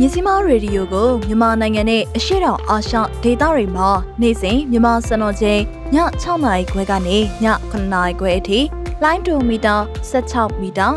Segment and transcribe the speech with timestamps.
[0.00, 3.88] မြစီမာရေဒီယိုကိုမြန်မာနိုင်ငံနဲ့အရှေ့တောင်အာရှဒေသတွေမှာ
[4.20, 5.60] နေ့စဉ်မြန်မာစံတော်ချိန်
[5.94, 8.60] ည6နာရီခွဲကနေည9နာရီခွဲအထိ
[9.02, 9.76] လိုင်းဒိုမီတာ
[10.10, 10.88] 16မီတာ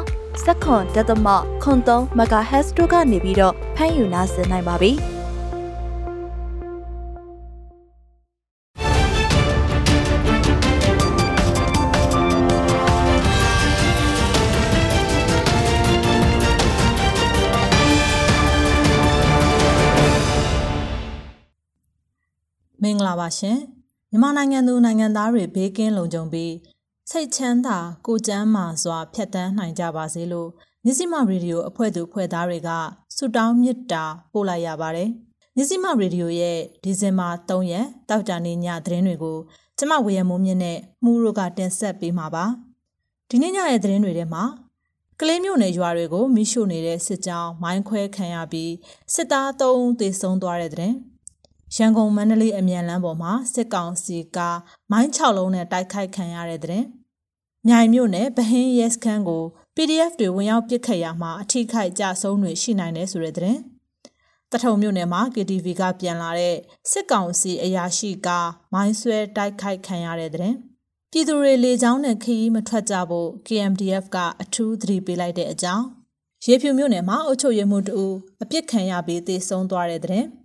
[0.43, 1.27] စက္ကွန်တသမ
[1.63, 4.91] 03 MHz တို့ကနေပြီးတော့ဖမ်းယူနားဆင်နိုင်ပါပြီ။
[23.11, 23.57] လာပါရှင်
[24.11, 26.53] မြန်မာနိုင်ငံသူနိုင်ငံသားတွေဘေးကင်းလုံခြုံပြီး
[27.09, 30.49] စိတ်ချမ်းသာကိုကျမ်းမာစွာဖြတ်တန်းနိုင်ကြပါစေလို့
[30.85, 32.69] မြစီမရေဒီယိုအဖွဲ့သူဖွဲ့သားတွေက
[33.15, 35.09] ဆုတောင်းမေတ္တာပို့လိုက်ရပါတယ်
[35.55, 39.37] မြစီမရေဒီယိုရဲ့ဒီဇင်ဘာ3ရက်တောက်ကြနေ့ညသတင်းတွေကို
[39.77, 42.45] ကျမဝေယမိုးမြင့်နဲ့မှုတို့ကတင်ဆက်ပေးမှာပါ
[43.29, 44.43] ဒီနေ့ညရဲ့သတင်းတွေထဲမှာ
[45.19, 48.73] ကလေးမျိုးနယ်ရွာတွေကိုမိရှို့နေတဲ့စစ်ကြောင်းမိုင်းခွဲခံရပြီး
[49.13, 50.93] စစ်သား၃ဦးသေဆုံးသွားတဲ့တဲ့
[51.75, 54.37] ရန်ကုန်မန္တလေးအမြန်လမ်းပေါ်မှာစစ်ကောင်စီက
[54.91, 56.83] မိုင်း6လုံးနဲ့တိုက်ခိုက်ခံရတဲ့တဲ့။
[57.67, 59.43] မြိုင်မြို့နယ်ဗဟင်းရဲစခန်းကို
[59.75, 63.57] PDF တွေဝင်ရောက်ပစ်ခတ်ရမှာအထိခိုက်ကြဆုံးတွေရှိနိုင်တယ်ဆိုတဲ့တဲ့။
[64.51, 66.55] တထုံမြို့နယ်မှာ KTV ကပြန်လာတဲ့
[66.91, 68.27] စစ်ကောင်စီအရာရှိက
[68.73, 70.53] မိုင်းဆွဲတိုက်ခိုက်ခံရတဲ့တဲ့။
[71.11, 75.85] ပြည်သူတွေလေကြောင်းနဲ့ခရီးမထွက်ကြဖို့ KMDF ကအထူးသတိပေးလိုက်တဲ့အကြောင်း
[76.45, 78.01] ရေဖြူမြို့နယ်မှာအုပ်ချုပ်ရေးမှူးတူ
[78.41, 80.25] အပြစ်ခံရပြီးသေဆုံးသွားတဲ့တဲ့။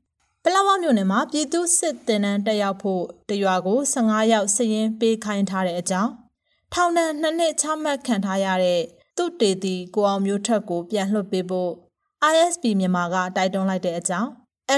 [0.48, 6.12] ပလောဝမြို့နယ်မှာပြည်သူစစ်တင်နန်းတက်ရောက်ဖို့တရွာကို15ရောက်စရင်ပေးခိုင်းထားတဲ့အကြောင်း
[6.72, 8.80] ထောင်ဒဏ်နှစ်နှစ်ချမှတ်ခံထားရတဲ့
[9.16, 11.70] သူတေတီကိုအောင်မျိုးထက်ကိုပြန်လွှတ်ပေးဖို့
[12.32, 14.28] ISP မြန်မာကတိုက်တွန်းလိုက်တဲ့အကြောင်း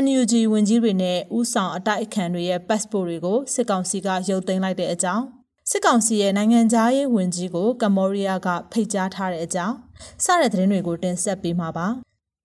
[0.04, 5.24] NUG ဝင်ကြီးတွေနဲ့ဥဆောင်အတိုက်အခံတွေရဲ့ passport တွေကိုစစ်ကောင်စီကရုပ်သိမ်းလိုက်တဲ့အကြောင်း
[5.70, 9.76] စစ်ကောင်စီရဲ့နိုင်ငံသားရေးဝန်ကြီးကိုကမ္ဘောဒီးယားကဖိတ်ကြားထားတဲ့အကြောင်း
[10.24, 11.86] စတဲ့သတင်းတွေကိုတင်ဆက်ပေးမှာပါ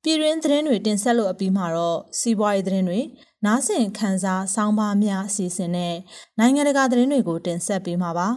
[0.05, 2.99] ပြည်တွင်းသတင်းတွေတင်ဆက်လို့အပြီးမှာတော့စီးပွားရေးသတင်းတွေ
[3.45, 5.95] နားဆင်ခန်းစားဆောင်းပါးများအစီအစဉ်နဲ့
[6.39, 8.29] နိုင်ငံတကာသတင်းတွေကိုတင်ဆက်ပေးမှာပါ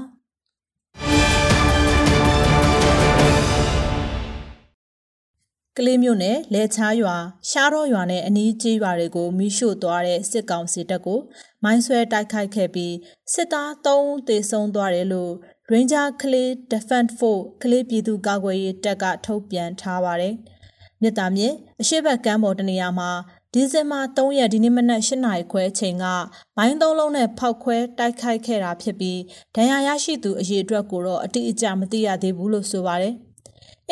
[5.76, 7.16] ကလေးမျိုးနဲ့လဲချားရွာ
[7.50, 11.20] ရှားတော့ရွာနဲ့အနီးကျေးရွာတွေကိုမိရှို့သွားတဲ့စစ်ကောင်စီတပ်ကို
[11.64, 12.94] မိုင်းဆွဲတိုက်ခိုက်ခဲ့ပြီး
[13.32, 15.32] စစ်သား3ဦးသေဆုံးသွားတယ်လို့
[15.72, 20.34] Ranger ကလေး Defense Force ကလေးပြည်သူ့ကာကွယ်ရေးတပ်ကထုတ်ပြန်ထားပါတယ်။
[21.02, 23.10] မြစ်တာမြစ်အရှိတ်ကမ်းပေါ်တနေရာမှာ
[23.52, 26.04] ဒီဇင်ဘာ3ရက်ဒီနေ့မနက်8နာရီခွဲအချိန်က
[26.56, 29.20] မိုင်းသုံးလုံးနဲ့ဖောက်ခွဲတိုက်ခိုက်ခဲ့တာဖြစ်ပြီး
[29.56, 33.14] ဒဏ်ရာရရှိသူအရေအတွက်ကိုတော့အတိအကျမသိရသေးဘူးလို့ဆိုပါတယ်။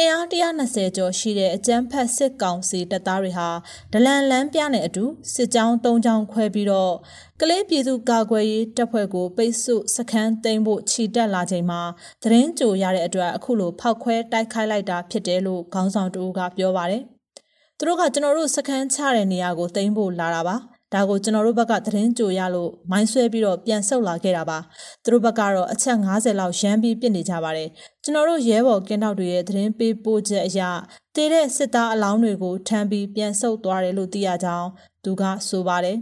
[0.01, 3.49] အင်အား120ကျော်ရှိတဲ့အကြမ်းဖက်စစ်ကောင်စီတပ်သားတွေဟာ
[3.93, 6.95] ဒလန်လန်းပြနဲ့အတူစစ်ကြောင်း၃ကြောင်းခွဲပြီးတော့
[7.41, 11.81] ကလေးပြည်သူကာကွယ်ရေးတပ်ဖွဲ့ကိုပိတ်ဆို့စခန်းသိမ်းဖို့ခြိတက်လာချိန်မှာ
[12.23, 17.03] သတင်းကြိုရတဲ့အတွက်အခုလိုဖောက်ခွဲတိုက်ခိုက်လိုက်တာဖြစ်တယ်လို့ခေါင်းဆောင်တူကပြောပါတယ်။
[17.79, 20.57] သူတို့ကကျွန်တော်တို့စခန်းချတဲ့နေရာကိုသိမ်းဖို့လာတာပါ။
[20.95, 24.59] ဒါကိုကျွန်တော်တို့ဘက်ကသတင်းကြိုရလို့မိုင်းဆွဲပြီးတော့ပြန်ဆုတ်လာခဲ့တာပါ
[25.05, 27.69] သူတို့ဘက်ကတော့အချက်50လောက်ရမ်းပြီးပြစ်နေကြပါတယ်
[28.03, 30.61] ကျွန်တော်တို့ရဲဘော်ကင်းတောက်တွေရဲ့သတင်းပေးပို့ချက်အရ
[31.15, 34.69] တည်တဲ့စစ်သားအလောင်းတွေကိုထမ်းပြီးပြန်ဆုတ်သွားတယ်လို့သိရကြောင်း
[35.05, 35.97] သူကဆိုပါတယ်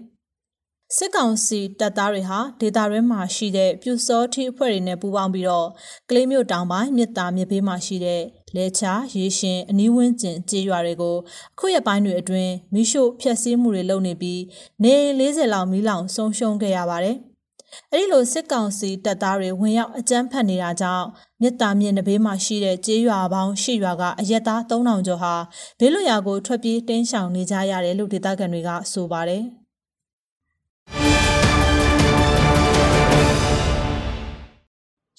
[0.96, 5.68] စစ်ကောင်စီတပ်သားတွေဟာဒေသတွင်းမှာရှိတဲ့ပြူစောထီအဖွဲ့တွေနဲ့ပူးပေါင်းပြီးတော့
[6.10, 8.22] ကလေးမျိုးတောင်ပိုင်းမြစ်တာမြစ်ဘေးမှာရှိတဲ့
[8.56, 11.16] လဲချာရေရှင်အနီးဝန်းကျင်ကြေးရွာတွေကို
[11.54, 14.40] အခုရက်ပိုင်းတွေအတွင်းမိရှို့ဖျက်ဆီးမှုတွေလုပ်နေပြီး
[14.84, 17.16] နေ40လောက်မီးလောင်ဆုံးရှုံးခဲ့ရပါတယ်။
[17.92, 21.06] အဲဒီလိုစစ်ကောင်စီတပ်သားတွေဝင်ရောက်အကြမ်းဖက်နေတာကြောင့်
[21.42, 25.34] မြစ်တာမြစ်နဘေးမှာရှိတဲ့ကြေးရွာပေါင်း၈ရွာကအရက်သား3000ကျော်ဟာ
[25.78, 29.44] ဘေးလွတ်ရာကိုထွက်ပြေးတင်းရှောင်နေကြရတယ်လို့ဒေသခံတွေကဆိုပါတယ်။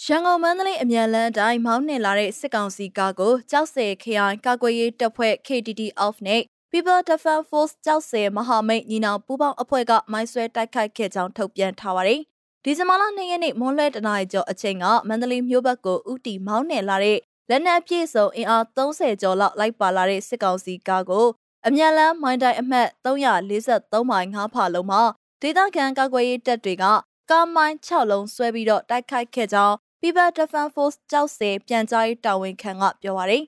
[0.05, 6.41] ရန်ကုန်မန္တလေးအမြန်လန်းတိုင်းမောင်းနှင်လာတဲ့စစ်ကောင်စီကားကိုကြောက်စဲ KI ကာကွယ်ရေးတပ်ဖွဲ့ KTT Off နဲ့
[6.71, 12.19] People Defense Force ကြောက်စဲမဟာမိတ်ညီနောင်ပူးပေါင်းအဖွဲ့ကမိုင်းဆွဲတိုက်ခိုက်ခဲ့ကြောင်းထုတ်ပြန်ထားပါတယ်။
[12.63, 17.17] ဒီဇင်ဘာလ2ရက်နေ့မွန်းလွဲတနာရီကျော်အချိန်ကမန္တလေးမြို့ဘက်ကိုဥတီမောင်းနှင်လာတဲ့
[17.49, 21.27] လက်နက်ပြည့်စုံအင်အား30ကျော်လောက်လိုက်ပါလာတဲ့စစ်ကောင်စီကားကို
[21.67, 25.01] အမြန်လန်းမိုင်းတိုင်းအမှတ်343မိုင်5ဖာလုံးမှာ
[25.41, 26.85] ဒေသခံကာကွယ်ရေးတပ်တွေက
[27.29, 33.43] ကားမိုင်း6လုံးဆွဲပြီးတော့တိုက်ခိုက်ခဲ့ကြောင်း People Defense Force ကြောက်စဲပြန်ကြားရေးတာဝန်ခံကပြောပါရယ်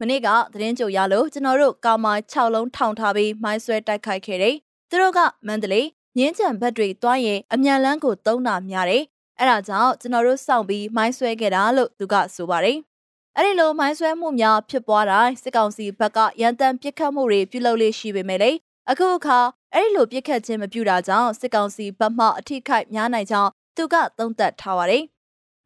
[0.00, 4.54] မနေ့ကသတင်းကြိုရလို့ကျွန်တော်တို့ကာမိုင်6လုံးထောင်ထားပြီးမိုင်းဆွဲတိုက်ခိုက်ခဲ့တယ်။
[4.90, 9.04] သူတို့ကမန္တလေးမြင်းကြံဘက်တွေတွားရင်အမြန်လန်းကိုတုံးတာများတယ်။
[9.38, 12.78] အဲ့ဒါကြောင့်ကျွန်တော်တို့စောင့်ပြီးမိုင်းဆွဲခဲ့တာလို့သူကဆိုပါတယ်။
[13.36, 18.50] အဲ့ဒီလိုမိုင်းဆွဲမှုများဖြစ်ပွားတိုင်းစစ်ကောင်စီဘက်ကရန်တမ်းပစ်ခတ်မှုတွေပြုလုပ်လေရှိပေမဲ့လေ
[18.90, 19.38] အခုအခါ
[19.74, 25.04] အဲ့ဒီလိုပစ်ခတ်ခြင်းမပြုတာကြောင့်စစ်ကောင်စီဘက်မှအထိခိုက်များနိုင်ကြောင်းသူကသုံးသပ်ထားပါတယ်။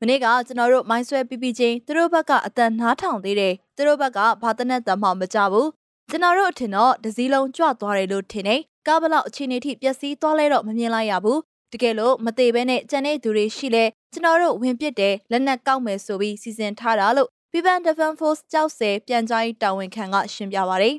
[0.04, 5.69] မနေ့ကကျွန်တော်တို့မိုင်းဆွဲပြီးပြီးချင်းသူတို့ဘက်ကအတန်နားထောင်သေးတယ်သူတို့ဘက်ကဘာတနက်တမှမကြဘူး
[6.10, 8.56] ကျွန်တော်တို့အထင်တော့ဒစည်းလုံးကြွသွားတယ်လို့ထင်နေ
[8.87, 11.40] ကားဘလောက်အခြေအနေထိပျက်စီးသွားလဲတော့မမြင်လိုက်ရဘူး
[11.72, 20.96] တကယ်လို့မသေးဘဲနဲ့ကြံတဲ့သူတွေရှိလဲကျွန်တော်တို့ဝင်ပစ်တယ်လက်နက်ကောက်မယ်ဆိုပြီးစီစဉ်ထားတာလို့ Pipan Defense Force ကြောက်စဲပြန်ကြားရေးတာဝန်ခံကရှင်းပြပါရယ်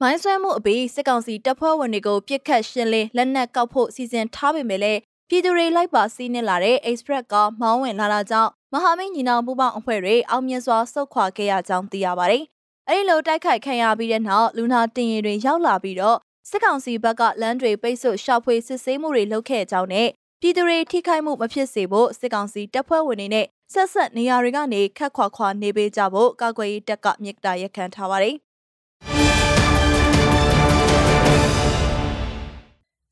[0.00, 12.44] မိုင်းဆွဲမှုအပြီးစစ်ကောင်စီတပ်ဖွဲ့ဝင်တွေကိုပြစ်ခတ်ရှင်းလင်းလက်နက်ကောက်ဖို့စီစဉ်ထားပေမဲ့လည်း ပြည်သူတွေလိုက်ပါစီးနစ်လာတဲ့ Express ကမောင်းဝင်လာတာကြောင့်မဟာမိတ်ညီနောင်ပူးပေါင်းအဖွဲ့တွေအောင်မြင်စွာဆုတ်ခွာခဲ့ရကြောင်းသိရပါတယ်။
[12.88, 20.08] အဲဒီလိုတိုက်ခိုက်ခံရပြီးတဲ့နောက်လူနာတင်ရင်တွေရောက်လာပြီးတော့စစ်ကောင်စီဘက်ကလမ်းတွေပိတ်ဆို့ရှောက်ဖွေစစ်ဆေးမှုတွေလုပ်ခဲ့ကြောင်းနဲ့
[20.40, 28.36] ပြည်သူတွေထိခိုက်မှုမဖြစ်စေဖို့စစ်ကောင်စီတပ်ဖွဲ့ဝင်တွေနဲ့ဆက်ဆက်နေရာတွေကနေခတ်ခွာခွာနေပေးကြဖို့ကာကွယ်ရေးတပ်ကမြစ်တာရက်ခံထားပါတယ်။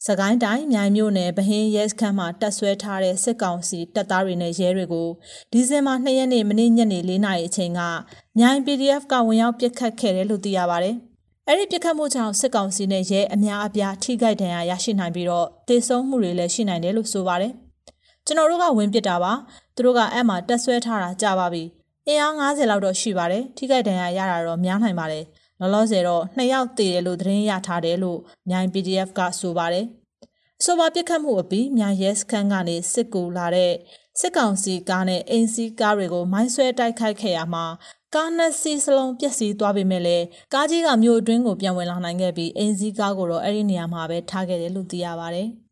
[0.07, 5.09] စကိုင်းတိုင်းမြိုင်မြို့နယ်ဗဟင်းရဲစခန်းမှာတပ်ဆွဲထားတဲ့စစ်ကောင်စီတပ်သားတွေနဲ့ရဲတွေကို
[5.53, 7.81] ဒီဇင်ဘာ2ရက်နေ့မနေ့ညနေ4နာရီအချိန်က
[8.39, 10.97] မြိုင် PDF ကဝင်ရောက်ပစ်ခတ်ခဲ့တယ်လို့သိရပါတယ်။
[11.49, 17.53] အဲ့ဒီပစ်ခတ်မှုကြောင့်စစ်ကောင်စီနဲ့ရဲအများအပြားထိခိုက်ဒဏ်ရာရရှိနိုင်ပြီးတော့တေဆုံးမှုတွေလည်းရှိနိုင်တယ်လို့ဆိုပါတယ်။
[18.27, 19.33] ကျွန်တော်တို့ကဝင်ပစ်တာပါ။
[19.75, 21.65] သူတို့ကအဲ့မှာတက်ဆွဲထားတာကြာပါပြီ။
[22.09, 25.25] အင်အား90လောက်တော့ရှိပါတယ်။ထိခိုက်ဒဏ်ရာရတာတော့များနိုင်ပါတယ်။
[25.61, 28.19] လောလောဆယ်တော့နှစ်ယောက်သေတယ်လို့သတင်းရထားတယ်လို့
[28.49, 29.87] မြိုင် PDF ကဆိုပါတယ်။
[30.65, 33.73] ဆိုပါပြစ်ခတ်မှုအပြီးမြိုင်ရဲစခန်းကနေစစ်ကူလာတဲ့
[34.21, 37.65] စစ်ကောင်စီကားနဲ့အင်စီကားတွေကိုမိုင်းဆွဲတိုက်ခိုက်ခဲ့ရမှာ
[38.15, 40.25] ကားနှစ်စီးစလုံးပျက်စီးသွားပေမဲ့လည်း
[40.55, 45.49] ကားကြီးကမြို့အတွင်းကိုပြန်ဝင်လာနိုင်ခဲ့ပြီးအင်စီကားကိုတော့အဲ့ဒီနေရာမှာပဲထားခဲ့တယ်လို့သိရပါတယ်။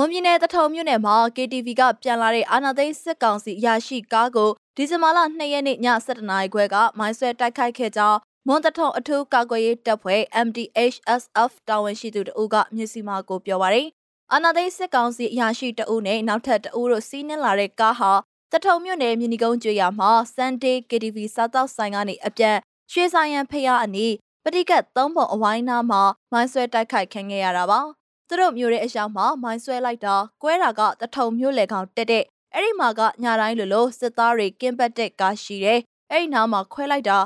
[0.00, 13.88] မွန်ပြည်နယ်တထုံမြို့နယ်မှာ KTV ကပြန်လာတဲ့အာနာသိန်းစစ်ကောင်စီရရှိကားကို ဒီဇင်ဘာလ2ရက်နေ့ည7:00နာရီခွဲကမိုင်းဆွဲတိုက်ခိုက်ခဲ့ကြောင်းမွန်တထုံအထူးကာကွယ်ရေးတပ်ဖွဲ့ MDHSF တာဝန်ရှိသူတို့ကမြစ်စီမာကိုပြောပါရယ်
[14.32, 18.12] အာနာသိန်းစစ်ကောင်စီအရာရှိတအုပ်နဲ့နောက်ထပ်တအုပ်တို့စီးနင်းလာတဲ့ကားဟာ
[18.52, 22.56] တထုံမြို့နယ်မြင်းဒီကုန်းကျွော်မှာ Sunday KTV စားတောက်ဆိုင်ကနေအပြန်
[22.92, 24.14] ရွှေဆိုင်ရန်ဖျားအနီး
[24.44, 26.02] ပဋိကတ်သုံးပုံအဝိုင်းနာမှာ
[26.32, 27.80] မိုင်းဆွဲတိုက်ခိုက်ခံခဲ့ရတာပါ
[28.28, 32.24] သူတို့မျိုးရဲ့အရောက်မှာမိုင်းဆွဲလိုက်တာကွဲတာကတထုံမျိုးလေကောင်တက်တဲ့
[32.60, 37.18] အဲ့ဒီမှာကညတိုင်းလိုလိုစစ်သားတွေကင်းပတ်တဲ့ကားရှိတယ်အဲ့ဒီနားမှာခွဲလိုက်တာ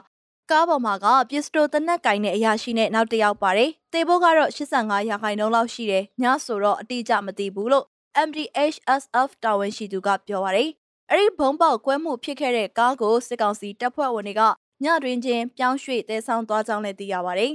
[0.50, 7.86] ကားပေါ်မှာကပစ္စတိုတနက်ကင်တဲ့အရာရှိနဲ့နောက်တစ်ယောက်ပါတယ်တေဖို့ကတော့85ရာခိုင်နှုန်းလောက်ရှိတယ်ညဆိုတော့အတိအကျမသိဘူးလို့
[8.26, 10.70] MDHSF တာဝန်ရှိသူကပြောပါတယ်
[11.10, 14.42] အဲ့ဒီဘုံပေါက်ကွဲမှုဖြစ်ခဲ့တဲ့ကားကိုစစ်ကောင်စီတပ်ဖွဲ့ဝင်တွေက
[14.84, 17.52] ညတွင်ချင်းပြောင်းရွှေ့တဲဆောင်သွားကြောင်းလည်းသိရပါတယ်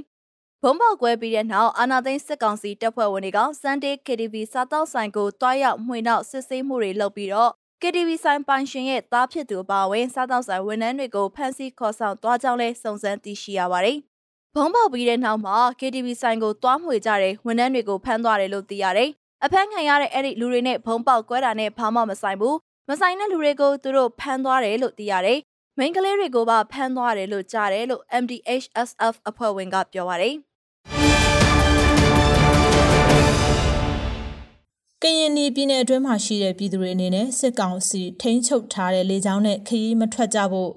[0.62, 7.52] ဘုံပေါက်ကွဲပြီးတဲ့နောက်အာနာသိန်းစစ်ကောင်စီတပ်ဖွဲ့ဝင်တွေက Sunday KTV စားတောက်ဆိုင်ကိုတွားရောက်မှွေနောက်စစ်ဆေးမှုတွေလုပ်ပြီးတော့
[7.82, 13.98] KTV ဆိုင်ပိုင်ရှင်ရဲ့သားဖြစ်သူအပါအဝင်စားတောက်ဆိုင်ဝန်ထမ်းတွေကိုဖမ်းဆီးခေါ်ဆောင်သွားကြောင်းလဲစုံစမ်းသိရှိရပါတယ်။
[14.54, 19.10] ဘုံပေါက်ပြီးတဲ့နောက်မှာ KTV ဆိုင်ကိုတွားမှွေကြတဲ့ဝန်ထမ်းတွေကိုဖမ်းသွားတယ်လို့သိရတယ်။
[19.44, 22.54] အဖမ်းခံရတဲ့အဲ့ဒီလူတွေနဲ့ဘုံပေါက်ကွဲတာနဲ့ဘာမှမဆိုင်ဘူး။
[22.88, 25.38] မဆိုင်တဲ့လူတွေကိုသူတို့ဖမ်းသွားတယ်လို့သိရတယ်။
[25.78, 30.34] မိန်းကလေးတွေကိုပါဖမ်းသွားတယ်လို့ကြားတယ်လို့ MDHSF အဖွဲ့ဝင်ကပြောပါတယ်။
[35.02, 40.70] ကရင်ပြည်နယ်အတွင်းမှာရှိတဲ့ပြည်သူတွေအနေနဲ့စစ်ကောင်စီထိန်းချုပ်ထားတဲ့လေကြောင်းနဲ့ခရီးမထွက်ကြဖို့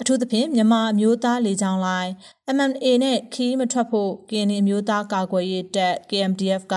[0.00, 2.12] အထူးသဖြင့်မြန်မာအမျိုးသားလေကြောင်းလိုင်း
[2.56, 6.74] MMA နဲ့ခရီးမထွက်ဖို့ကရင်အမျိုးသားကာကွယ်ရေးတပ် KMDF က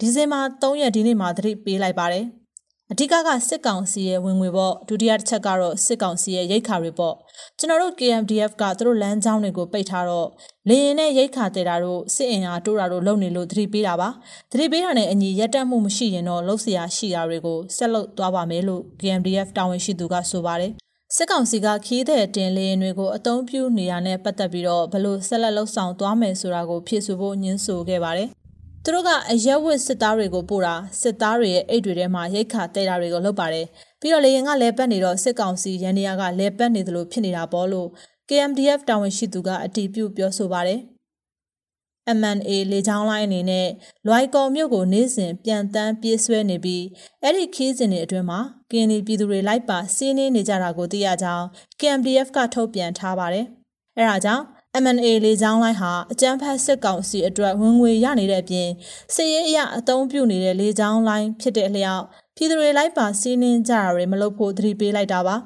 [0.00, 2.26] ဒီဇင်ဘာ3ရက်ဒီနေ့မှာသတိပေးလိုက်ပါတယ်။
[2.92, 7.14] အဓိကကစစ်ကောင်စီရဲ့ဝင်ငွေပေါ့ဒုတိယတစ်ချက်ကတော့စစ်ကောင်စီရဲ့ရိတ်ခါတွေပေါ့
[7.58, 10.28] ကျွန်တော်တို့ KMDF ကသူတို့လမ်းကြောင်းတွေကိုပိတ်ထားတော့
[10.68, 14.08] လေရင်နဲ့ရိတ်ခါတဲတာတို့စစ်အင်အားတိုးတာတို့လုပ်နေလို့သတိပေးတာပါ
[14.52, 20.72] သတိပေးတာနဲ့အညီရက်တက်မှုမရှိရင်တော့လှုပ်ရှားရှိတာတွေကိုဆက်လုပ်သွားပါမယ်လို့ KMDF တာဝန်ရှိသူကဆိုပါတယ်
[21.16, 28.28] စစ်ကောင်စီကခီးတဲ့တင်လေရင်တွေကိုအသုံးပြုနေရတဲ့ပတ်သက်ပြီးတော့ဘလို့ဆက်လက်လှုပ်ဆောင်သွားမယ်ဆိုတာကိုဖြည့်ဆို့ဖို့ညှင်းဆိုခဲ့ပါတယ်
[28.84, 33.66] သူတို့ကအရက်ဝတ်စစ်သားတွေကိုပို့တာစစ်သားတွေရဲ့အိတ်တွေထဲမှာရိတ်ခါတဲတာတွေကိုလုပ်ပါတယ်
[34.00, 37.88] ပြီးတော့လေရင်ကလဲပတ်နေတော့စစ်ကောင်စီရန်နေရကလဲပတ်နေသလိုဖြစ်နေတာပေါ့လို့
[38.28, 40.80] KMDF တာဝန်ရှိသူကအတည်ပြုပြောဆိုပါတယ်
[42.18, 43.68] MNA လေကြောင်းလိုင်းအနေနဲ့
[44.06, 46.84] လွိုင်ကော်မြို့ကိုနေ့စဉ်ပြန်တန်းပြေးဆွဲနေပြီး
[47.22, 51.46] အဲ့ဒီခီးစဉ်တွေအတွင်းမှာကင်းဒီပြည်သူတွေလိုက်ပါစီးနင်းနေကြတာကိုသိရကြောင်း
[51.80, 53.46] KMDF ကထုတ်ပြန်ထားပါတယ်။
[53.98, 54.44] အဲဒါကြောင့်
[54.82, 58.68] MNA လေကြောင်းလိုင်းဟာအကြမ်းဖက်စစ်ကောင်စီအတွက်ဝင်ငွေရနေတဲ့အပြင်
[59.14, 62.04] စစ်ရေးအရအသုံးပြုနေတဲ့လေကြောင်းလိုင်းဖြစ်တဲ့အလျောက်
[62.36, 65.36] ပြည်သူတွေလိုက်ပါစီးနှင်းကြတာတွေမလုပ်ဖို့သတိပေးလိုက်တာပါ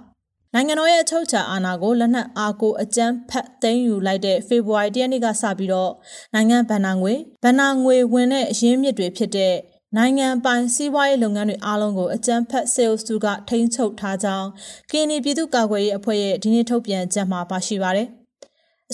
[0.54, 5.92] နိုင်ငံတော်ရဲ့အချုပ်အခြာအာဏာကိုလက်နက်အားကိုအကြမ်းဖက်သိမ်းယူလိုက်တဲ့ဖေဖော်ဝါရီလရက်နေ့ကစပြီးတော့
[6.34, 7.14] နိုင်ငံဗဏ္ဍာငွေ
[7.44, 9.54] ဗဏ္ဍာငွေဝင်တဲ့အရင်းမြစ်တွေဖြစ်တဲ့
[9.96, 14.48] နိုင်ငံပိုင်စီးပွားရေးလုပ်ငန်းတွေအားလုံးကိုအကြမ်းဖက်ဆေးအုပ်စုကထိန်းချုပ်ထားကြောင်း
[14.90, 18.08] ကင်းနီပြည်သူ့ကာကွယ်ရေးအဖွဲ့ရဲ့ဒီနေ့ထုတ်ပြန်ချက်မှာပါရှိပါတယ်။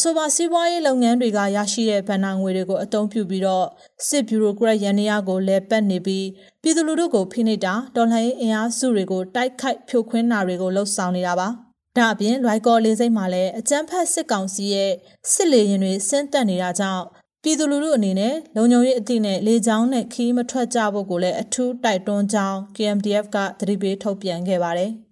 [0.01, 3.67] အဆိုပါစီးပွားရေးလုပ်ငန်းတွေကရရှိတဲ့ဗဏ္ဍာငွေတွေကိုအသုံးပြုပြီးတော့
[4.09, 6.27] စစ်ဗျူရိုကရက်ရန်ရာကိုလဲပတ်နေပြီး
[6.63, 11.49] ပြည်သူလူထုကိုဖိနှိပ်တာတော်လှန်ရေးအင်အားစုတွေကိုတိုက်ခိုက်ဖြိုခွင်းတာတွေကိုလှုံ့ဆော်နေတာပါ
[11.97, 14.93] ဒါအပြင်လွိုက်ကော်လေးစိတ်မှာလည်းအကြမ်းဖက်စစ်ကောင်စီရဲ့
[15.33, 17.05] စစ်လေရင်တွေဆင်းသက်နေတာကြောင့်
[17.43, 24.93] ပြည်သူလူထုအနေနဲ့လုံခြုံရေးအသည့်နဲ့လေကြောင်းနဲ့ခီးမထွက်ကြဖို့ကိုလည်းအထူးတိုက်တွန်းကြောင်း KMDF ကသတိပေးထုတ်ပြန်ခဲ့ပါတယ်။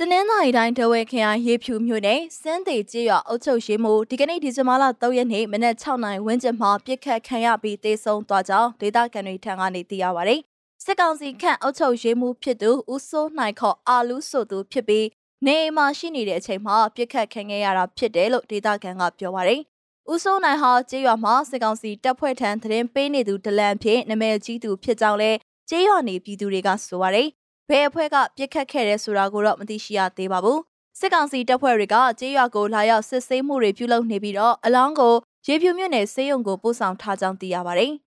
[0.00, 10.36] တနင်္သာရီတိုင်းဒဝဲခရိုင်ရေဖြူမြို့နယ်စန်းသေးကျေးရွာအုပ်ချုပ်ရေးမှူးဒီကနေ့ဒီဇင်ဘာလ3ရက်နေ့မနက်6နာရီဝန်းကျင်မှာပြစ်ခတ်ခံရပြီးတေဆုံးသွားကြောင်းဒေသခံတွေထံကနေသိရပါဗျ။
[10.84, 15.06] စစ်ကောင်စီခန့်အုပ်ချုပ်ရေးမှူးဖြစ်သူဦးစိုးနိုင်ခေါ်အာလူးဆိုသူဖြစ်ပြီး
[15.46, 19.56] နေအိမ်မှာရှိနေတဲ့အချိန်မှာပြစ်ခတ်ခံခဲ့ရတာဖြစ်တယ်လို့ဒေသခံကပြောပါဗျ။
[20.12, 25.30] ဦးစိုးနိုင်ဟာကျေးရွာမှာစစ်ကောင်စီတပ်ဖွဲ့ထံသတင်းပေးနေသူဒလန်ဖြစ်နာမည်ကြီးသူဖြစ်ကြောင်းလဲ
[25.68, 27.24] ကျေးရွာနေပြည်သူတွေကဆိုပါဗျ။
[27.68, 30.58] ဘယ်အဖွဲ့ကပြစ်ခတ်ခဲ့တဲ့ဆိုတာကိုတော့မသိရှိရသေးပါဘူး။
[30.98, 35.14] စစ်ကောင်စီတပ်ဖွဲ့တွေကကြေးရွာကိုလာရောက်စစ်ဆေးမှုတွေပြုလုပ်နေပြီးတော့အလောင်းကို
[35.46, 37.92] ရေဖြူမြို့နယ်စေယုံကိုပို့ဆောင်ထားကြောင်းသိရပါတယ်။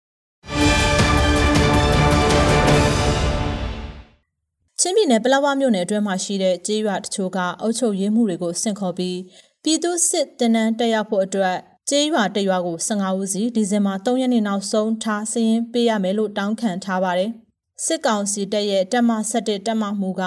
[4.79, 9.17] ချင်းပြည်နယ်ပလောဝမြို့နယ်အတွင်းမှာရှိတဲ့ကြေးရွာတချို့ကအုပ်ချုပ်ရေးမှုတွေကိုဆင့်ခေါ်ပြီး
[9.63, 11.57] ပြည်သူစစ်တင်နန်းတက်ရောက်ဖို့အတွက်
[11.89, 17.31] ကြေးရွာတရွာကို15ဦးစီဒီဇင်ဘာ3ရက်နေ့နောက်ဆုံးထားစည်ရင်ပေးရမယ်လို့တောင်းခံထားပါတယ်။
[17.85, 20.23] စစ်ကောင်စီတပ်ရဲ့တပ်မ17တပ်မမှုက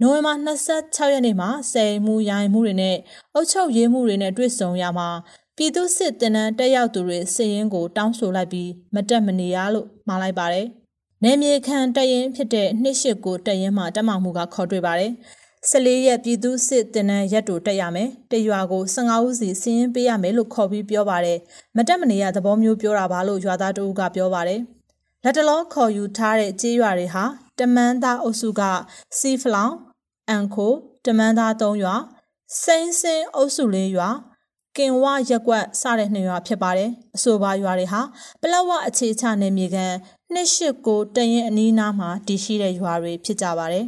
[0.00, 2.96] နိုဝင်ဘာ26ရက်နေ့မှာစေမှုရိုင်မှုတွေနဲ့
[3.34, 5.08] အုပ်ချုပ်ရေးမှုတွေနဲ့တွေ့ဆုံရမှာ
[5.56, 10.66] ပြည်သူစစ်တင်နန်းတက်ရောက်သူတွေစည်ရင်ကိုတောင်းဆိုလိုက်ပြီးမတက်မနေရလို့မှားလိုက်ပါတယ်။
[11.24, 15.12] နေမြေခံတရင်ဖြစ်တဲ့နှစ်ရှစ်ကိုတရင်မှာတက်မှမှုကခေါ်တွေ့ပါတယ်။
[15.70, 21.38] 14ရက်ပြည်သူစစ်တင်နန်းရက်တူတက်ရမယ်။တရွာကို15ဦးစီစည်ရင်ပေးရမယ်လို့ခေါ်ပြီးပြောပါတယ်။
[21.76, 24.62] မတက်မနေရသဘောမျိုးပြောတာပါလို့ရွာသားတို့ကပြောပါတယ်။
[25.24, 27.24] လက်တလောခေါ်ယူထားတဲ့ကြေးရွာတွေဟာ
[27.58, 28.62] တမန်းသားအုပ်စုက
[29.18, 29.74] စီဖလောင်
[30.28, 30.72] အန်ခို
[31.06, 31.94] တမန်းသား၃ရွာ
[32.62, 34.08] စိန်စင်အုပ်စုလေးရွာ
[34.76, 38.00] ကင်ဝရက်ကွက်စတဲ့နှစ်ရွာဖြစ်ပါတယ်အဆိုပါရွာတွေဟာ
[38.40, 39.94] ပလက်ဝအခြေချနယ်မြေကန်
[40.34, 43.86] 289တရင်အနီးနားမှာတည်ရှိတဲ့ရွာတွေဖြစ်ကြပါတယ်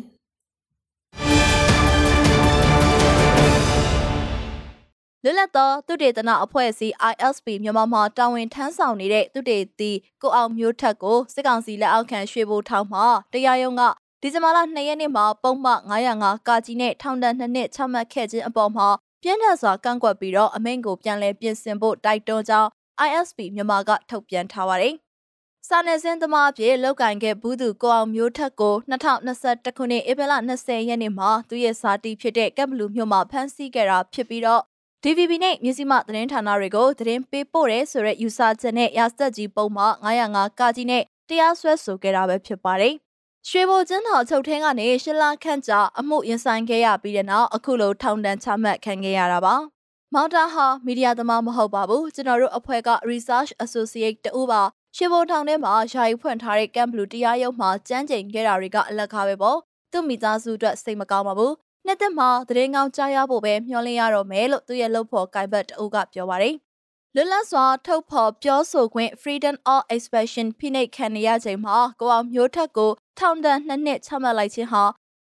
[5.25, 9.91] လွတ်လပ်သောသူတေသနအဖွဲ့အစည်း ISP မြန်မာမှာတာဝန်ထမ်းဆောင်နေတဲ့သူတေသီ
[10.23, 13.83] ကိုအောင်မျိုးထက်ကိုစစ်ကောင်စီလက်အောက်ခံရွှေဘိုထောင်မှာတရားရုံးက
[14.21, 18.89] ဒီဇင်ဘာလ2ရက်နေ့မှာပုံမှန်905ကာကြီးနဲ့ထောင်ဒဏ်2နှစ်ချမှတ်ခဲ့ခြင်းအပေါ်မှာ
[19.23, 22.69] ပြင်းထန်စွာကန့်ကွက်ပြီးတော့အမိန့်ကိုပြန်လည်ပြင်ဆင်ဖို့တိုက်တွန်းကြောင်း
[23.09, 24.95] ISP မြန်မာကထုတ်ပြန်ထားပါတယ်။
[25.69, 34.63] စာနယ်ဇင်းသမားအဖြစ်လောက်ကင်ခဲ့ဘူးသူကိုအောင်မျိုးထက်ကို2021ခုနှစ်ဧပြီလ20ရက်နေ့မှာသူရဲ့စာတီဖြစ်တဲ့ကပ်ဘလူးမြို့မှာဖမ်းဆီးခဲ့တာဖြစ်ပြီးတော့
[35.05, 42.95] DVB နဲ့မြစီမသတင်းဌာနတွေကိုသတင်းပေးပို့ရဲဆိုတဲ့ယူဆချက်နဲ့ရာစက်ကြီးပုံမှ905ကကြီးနဲ့တရားစွဲဆိုခဲ့တာပဲဖြစ်ပါတယ်။
[43.49, 49.55] ရွှေဘိုကျင်းတော်ချုပ်ထင်းကနေရှလခန့်ကြာအမှုရင်ဆိုင်ခဲ့ရပြီးတဲ့နောက်အခုလိုထောင်ဒဏ်ချမှတ်ခံခဲ့ရတာပါ။
[50.15, 54.63] မောင်တာဟာမီဒီယာသမားမဟုတ်ပါဘူးကျွန်တော်တို့အဖွဲ့က Research Associate တူပါ
[54.97, 59.59] ရွှေဘိုထောင်ထဲမှာယာယီဖွင့်ထားတဲ့ကမ်ဘလူတရားရုံးမှာကြမ်းကြိမ်ခဲ့တာတွေကအလက်ကားပဲပေါ့
[59.93, 61.53] သူ့မိသားစုအတွက်စိတ်မကောင်းပါဘူး
[61.87, 66.55] နှစ်သက်မှာသတင်းကောင်းကြားရဖို့ပဲမျှော်လင့်ရတော့မယ်လို့သူရဲ့လုပ်ဖို့ကိုင်ဘတ်တူကပြောပါတယ်။
[67.15, 74.85] လွတ်လပ်စွာထုတ်ဖော်ပြောဆိုခွင့် freedom of expression ဖိနှိပ်ခံရချိန်မှာကိုအောင်မျိုးထက်ကိုထောင်ဒဏ်နှစ်နှစ်ချမှတ်လိုက်ခြင်းဟာ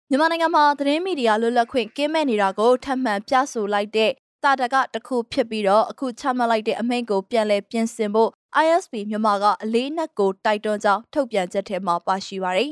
[0.10, 4.12] မြန်မာနိုင်ငံမှာသတင်းမီဒီယာလွတ်လပ်ခွင့်ကင်းမဲ့နေတာကိုထပ်မံပြဆိုလိုက်တဲ့
[4.44, 8.30] တာတကတစ်ခုဖြစ်ပြီးတော့အခုချမှတ်လိုက်တဲ့အမိန့်ကိုပြန်လည်ပြင်ဆင်ဖို့
[8.66, 12.72] ISP မြန်မာကအလေးနက်ကိုတိုက်တွန်းကြောင်းထုတ်ပြန်ချက်ထဲမှာပါရှိပါတယ်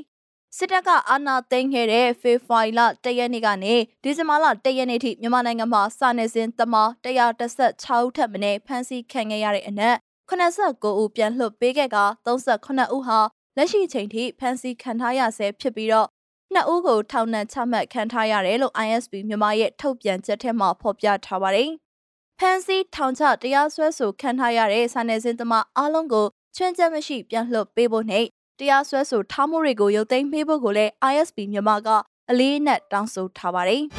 [0.58, 9.96] စစ်တပ်ကအာဏာသိမ်းခဲ့တဲ့ဖေဖော်ဝါရီလ၁ရက်နေ့ကနေဒီဇင်ဘာလ၁ရက်နေ့ထိမြန်မာနိုင်ငံမှာစာနယ်ဇင်းသမား116ဦးထပ်မံဖမ်းဆီးခံခဲ့ရတဲ့အနက်
[10.30, 13.20] 89ဦးပြန်လွှတ်ပေးခဲ့က38ဦးဟာ
[13.58, 16.08] လက်ရှိချိန်ထိဖမ်းဆီးခံထားရဆဲဖြစ်ပြီးတော့
[16.54, 21.70] နှစ်ဦးကိုထောင်ဒဏ်ချမှတ်ခံထားရတယ်လို့ ISP မြန်မာရဲ့ထုတ်ပြန်ချက်ထဲမှာဖော်ပြထားပါတယ်။
[22.40, 28.26] ဖမ်းဆီးထောင်ချတရားစွဲဆိုခံထားရတဲ့စာနယ်ဇင်းသမားအားလုံးကိုချွင်းချက်မရှိပြန်လွှတ်ပေးဖို့နဲ့
[28.62, 31.90] တရားစွဲဆိုထားမှုတွေကိုရုပ်သိမ်းပေးဖို့ကိုလည်း ISP မြန်မာက
[32.32, 33.82] အလေးနက်တောင်းဆိုထားပါတယ်။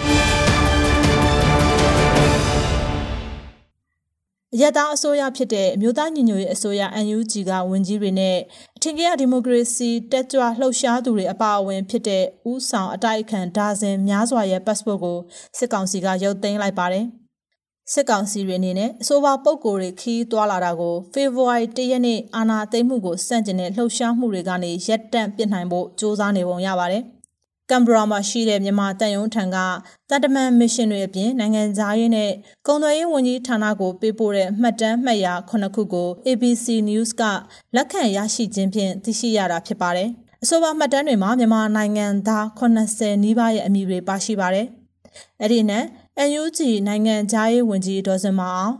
[4.60, 8.38] ရတာအစိုးရဖြစ်တဲ့အမျိုးသားညီညွတ်ရေးအစိုးရ NUG ကဝန်ကြီးတွေနဲ့
[8.76, 15.18] အထင်ကြီးဒီမိုကရေစီတက်ကြွလှုပ်ရှားသူတွေအပါအဝင်ဖြစ်တဲ့ဥဆောင်အတိုက်အခံဒါဇင်များစွာရဲ့ passport ကို
[15.58, 17.06] စစ်ကောင်စီကရုပ်သိမ်းလိုက်ပါတယ်။
[17.94, 27.02] စစ်ကောင်စီတွေအနေနဲ့အဆိုပါပုံကိုယ်တွေခီးသွားလာတာကိုဖေဖော်ဝါရီ၁ရက်နေ့အာဏာသိမ်းမှုကိုစန့်ကျင်တဲ့လှုပ်ရှားမှုတွေကနေရပ်တန့်ပစ်နိုင်ဖို့စ조사နေပုံရပါတယ်။
[27.70, 29.56] ကမ်ဘရာမှာရှိတဲ့မြန်မာတန်ယုံထံက
[30.10, 32.30] တတမန်မစ်ရှင်တွေအပြင်နိုင်ငံသားရေးနဲ့
[32.66, 37.22] ကုန်သွယ်ရေးဝန်ကြီးဌာနကိုပေးပို့တဲ့မှတ်တမ်းမှတ်ရာခုနှစ်ခုကို ABC News က
[37.76, 40.08] လက်ခံရရှိခြင်းဖြင့်သိရှိရတာဖြစ်ပါတယ်။
[40.42, 44.66] အဆိုပါမှတ်တမ်းတွေမှာမြန်မာနိုင်ငံသား80နီးပါးရဲ့အမည်တွေပါရှိပါတယ်။
[45.40, 45.84] အဲ့ဒီနဲ့
[46.16, 48.74] NUG နိုင်ငံသားရေးဝန်ကြီးဒေါ်စင်မအောင်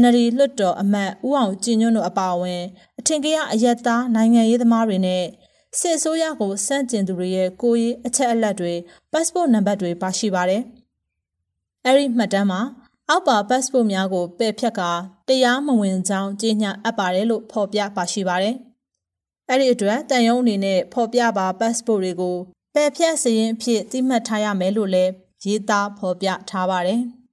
[0.00, 2.62] NLD လွှတ်တော်အမတ်ဦးအောင်ကျင်ညွန့်တို့အပါအဝင်
[2.98, 5.24] အထင်ကရအယက်သားနိုင်ငံရေးသမားတွေနဲ့
[5.78, 8.74] စစ်အစိုးရကိုစန့်ကျင်သူတွေရဲ့ကိုယ်ရေးအချက်အလက်တွေ
[9.12, 10.62] passport နံပါတ်တွေပါရှိပါတယ်။
[11.84, 12.60] အဲ့ဒီမှတ်တမ်းမှာ
[13.08, 14.90] အောက်ပါ passport များကိုပယ်ဖြတ်ကာ
[15.28, 18.54] တရားမဝင်ကြောင်းကြေညာအပ်ပါတယ်လို့ဖော်ပြပါရှိပါတယ်။
[19.48, 22.36] အဲ့ဒီအတွက်တန်ယုံအနေနဲ့ဖော်ပြပါ passport တွေကို
[22.74, 25.12] ပယ်ဖြတ်စရင်အဖြစ်သိမှတ်ထားရမယ်လို့လည်း
[25.44, 27.00] ရေးသားဖော်ပြထားပါတယ်။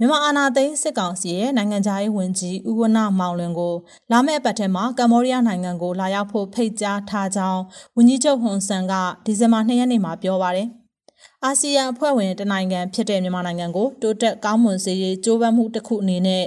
[0.00, 3.74] မြန်မာအာဏာသိမ်းစစ်ကောင်စီရဲ့နိုင်ငံခြားရေးဝန်ကြီးဦးဝနမောင်လွင်ကို
[4.10, 7.62] လာမယ့်ပတ်ထဲမှာကမ္ဘောဒီးယားနိုင်ငံကိုလာရောက်ဖို့ဖိတ်ကြားထားကြောင်း
[7.96, 10.68] ဝန်ကြီးချုပ်ဟွန်ဆန်ကဒီဇင်ဘာ2ရက်နေ့မှာပြောပါတယ်။
[11.44, 16.44] အာဆီယံအဖွဲ့ဝင်တနိုင်ငံဖြစ်တဲ့မြန်မာနိုင်ငံကိုတိုးတက်ကောင်းမွန်စေရေးကြိုးပမ်းမှုတစ်ခုအနေနဲ့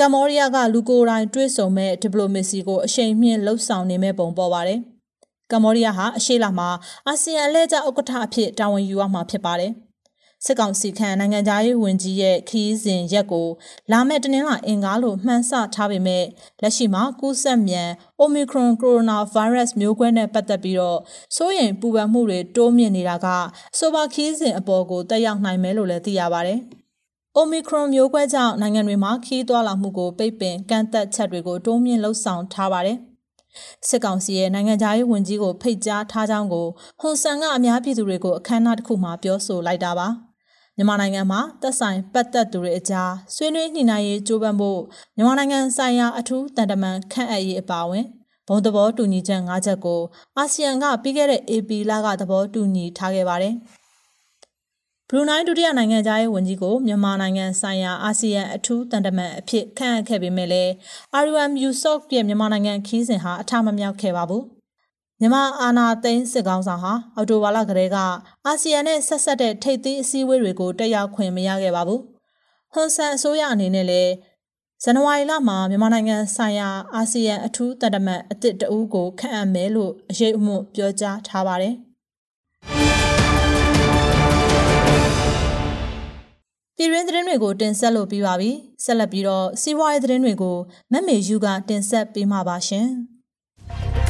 [0.00, 4.80] ကမ္ဘောဒီးယားကလူကိုယ်တိုင်တွဲဆုံမဲ့ဒီပလိုမေစီကိုအရှိန်မြင့်လှုပ်ဆောင်နေမဲ့ပုံပေါ်ပါတယ်။
[5.52, 6.68] ကမ္ဘောဒီးယားဟာအရှေ့လာမှာ
[7.06, 9.72] အာဆီယံအလဲကျဥက္ကဋ္ဌအဖြစ်တာဝန်ယူရမှာဖြစ်ပါတယ်။
[10.44, 13.48] စစ်ကောင်စီခန့်နိုင်ငံသားရေးဝန်ကြီးရဲ့ခီးစဉ်ရက်ကို
[13.92, 16.24] လာမယ့်တနင်္လာအင်္ဂါလို့မှန်းဆထားပေမဲ့
[16.62, 17.88] လက်ရှိမှာကူးစက်မြန်
[18.22, 20.98] Omicron Coronavirus မျိုးကွဲနဲ့ပတ်သက်ပြီးတော့
[21.36, 23.26] စိုးရိမ်ပူပန်မှုတွေတိုးမြင့်နေတာက
[23.78, 26.58] ဆိုပါခီးစဉ်အပေါ်ကိုတက်ရောက်နိုင်မယ်လို့လည်းသိရပါတယ်။
[27.40, 32.98] Omicron မျိုးကွဲကြောင့်နိုင်ငံတွေမှာခီးသွွာလာမှုကိုပိတ်ပင်ကန့်သက်ချက်တွေကိုတိုးမြင့်လှုပ်ဆောင်ထားပါတယ်။
[33.88, 36.66] စစ်ကောင်စီရဲ့နိုင်ငံသားရေးဝန်ကြီးကိုဖိတ်ကြားထားကြောင်းကို
[37.00, 40.08] ဟွန်ဆန်ကအများပြည်သူတွေကိုအခမ်းအနားတစ်ခုမှာပြောဆိုလိုက်တာပါ။
[40.76, 44.80] မြန်မာနိုင်ငံမှာသက်ဆိုင်ပတ်သက်သူတွေအကြားဆွေးနွေးညှိနှိုင်းရေးကြိုးပမ်းဖို့
[45.16, 48.04] မြန်မာနိုင်ငံဆိုင်ရာအထူးတန်တမန်ခန့်အပ်ရေးအပါအဝင်
[48.48, 50.00] ဘုံသဘောတူညီချက်၅ချက်ကို
[50.36, 53.54] အာဆီယံကပြီးခဲ့တဲ့ AP လကသဘောတူညီထားခဲ့ပါတယ်။
[55.10, 60.70] ဘရူနိုင်းဒုတိယနိုင်ငံသားရဲ့ဝန်ကြီးကိုမြန်မာနိုင်ငံဆိုင်ရာအာဆီယံအထူးတန်တမန်အဖြစ်ခန့်အပ်ခဲ့ပေမဲ့လည်း
[61.24, 64.42] RUM Yusof ရဲ့မြန်မာနိုင်ငံခီးစဉ်ဟာအထမမြောက်ခဲ့ပါဘူး။
[65.20, 67.98] မြန်မာအာဏာသိမ်းစစ်ကောင်ဆောင်ဟာအော်တိုဘာလကတည်းက
[68.46, 72.00] အာဆီယံနဲ့ဆက်ဆက်တဲ့ထိပ်သီးအစည်းအဝေးတွေကိုတက်ရောက်ခွင့်မရခဲ့ပါဘူး။
[72.72, 74.12] ဟွန်ဆန်အစိုးရအနေနဲ့လည်း
[74.82, 81.76] ဇန်နဝါရီလမှာမြန်မာနိုင်ငံဆိုင်ရာအာဆီယံအထူးတန်တမန်အသစ်တအူးကိုခန့်အပ်မယ်လို့အရေးအမှုပြောကြားထားပါတယ်။
[86.80, 88.50] ပြည်ရင်းသတင်းတွေကိုတင်ဆက်လို့ပြီးပါပြီ။
[88.84, 90.56] ဆက်လက်ပြီးတော့စီးပွားရေးသတင်းတွေကို
[90.92, 92.86] မက်မေယူကတင်ဆက်ပေးမှာပါရှင်။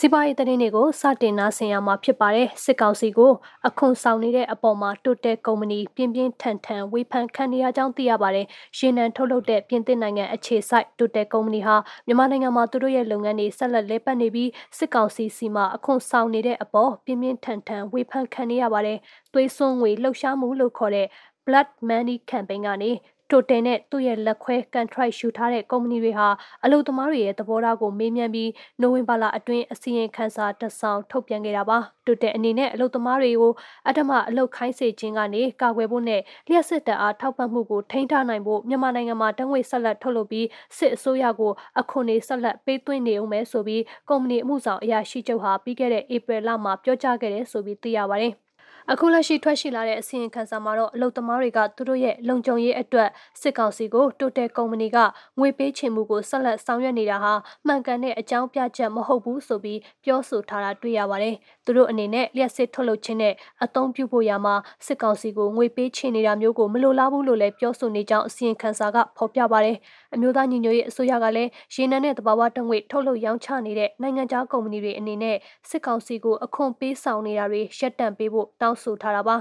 [0.00, 3.32] စီးပွားရေးသတင်းတွေကိုစတင်နာဆင်ရမှာဖြစ်ပါတယ်စစ်ကောင်စီကို
[3.68, 8.46] အခွန်ဆောင်နေတဲ့အပေါ်မှာတိုတက်ကုမ္ပဏီပြင်းပြင်းထန်ထန်ဝေဖန်ခံနေရကြောင်းသိရပါတယ်
[8.78, 18.98] ရေနံထုတ်လုပ်တဲ့ပြင်သစ်နိုင်ငံအခြေစိုက်တိုတက်ကုမ္ပဏီဟာမြန်မာနိုင်ငံမှာသူတို့ရဲ့လုပ်ငန်းတွေဆက်လက်လဲပတ်နေပြီးစစ်ကောင်စီစီမအခွန်ဆောင်နေတဲ့အပေါ်ပြင်းပြင်းထန်ထန်ဝေဖန်ခံနေရပါတယ်
[19.32, 21.06] သွေးစွန်းငွေလှုပ်ရှားမှုလို့ခေါ်တဲ့
[21.46, 22.90] Blood Money Campaign ကနေ
[23.30, 26.28] တိုတယ်နဲ့သူ့ရဲ့လက်ခွဲကန်ထရိုက်ယူထားတဲ့ကုမ္ပဏီတွေဟာ
[26.64, 33.52] အလုပ်သမားတွေရဲ့သဘောထားကိုမေးမြန်းပြီးနိုဝင်ဘာလအတွင်းအစီရင်ခံစာတစ်စောင်ထုတ်ပြန်ခဲ့တာပါတိုတယ်အနေနဲ့အလုပ်သမားတွေကို
[33.88, 40.46] အထမအလုပ်ခိုင်းစေခြင်းကနေကာကွယ်ဖို့နဲ့လျှက်စစ်တပ်အားထောက်ပံ့မှုကိုထိန်းထားနိုင်ဖို့မြန်မာနိုင်ငံမှာတံငွေဆက်လက်ထုတ်လုပ်ပြီး
[40.78, 48.34] စစ်အစိုးရကိုအခွန်တွေဆက်လက်ပေးသွင်းနေအောင်ပဲဆိုပြီးကုမ္ပဏီအမှုဆောင်အရာရှိချုပ်ဟာပြီးခဲ့တဲ့ဧပြီလမှာပြောကြားခဲ့တယ်ဆိုပြီးသိရပါတယ်။
[48.92, 53.08] အခုလက်ရှိထွက်ရှိလာတဲ့အစီရင်ခံစာမှာတော့အလုပ်သမားတွေကသူတို့ရဲ့လုံခြုံရေးအတွက်
[53.40, 54.98] စစ်ကောင်စီကိုတိုတယ်ကုမ္ပဏီက
[55.38, 57.32] ငွေပေးချေမှုကိုဆက်လက်ဆောင်ရွက်နေတာဟာ
[57.66, 64.54] မှန်ကန်တဲ့အကြောင်းပြချက်မဟုတ်ဘူးဆိုပြီးပြောဆိုထားတာတွေ့ရပါတယ်။သူတို့အနေနဲ့လျှက်စစ်ထုတ်လုပ်ခြင်းနဲ့အသုံးပြုဖို့ရာမှာ
[64.86, 69.76] စစ်ကောင်စီကိုငွေပေးချေနေတာမျိုးကိုမလိုလားဘူးလို့လည်းပြောဆိုနေကြောင်းအစီရင်ခံစာကဖော်ပြပါတယ်။
[70.14, 75.36] အမျိုးသားညီညွတ်ရေးအစိုးရကလည်းရေနံနဲ့တဘာဝတငွေထုတ်လုပ်ရောင်းချနေတဲ့နိုင်ငံခြားကုမ္ပဏီတွေအနေနဲ့
[75.68, 79.36] စစ်ကောင်စီကိုအခွန်ပေးဆောင်နေတာတွေရပ်တန့်ပေးဖို့တောင်းဆိုထားတာပါ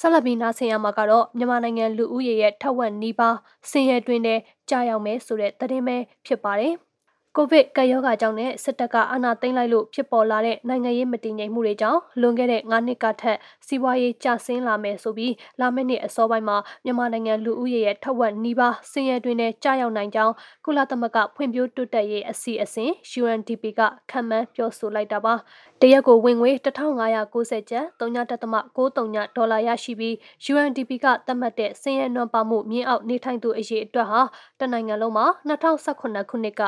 [0.00, 3.36] ဆလဘီနာဆင်ရမှာကတော့မြန်မာနိုင်ငံလူဦးရေရဲ့ထက်ဝက်နီးပါး
[3.70, 5.96] ဆင်းရဲတွင်းနဲ့ကြာရောက်မယ်ဆိုတဲ့သတင်းပဲ
[6.26, 6.74] ဖြစ်ပါတယ်။
[7.36, 22.90] ကိုဗစ်ကပ်ရောဂါကြောင့်နဲ့စစ်တပ်ကအာဏာသိမ်းလိုက်လို့ဖြစ်ပေါ်လာတဲ့နိုင်ငံရေးမတည်ငြိမ်မှုတွေကြောင့်လွန်ခဲ့တဲ့9နှစ်ကထက်စီးပွားရေးကျဆင်းလာမယ်ဆိုပြီးလာမယ့်နှစ်အစောပိုင်းမှာမြန်မာနိုင်ငံလူဦးရေရဲ့ထက်ဝက်နီးပါးဆင်းရဲတွင်းနဲ့ကြာရောက်နိုင်ကြောင်းကုလသမဂ္ဂဖွံ့ဖြိုးတိုးတက်ရေးအစီအစဉ်
[23.20, 25.34] UNDP ကခန့်မှန်းပြောဆိုလိုက်တာပါ
[25.80, 30.14] တရက်ကိုဝင်ငွေ1590ကျပ်3.63ဒေါ်လာရရှိပြီး
[30.52, 34.20] UNDP ကသတ်မှတ်တဲ့ဆင်းရဲနွမ်းပါမှုမြင့်အောက်နေထိုင်သူအရေအတွက်ဟာ
[34.60, 36.62] တနိုင်ငံလုံးမှာ2018ခုနှစ်က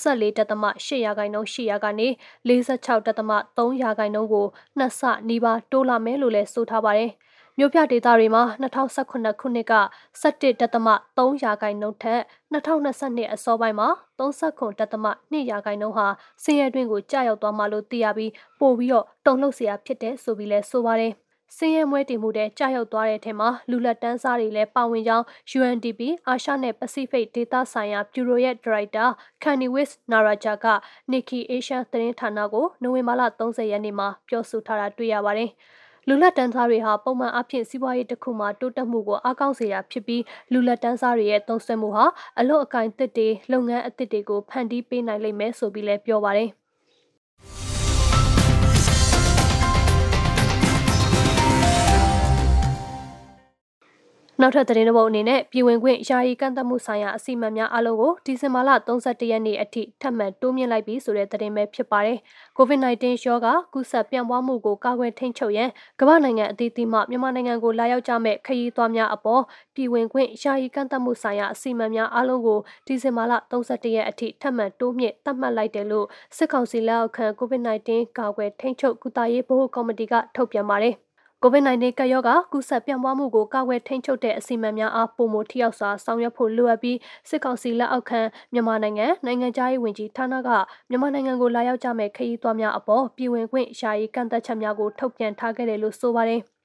[0.00, 2.08] 24.8ရာခိုင်နှုန်းရှိရာကနေ
[2.48, 4.46] 46.3ရာခိုင်နှုန်းကို
[4.78, 7.10] နှစ်ဆနီးပါးတိုးလာမယ်လို့လည်းဆိုထားပါတယ်။
[7.58, 9.74] မြို့ပြဒေသတွေမှာ2018ခုနှစ်က
[10.22, 16.06] 17.3ရာခိုင်နှုန်းထက်2022အစောပိုင်းမှာ39.2ရာခိုင်နှုန်းဟာ
[16.42, 21.12] ဆင်းရဲတွင်းကိုကျရောက်သွားမှလို့သိရပြီးပို့ပြီးတော့တုံ့လှုပ်เสียဖြစ်တဲ့ဆိုပြီးလဲဆိုပါတယ်။
[21.57, 25.25] စင်းရဲမွဲတည်မှုတဲ့ကြာရောက်သွားတဲ့ထဲမှာလူလက်တန်းစားတွေလည်းပါဝင်ကြောင်း
[25.59, 29.05] UNDP အာရှနဲ့ပစိဖိတ်ဒေသဆိုင်ရာဗျူရိုရဲ့ဒါရိုက်တာ
[29.43, 30.67] ခန်နီဝစ်နာရာဂျာက
[31.11, 35.49] Nikki Asia သတင်းဌာနကိုနိုဝင်ဘာလ30ရက်နေ့မှာပြောဆိုထားတာတွေ့ရပါတယ်။
[36.07, 42.05] လူလက်တန်းစားတွေဟာပုံမှန်အဖြစ်စီးပွားရေးတစ်ခုမှာတိုးတက်မှုကိုအားကောင်းစေတာဖြစ်ပြီးလူလက်တန်းစားတွေရဲ့သုံးစွဲမှုဟာ
[42.39, 46.49] အလို့အကင်တစ်တွေလုပ်ငန်းအသစ်တွေကိုဖန်တီးပေးနိုင်လိမ့်မယ်ဆိုပြီးလည်းပြောပါတယ်။
[54.43, 62.17] နောက်ထပ်သတင်းတစ်ပုဒ်အနေနဲ့ပြည်ဝင်ခွင့်ယာယီကန့်သတ်မှုဆိုင်ရာအစီအမံများအလုံးကိုဒီဇင်ဘာလ31ရက်နေ့အထိထပ်မံတိုးမြင့်လိုက်ပြီဆိုတဲ့သတင်းပဲဖြစ်ပါတယ်။
[62.57, 69.43] COVID-19 ရောဂါကူးစက်ပြန့်ပွားမှုကိုကာကွယ်ထိန်းချုပ်ရန်ကမ္ဘာနိုင်ငံအသီးသီးမှမြန်မာနိုင်ငံကိုလာရောက်ကြမဲ့ခရီးသွားများအပေါ်
[69.75, 80.95] ပြည်ဝင်ခွင့်ယာယီကန့်သတ်မှုဆိုင်ရာအစီအမံများအလုံးကိုဒီဇင်ဘာလ31ရက်အထိထပ်မံတိုးမြင့်သတ်မှတ်လိုက်တယ်လို့စစ်ကောင်စီလက်အောက်ခံ COVID-19 ကာကွယ်ထိန်းချုပ်ကုသရေးဗဟိုကော်မတီကထုတ်ပြန်ပါတယ်။
[81.43, 86.97] COVID-19 ကပ်ရောဂါကူးစက်ပြန့်ပွားမှုကိုကာကွယ်ထိန်းချုပ်တဲ့အစီအမံများအားပုံမထိရောက်စွာဆောင်ရွက်ဖို့လိုအပ်ပြီး
[87.29, 88.21] စစ်ကောင်စီလက်အောက်ခံ
[88.53, 90.49] မြန်မာနိုင်ငံနိုင်ငံသားရေးဝန်ကြီးဌာနက
[90.89, 96.41] မြန်မာနိုင်ငံကိုလာရောက်ကြမဲ့ခရီးသွားများအပေါ်ပြည်ဝင်ခွင့်ယာယီကန့်သက်ချက်များကိုထုတ်ပြန်ထားခဲ့တယ်လို့ဆိုပါတယ်။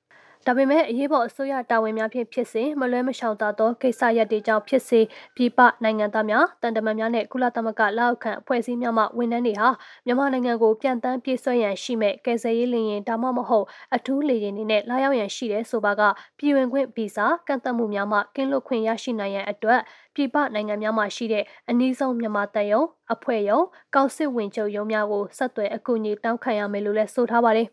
[0.49, 5.01] ဒါပေမဲ့အရေးပေါ်အစိုးရတာဝန်များဖြင့်ဖြစ်စေမလွဲမရှောင်သာသောကိစ္စရပ်တွေကြောင့်ဖြစ်စေ
[5.37, 9.69] ပြည်ပနိုင်ငံသားများတန်တမန်များနဲ့ကုလသမဂ္ဂလက်အောက်ခံအဖွဲ့အစည်းများမှဝန်ထမ်းတွေဟာ
[10.07, 16.03] မြန်မာနိုင်ငံကိုပြန်တမ်းပြေးဆွဲရန်ရှိမဲ့ကယ်ဆယ်ရေးလေယာဉ်ဒါမှမဟုတ်အထူးလေယာဉ်တွေနဲ့လာရောက်ရန်ရှိတဲ့ဆိုပါက
[16.39, 19.81] ပြည်ဝင်ခွင့်ဗီဇာကန့်သတ်မှုများမှကင်းလွတ်ခွင့်ရရှိနိုင်ရန်အတွက်
[20.15, 22.83] ပြည်ပနိုင်ငံများမှာရှိတဲ့အနည်းဆုံးမြန်မာတပ်ယုံ
[23.15, 23.61] အဖွဲ့ယုံ
[23.95, 27.69] ကောင်စစ်ဝင်ချုပ်ယုံများကိုဆက်သွယ်အကူအညီတောင်းခံရမယ်လို့လည်းဆိုထားပါတယ်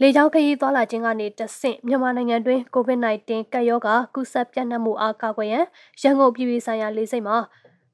[0.00, 5.66] လေကြောင်းခရီးသွားလာခြင်းကနေတဆင့်မြန်မာနိုင်ငံတွင် COVID-19 ကပ်ရောဂါကူးစက်ပြန့်နှံ့မှုအားကာကွယ်ရန်
[6.02, 7.36] ရန်ကုန်ပြည်ပြည်ဆိုင်ရာလေဆိပ်မှာ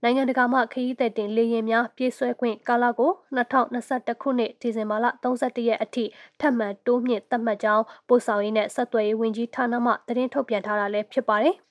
[0.02, 6.04] နိုင်ငံတကာမှခရီးသည်တင်လေယာဉ်များပြေးဆွဲခွင့်ကာလကို2021ခုနှစ်ဒီဇင်ဘာလ31ရက်အထိ
[6.40, 11.56] ထပ်မံတိုးမြင့်သတ်မှတ်ကြောင်းပို့ဆောင်ရေးနဲ့ဆက်သွယ်ရေးဝန်ကြီးဌာနမှသတင်းထုတ်ပြန်ထားတာလည်းဖြစ်ပါတယ်။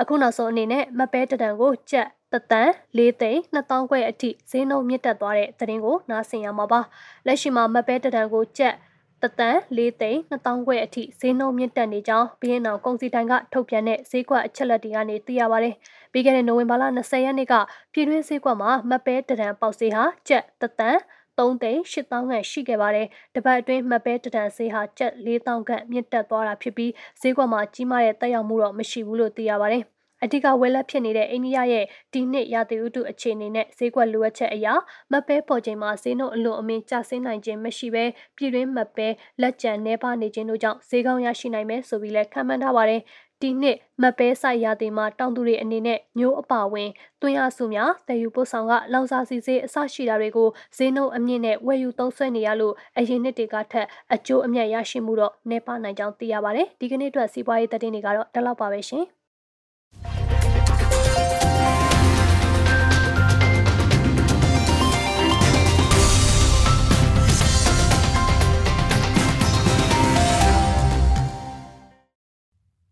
[0.00, 6.80] အခုနောက်ဆုံးအနေနဲ့မပဲတတန်ကိုကြက် တသန်၄သိန်း2000ခွဲအထိဈေးနှုန်းမြင့်တက်သွားတဲ့သတင်းကိုနားဆင်ရမှာပါ
[7.26, 8.74] လက်ရှိမှာမပဲတတန်ကိုကြက်
[9.22, 15.74] တသန်၄သိန်း2000ခွဲအထိဈေးနှုန်းမြင့်တက်နေကြောင်းဘီရင်နောင်ကုန်စည်တိုင်းကထုတ်ပြန်တဲ့ဈေးကွက်အချက်လက်တွေကနေသိရပါတယ်။
[16.12, 17.54] ပြီးခဲ့တဲ့နိုဝင်ဘာလ20ရက်နေ့က
[17.92, 20.96] ပြည်တွင်းဈေးကွက်မှာမပဲတရန်ပေါက်ဈေးဟာကျပ်တသန်
[21.38, 29.84] 3သိန်း8000ခန့်ရှိခဲ့ပါတယ်။တပတ်အတွင်းမပဲတဒန်ဈေးဟာကျပ်4000ခန့်မြင့်တက်သွားတာဖြစ်ပြီးဈေးကွက်မှာကြီးမားတဲ့တက်ရောက်မှုတော့မရှိဘူးလို့သိရပါတယ်။
[30.22, 34.74] အဓိကဝယ်လက်ဖြစ်နေတဲ့အိန္ဒိယရဲ့ဒီနှစ်ရာသီဥတုအခြေအနေနဲ့ဈေးကွက်လိုအပ်ချက်အရာ
[35.12, 38.04] မပဲပေါ်ချိန်မှာဈေးနှုန်းအလွန်အမင်းကျဆင်းနိုင်ခြင်းမရှိဘဲ
[38.36, 39.08] ပြည်တွင်းမပဲ
[39.40, 43.00] လက်ကျန်နှဲပါနေခြင်းတို့ကြောင့်ဈေးကောင်းရရှိနိုင်မယ်ဆိုပြီးလည်းခန့်မှန်းထားပါတယ်
[43.42, 46.90] ဒီနှစ်မပဲဆိုင်ရာတင်မှာတောင်သူတွေအနေနဲ့မျိုးအပါဝင်
[47.22, 59.04] တွင်းအားစုများတည်ယူပို့ဆောင်ကလောင်စာစီစေးအစရှိတာတွေကိုဈေးနှုန်းအမြင့်နဲ့ဝယ်ယူသုံးစွဲနေရလို့အရင်နှစ်တွေကထက်အကျိုးအမြတ်ရရှိမှုတော့နှဲပါနိုင်ကြောင်းသိရပါတယ်ဒီကနေ့အတွက်စီးပွားရေးသတင်းတွေကတော့ဒီလောက်ပါပဲရှင်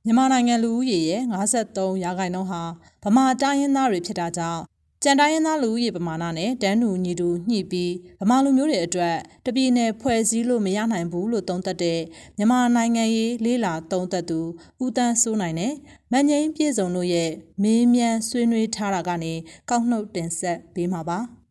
[0.08, 1.22] မြန်မာနိုင်ငံလူဦးရေရဲ့
[1.62, 2.62] 53ရာခိုင်နှုန်းဟာ
[3.04, 4.62] ဗမာတိုင်းရင်းသားတွေဖြစ်တာကြောင့်
[5.02, 9.16] ကြံတိုင်းရင်းသားလူဦးရေပမာဏနဲ့တန်းတူညီတူညှိပြီးဗမာလူမျိုးတွေအတွက်
[9.46, 12.00] တပြည်နယ်ဖွဲ့စည်းလို့မရနိုင်ဘူးလို့သုံးသပ်တဲ့
[12.36, 14.40] မြန်မာနိုင်ငံရေးလေးလာသုံးသပ်သူ
[14.84, 15.72] ဦးတန်းစိုးနိုင်နဲ့
[16.12, 17.30] မန်ငိမ့်ပြည်စုံတို့ရဲ့
[17.62, 19.32] မေးမြန်းဆွေးနွေးထားတာကနေ
[19.70, 21.20] ကောက်နှုတ်တင်ဆက်ပေးမှာပါ။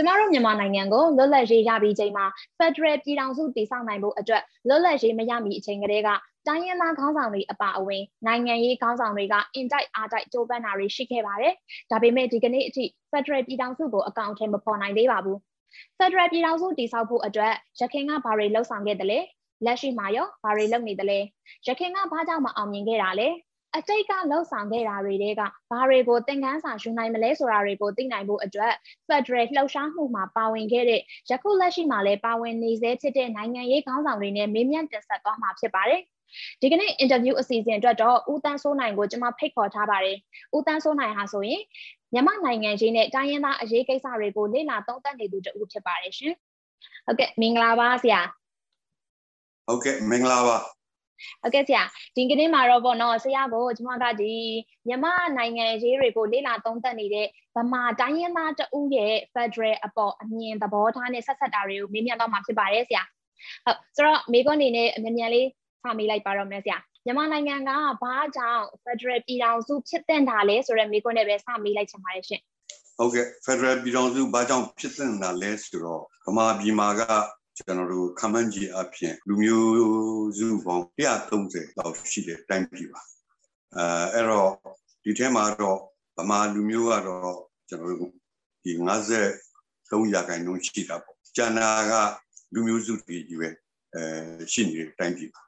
[0.00, 2.26] ကျမတို့မြန်မာနိုင်ငံကိုလွတ်လပ်ရေးရပြီးချိန်မှာ
[2.58, 6.08] Federal ပြည်ထောင်စုတည်ဆောက်နိုင်ဖို့အတွက်လွတ်လပ်ရေးမရမီအချိန်ကလေးက
[6.46, 11.54] တိုင်းရင်းသားခေါင်းဆောင်တွေအပါအဝင်နိုင်ငံရေးခေါင်းဆောင်တွေကအင်တိုက်အားတိုက်ကြိုးပမ်းတာတွေရှိခဲ့ပါတယ်။
[11.90, 15.38] ဒါပေမဲ့ဒီကနေ့အထိ Federal ပြည်ထောင်စုကိုအကောင့်ထဲမပေါ်နိုင်သေးပါဘူး။
[15.98, 19.18] Federal ပြည်ထောင်စုတည်ဆောက်ဖို့အတွက်ရခိုင်ကဘာတွေလှုပ်ဆောင်ခဲ့တယ်လဲ။
[19.64, 21.18] လက်ရှိမှာရောဘာတွေလုပ်နေတယ်လဲ။
[21.66, 23.28] ရခိုင်ကဘာကြောင့်မအောင်မြင်ခဲ့တာလဲ။
[23.76, 28.72] အတိတ်ကလှုပ်ဆောင်ခဲ့တာတွေတွေကဘာတွေကိုသင်ခန်းစာယူနိုင်မလဲဆိုတာတွေကိုသိနိုင်ဖို့အတွက်
[29.08, 36.00] Federal လှုပ်ရှားမှုမှာပါဝင်ခဲ့တဲ့ယခုလက်ရှိမှာလည်းပါဝင်နေစေဖြစ်တဲ့နိုင်ငံရေးခေါင်းဆောင်တွေနဲ့မေးမြန်းတင်ဆက်သွားမှာဖြစ်ပါတယ်။
[36.60, 40.16] ဒီကနေ့ interview အစီအစဉ်အတွက်တော့ဦးတန်းစိုးနိုင်ကိုကျွန်မဖိတ်ခေါ်ထားပါတယ်။
[40.56, 41.62] ဦးတန်းစိုးနိုင်ဟာဆိုရင်
[42.12, 46.34] မြန်မာနိုင်ငံရေးနဲ့တိုင်းရင်းသားအရေးကိစ္စတွေကိုလေ့လာသုံးသပ်နေသူတူဖြစ်ပါတယ်ရှင်။
[47.06, 48.20] ဟုတ်ကဲ့မင်္ဂလာပါဆရာ။
[49.66, 50.79] ဟုတ်ကဲ့မင်္ဂလာပါ
[51.42, 51.82] ဟုတ်ကဲ့ဆရာ
[52.16, 54.34] ဒီကနေ့မှာတော့ပေါ့နော်ဆရာကိုကျွန်မကဒီ
[54.88, 55.06] မြမ
[55.36, 63.02] နိုင်ငံရေးတွေကိုလေ့လာသုံးသပ်နေတဲ့ဗမာတိုင်းရင်းသားတဦးရဲ့ Federal အပေါ်အမြင်သဘောထားနဲ့ဆက်ဆက်တာတွေကိုမေးမြန်းတော့မှာဖြစ်ပါတယ်ဆရာ
[63.64, 65.46] ဟုတ်ဆိုတော့မိကွန်းအနေနဲ့အမြန်မြန်လေး
[65.82, 67.70] ဖာမိလိုက်ပါတော့မယ်ဆရာမြန်မာနိုင်ငံက
[68.02, 72.40] ဘာကြောင့် Federal ပြည်ထောင်စုဖြစ်တဲ့တာလဲဆိုတော့မိကွန်းနဲ့ပဲစမိလိုက်ချင်ပါတယ်ရှင်
[72.98, 77.02] ဟုတ်ကဲ့ Federal ပြည်ထောင်စုဘာကြောင့်ဖြစ်တဲ့တာလဲဆိုတော့ဗမာပြည်မှာက
[77.59, 83.01] ကျွန်တော်တို့ခမန်းကြီးအဖြစ်လူမျိုးစုပေါင်း130လောက်ရှိတဲ့တိုင်းပြည်ပါ
[83.77, 84.51] အဲအဲ့တော့
[85.03, 85.79] ဒီထဲမှာတော့
[86.17, 88.11] ဗမာလူမျိုးကတော့ကျွန်တော်တို့
[88.63, 88.71] ဒီ
[89.43, 91.93] 53ရာခိုင်နှုန်းရှိတာပေါ့ကျန်တာက
[92.53, 93.49] လူမျိုးစုတွေကြီးပဲ
[93.95, 94.03] အဲ
[94.53, 95.41] ရှိနေတဲ့တိုင်းပြည်ပါ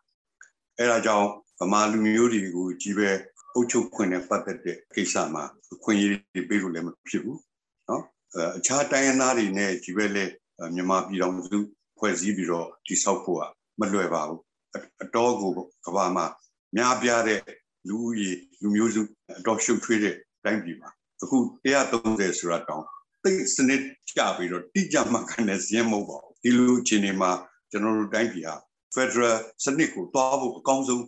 [0.80, 1.28] အဲဒါကြောင့်
[1.60, 3.10] ဗမာလူမျိုးတွေကိုကြီးပဲ
[3.54, 5.44] အုပ်ချုပ်ခွင့်နဲ့ပတ်သက်တဲ့ကိစ္စမှာ
[5.84, 7.40] ခွင့်ရည်ပေးလို့လည်းမဖြစ်ဘူး
[7.88, 8.02] เนาะ
[8.58, 10.26] အခြားတိုင်းရင်းသားတွေနဲ့ကြီးပဲလေ
[10.76, 11.60] မြန်မာပြည်တော်စု
[12.03, 13.43] ဖွဲ့စည်းပြီးတော့တိဆောက်ဖို့က
[13.81, 14.41] မလွယ်ပါဘူး
[15.03, 15.53] အတော်ကို
[15.87, 16.27] ကဘာမှာ
[16.77, 17.41] များပြားတဲ့
[17.89, 18.31] လူဦးရေ
[18.63, 19.03] လူမျိုးစု
[19.39, 20.91] အတော်ရှုပ်ထွေးတဲ့တိုင်းပြည်မှာ
[21.23, 21.39] အခု
[21.87, 22.85] 130ဆိုတာတောင်
[23.25, 23.81] သိစနစ်
[24.17, 27.31] ကြပြီးတော့တိကျမှခံတဲ့ဇင်းမဟုတ်ပါဘူးဒီလိုအခြေအနေမှာ
[27.71, 28.57] ကျွန်တော်တို့တိုင်းပြည်ဟာ
[28.95, 31.05] Federal စနစ်ကိုတွားဖို့အကောင်းဆုံး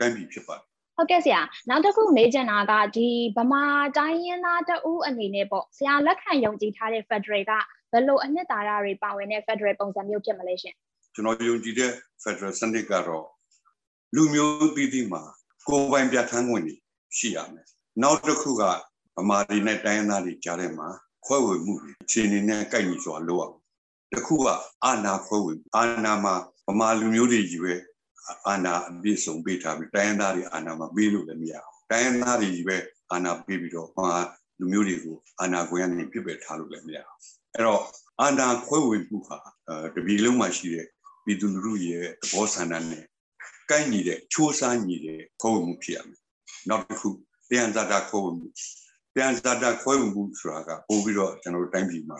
[0.00, 0.64] တိုင်းပြည်ဖြစ်ပါတယ်
[0.96, 3.64] ဟုတ်ကဲ့ဆရာနောက်တစ်ခုမေးချင်တာကဒီဗမာ
[3.98, 7.52] တိုင်းရင်းသားတအူးအနေနဲ့ပေါ့ဆရာလက်ခံယုံကြည်ထားတဲ့ Federal က
[7.94, 10.74] ဘယ်လိုအနှစ်သာရတွေပါဝင်တဲ့ Federal ပုံစံမျိုးဖြစ်မလဲရှင်
[11.14, 11.90] ကျွန်တော်ယုံကြည်တဲ့
[12.22, 13.26] Federal စနစ်ကတော့
[14.14, 15.22] လူမျိုးပြည်ပြည်မှာ
[15.68, 16.64] ကိုယ်ပိုင်ပြဋ္ဌာန်းခွင့်
[17.18, 17.66] ရှိရမယ်
[18.02, 18.62] နောက်တစ်ခုက
[19.18, 20.88] ဗမာတွေနဲ့တိုင်းရင်းသားတွေကြားထဲမှာ
[21.26, 23.56] ခွဲဝေမှုအခြေအနေနဲ့ကိုက်ညီစွာလုပ်အောင်
[24.12, 24.46] တခုက
[24.84, 26.34] အာနာခွဲဝေအာနာမှာ
[26.68, 27.74] ဗမာလူမျိုးတွေကြီးပဲ
[28.48, 32.76] အာနာအပြည့်စုံပေးထားပြီးတိုင်းရင်းသားတွေအာနာမှာပေးလို့လည်းမရအောင်တိုင်းရင်းသားတွေကြီးပဲ
[33.12, 34.14] အာနာပေးပြီးတော့ဗမာ
[34.58, 37.20] လူမျိုးတွေကိုအာနာခွင့်ကနေပြစ်ပယ်ထားလို့လည်းမရအောင်
[37.54, 37.82] အဲ့တော့
[38.20, 39.38] အာနာခွဲဝေမှုဟာ
[39.94, 40.86] တပြည်လုံးမှာရှိတဲ့
[41.24, 43.04] ပြည်သူလူထုရဲ့သဘောဆန္ဒနဲ့
[43.70, 46.20] ကိုက်ညီတဲ့ချိုးစားညီတဲ့ခွဲဝေမှုဖြစ်ရမယ်
[46.68, 47.08] နောက်တစ်ခု
[47.48, 48.48] တရားဇာတာခွဲဝေမှု
[49.14, 52.18] တရားဇာတာခွဲဝေမှုဆိုတာကပို့ပြီးတော့ကျွန်တော်တို့တိုင်းပြည်မှာ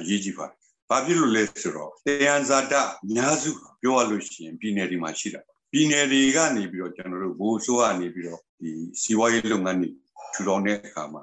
[0.00, 0.56] အရေးကြီးပါတယ်
[0.88, 2.84] ဘာဖြစ်လို့လဲဆိုတော့တရားဇာတအ
[3.14, 3.50] များစု
[3.82, 5.40] ပြောရလို့ရှိရင်ပြည်နယ်တွေမှာရှိတာ
[5.72, 8.70] ပြည်နယ်တွေကနေပြီးတော့ကျွန်တော်တို့ဘိုးဆိုးကနေပြီးတော့ဒီ
[9.02, 9.90] စီးပွားရေးလုပ်ငန်းတွေ
[10.32, 11.22] ထူထောင်တဲ့အခါမှာ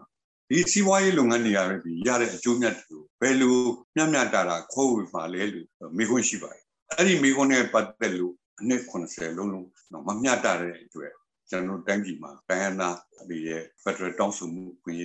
[0.51, 3.55] ဒီစီးပွားရေးလုပ်ငန်းတွေရပြီးရတဲ့အကျိုးမြတ်တွေကိုဘယ်လို
[3.95, 6.63] မျှမျှတာတာခိုးဝေပါလဲလို့မေးခွန်းရှိပါတယ်
[6.97, 11.12] အဲ့ဒီမေးခွန်းနဲ့ပတ်သက်လို့အနည်း80လုံးလုံးတော့မမျှတာတဲ့အတွက်
[11.49, 12.97] ကျွန်တော်တို့တိုင်းပြည်မှာတိုင်းရင်းသား
[13.29, 15.01] တွေရဲ့ Federal တောင်းဆိုမှုခွင့်ရ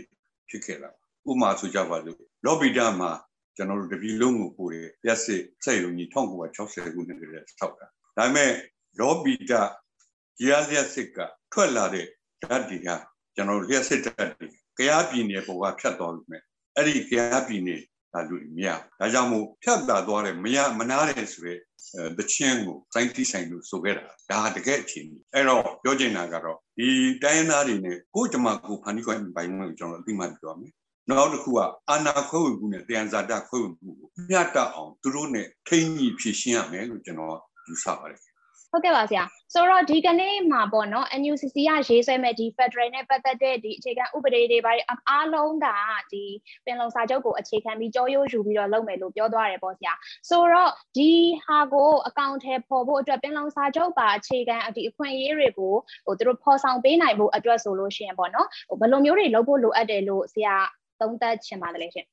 [0.48, 0.90] ဖြစ်ခဲ့တာ
[1.28, 3.10] ဥပမာဆိုကြပါစို့လော်ဘီတာမှာ
[3.56, 8.50] ကျွန်တော်တို့တပြည်လုံးကိုပို့တယ်ရက်စစ်စက်ရုံကြီး1960ခုနှစ်ကတည်းကထောက်တာဒါပေမဲ့
[9.00, 9.62] လောဘီတာ
[10.38, 11.18] ဂျီယာရက်စစ်က
[11.52, 12.06] ထွက်လာတဲ့
[12.42, 12.96] ဓာတ်တွေဟာ
[13.34, 16.42] ကျွန်တော်တို့ရက်စစ်ဓာတ်တွေ ကြားပြည်နယ်ပေါ်ကဖြတ်သွားလို့မယ်
[16.76, 17.80] အဲ့ဒီကြားပြည်နယ်
[18.12, 18.68] ဒါလူမရ
[19.00, 21.54] ဒါကြောင့်မို့ဖြတ်တာသွားတယ်မရမနာတယ်ဆိုရဲ
[22.18, 26.88] တချင်းကိုစိုင်းတိဆိုင်လို့ဆိုခဲ့တာဒါတကယ်အခြေအနေအဲ့တော့ပြောချင်တာကတော့ဒီ
[27.22, 30.72] တိုင်းရင်းသားတွေနဲ့ကိုကြမကိုဖန်တီးခွင့်ပိုင်းကိုကျွန်တော်အသိမှတ်ပြောမယ်
[31.08, 31.60] နောက်တစ်ခုက
[31.90, 38.20] အာနာခွဲဝေမှုနဲ့တရားဇာတခွဲဝေမှုကိုမျှတအောင်သူတို့နဲ့ထိန်းညှိဖြည့်ရှင်းရမယ်လို့ကျွန်တော်ယူဆပါတယ်
[38.74, 45.66] ဟုတ်ကဲ့ပါဆရာဆိုတော့ဒီကနေ့မှာပေါ့နော် NUCC ကရေးဆွဲမဲ့ဒီ Federal နဲ့ပတ်သက်တဲ့ဒီအခြေခံဥပဒေတွေဘာတွေအားလုံးက
[46.12, 46.24] ဒီ
[46.64, 49.92] ပင်လုံစာချုပ်ကိုအခြေခံပြီးကြောရိုးယူပြီးတော့လုပ်မယ်လို့ပြောသွားတယ်ပေါ့ဆရာ
[50.30, 51.10] ဆိုတော့ဒီ
[51.46, 55.74] ဟာကိုအကောင့်ထဲပေါ်ဖို့အတွက်ပင်လုံစာချုပ်ပါအခြေခံဒီအခွင့်အရေးတွေကို
[56.06, 60.56] ဟိုသူတို့ဖော်ဆောင်ပေးနိုင်ဖို့အတွက်ဆိုလို့ရှိရင်ပေါ့နော်ဟိုဘယ်လိုမျိုးတွေလုပ်ဖို့လိုအပ်တယ်လို့ဆရာ
[61.00, 62.06] သုံးသပ်ချင်ပါတယ်ရှင်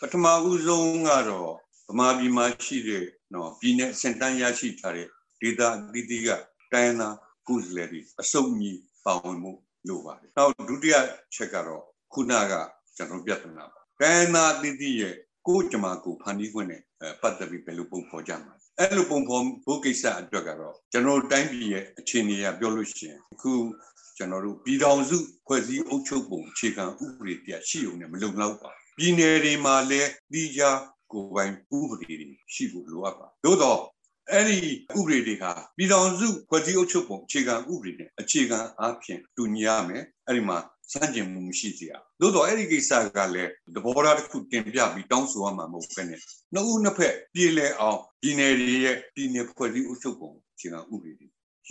[0.00, 1.52] ပထမဦးဆုံးကတော့
[1.88, 3.04] ဗမာပြည်မှာရှိတဲ့
[3.34, 5.08] နော်ပြည်내စင်တန်းရရှိထားတဲ့
[5.44, 6.28] ဒေသအသီးသီးက
[6.72, 7.16] တိုင်းသား
[7.48, 9.52] ကုသလေတွေအစုံကြီးပါဝင်မှု
[9.88, 10.94] လိုပါတယ်။နောက်ဒုတိယ
[11.34, 12.54] ချက်ကတော့ခုနက
[12.96, 15.14] ကျွန်တော်ပြဿနာပါ။တိုင်းသားအသီးသီးရဲ့
[15.46, 16.82] ကိုကြမှာကိုဖန်တီးခွင့်နဲ့
[17.22, 23.52] ပတ်သက်ပြီးဘယ်လိုပုံဖော်ကြမှာလဲ။အဲ့လိုပုံဖော်ဖို့ကိစ္စအတွက်ကတော့ကျွန်တော်တိုင်းပြည်ရဲ့အခြေအနေအရပြောလို့ရှိရင်အခု
[24.16, 30.78] ကျွန်တော်တို့ပြည်ထောင်စုဖွဲ့စည်းအုပ်ချုပ်ပုံအခြေခံဥပဒေတရားရှိုံနဲ့မလုံလောက်ပါပြည်နယ်တွေမှာလည်းဒီကြား
[31.12, 33.80] ကိုယ်ပိုင်ဥပဒေတွေရှိဖို့လိုအပ်ပါသို့တော့
[34.32, 34.58] အဲ့ဒီ
[34.98, 40.58] ဥပဒေတွေဟာပြည်ထောင်စုဖွဲ့စည်းအုပ်ချုပ်ပုံအခြေခံဥပဒေနဲ့အခြေခံအားဖြင့်တူညီရမယ်အဲ့ဒီမှာ
[40.92, 46.20] စန့်ကျင်မှုမရှိစေရသို့တော့အဲ့ဒီကိစ္စကလည်းသဘောထားတစ်ခုတင်ပြပြီးတောင်းဆိုရမှာမဟုတ်ဘဲနဲ့
[46.52, 51.26] နှစ်ဦးနှစ်ဖက်ပြည်လဲအောင်ပြည်နယ်တွေရဲ့ပြည်နယ်ဖွဲ့စည်းအုပ်ချုပ်ပုံအခြေခံဥပဒေတွေ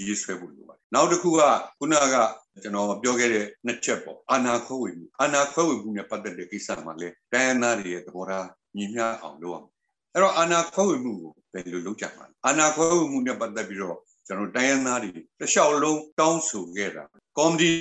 [0.08, 1.42] ရေးဆွဲဖို့လိုပါတယ်နောက်တစ်ခုက
[1.80, 2.16] ခုနက
[2.63, 9.70] ကျွန်တော်ပြောခဲ့တဲ့နှစ်ချက်ပေါ့အာနာခွဲဝေမှုအာနာခွဲဝေမှုနဲ့ပတ်သက်တဲ့ကိစ္စမှာလဲတိုင်းရင်းသားတွေရဲ့သဘောထားညီမျှအောင်လုပ်အောင်
[10.13, 13.97] အဲ့တော့အာနာခွဲဝေမှုကိုဘယ်လိုလုပ်ကြမှာလဲအာနာခွဲဝေမှုနဲ့ပတ်သက်ပြီးတော့
[14.28, 17.04] ကျွန်တော်တိုင်းရင်းသားတွေတစ်လျှောက်လုံးတောင်းဆိုခဲ့တာ
[17.38, 17.71] ကော်မတီ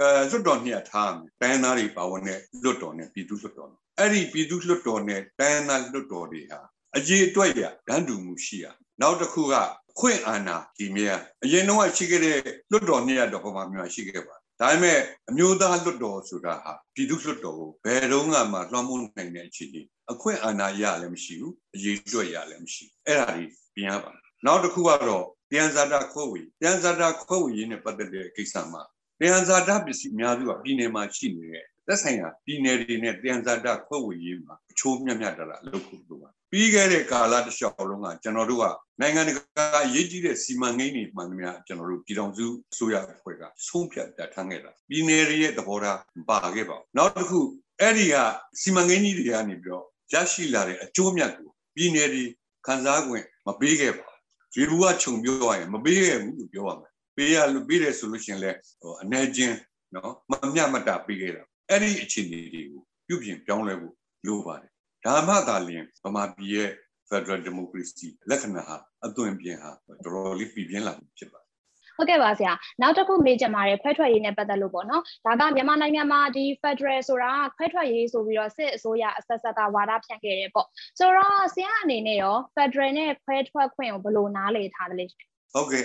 [0.00, 6.60] အဲလွတ်တော်ညှက်ထားမယ်တိုင်းရင်းသားတွေပါဝင်တဲ့လွတ်တော်နဲ့ပြည်သူလွတ်တော်အဲ့ဒီပြည်သူလွတ်တော်နဲ့တိုင်းရင်းသားလွတ်တော်တွေဟာ
[6.96, 8.66] အရေးအတွက်ရဒန်းတူမှုရှိရ
[9.00, 9.54] နောက်တစ်ခုက
[10.00, 12.38] ခွင့်အာဏာဒီမြဲအရင်တော့ရှိခဲ့တဲ့
[12.70, 14.98] လွတ်တော်ညှက်တော်ပမာမျိုးရှိခဲ့ပါ ဒါပေမဲ့
[15.30, 23.44] အမျိုးသားလွတ်တော်ဆိုတာဟာပြည်သူလွတ်တော်ကိုဘယ်တော့မှလွှမ်းမိုးနိုင်တဲ့အခြေအနေအခွင့်အာဏာရလည်းမရှိဘူးအရေးအတွက်ရလည်းမရှိအဲ့ဒါတွေ
[23.74, 24.10] ပြင်ရပါ
[24.46, 28.82] နောက်တစ်ခုကတော့တရားဇာတာခွဲဝေတရားဇာတာခွဲဝေရေးနဲ့ပတ်သက်တဲ့ကိစ္စမှာ
[29.20, 38.64] တရားဇာတာပစ္စည်းအများစုကပြည်နယ်မှာရှိနေတဲ့ သက်ဆိုင်ရာပြည်နယ်တွေနဲ့တရားဇာတာခွဲဝေရေးမှာအချိုးမြတ်မြတ်တရလုပ်ဖို့လိုပါပြီးခဲ့တဲ့ကာလတစ်လျှောက်လုံးကကျွန်တော်တို့က
[39.00, 47.40] နိုင်ငံတကာအရေးကြီးတဲ့စီမံကိန်းတွေမှန်သမျှကျွန်တော်တို့ပြည်တော်စုအစိုးရအဖွဲ့ကဆုံးဖြတ်တတ်ထမ်းခဲ့တာပြည်နယ်တွေရဲ့သဘောထားပါခဲ့ပါဘူးနောက်တစ်ခု
[47.80, 48.16] အဲ့ဒီက
[48.60, 52.24] စီမံကိန်းကြီးတွေကနေပြီးတော့ရရှိလာတဲ့အကျိုးမြတ်ကိုပြည်နယ်တွေ
[52.66, 53.08] ခံစား권
[53.46, 54.08] မပေးခဲ့ပါ
[54.54, 59.56] ဘူးရေဘူးကခြုံပြောရရင်မပေးခဲ့ဘူးလို့ပြောရမယ်ပေးရလို့ပေးတယ်ဆိုလို့ရှိရင်လည်းဟိုအနေချင်း
[59.94, 63.94] နော်မမျှမတပေးခဲ့တာ အဲ့ဒီအခြေအနေတွေကိုပြုပြင်ပြောင်းလဲဖို့
[64.26, 64.70] လိုပါတယ်
[65.04, 66.70] ဒါမှသာလျှင်ဗမာပြည်ရဲ့
[67.08, 71.50] Federal Democracy လက္ခဏာဟာအသွင်ပြင်ဟာတော်တော်လေးပြည်ပြင်းလာဖြစ်ပါတယ်
[71.96, 80.66] ဟုတ်ကဲ့ပါဆရာနောက်တစ်ခုမေးချင်ပါတယ်ခွဲထွက်ရေးနဲ့ပတ်သက်လို့ပေါ့နော်ဒါကမြန်မာနိုင်ငံမှာဒီ Federal ဆိုတာခွဲထွက်ရေးဆိုပြီးတော့စစ်အစိုးရအဆက်ဆက်ကဝါဒဖြန့်ခဲ့တယ်ပေါ့
[80.98, 85.06] ဆိုတော့ဆရာအနေနဲ့ရော Federal နဲ့ခွဲထွက်ခွင့်ကိုဘယ်လိုနားလည်ထားတယ်လဲ
[85.54, 85.84] ဟုတ်ကဲ့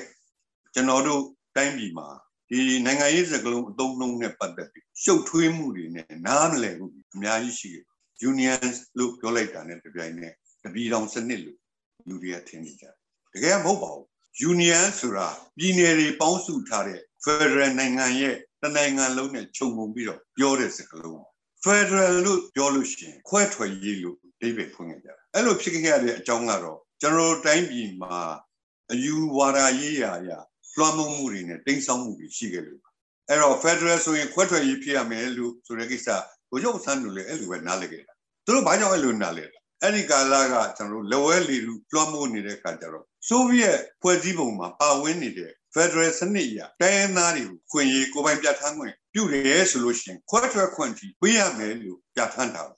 [0.73, 1.21] ကျွန်တော်တို့
[1.55, 2.07] တိုင်းပြည်မှာ
[2.49, 7.85] ဒီနိုင်ငံရေးစကားလုံးအသုံးနှုန်းနဲ့ပတ်သက်ပြီးရှုပ်ထွေးမှုတွေနဲ့နားမလည်ဘူးအများကြီးရှိတယ်
[8.29, 8.65] union
[8.97, 10.33] လို့ပြောလိုက်တာနဲ့တပြိုင်နက်
[10.63, 11.59] တပြည်တော်စနစ်လို့
[12.07, 12.93] လူတွေကထင်နေကြတယ်
[13.33, 14.05] တကယ်မဟုတ်ပါဘူး
[14.51, 21.21] union ဆိုတာပြည်နယ်တွေပေါင်းစုထားတဲ့ federal နိုင်ငံရဲ့တနိုင်ငံလုံးနဲ့ခြုံငုံပြီးတော့ပြောတဲ့စကားလုံး
[21.63, 28.17] federal လို့ပြောလို့ရှိရင်ခွဲထွက်ရေးလို့အဓိပ္ပာယ်ဖွင့်ခဲ့ကြတယ်အဲ့လိုဖြစ်ခဲ့ရတဲ့အကြောင်းကတော့ကျွန်တော်တိုင်းပြည်မှာ
[28.91, 30.39] အယူဝါဒရေးရာရာ
[30.77, 32.81] လွှမ်းမိုးမှုတွေနဲ့တိမ်ဆောင်းမှုတွေရှိခဲ့လို့
[33.29, 36.07] အဲ့တော့ federal ဆိုရင်ခွဲထွက်ရေးဖြစ်ရမယ်လို့ဆိုတဲ့ကိစ္စ
[36.49, 38.13] ကိုရုပ်ဆန်းလို့လည်းအဲ့လိုပဲနားလည်ခဲ့တာ
[38.45, 39.45] သူတို့ဘာကြောင့်အဲ့လိုနားလဲ
[39.81, 52.75] အဲ့ဒီကာလကကျွန်တော်တို့လက်ဝဲလီလူလွှမ်းမိုးနေတဲ့ခါကျတော့ဆိုဗီယက်ဖွဲ့စည်းပုံမှာပါဝင်နေတဲ့ Federal စနစ်အရတိုင်းရင်းသားတွေကိုခွင့်ရေးကိုပိုင်ပြဋ္ဌာန်းခွင့်ပြုတယ်ဆိုလို့ရှိရင်ခွဲထွက်ခွင့်ကြီးပေးရမယ်လို့ပြဋ္ဌာန်းတာပါ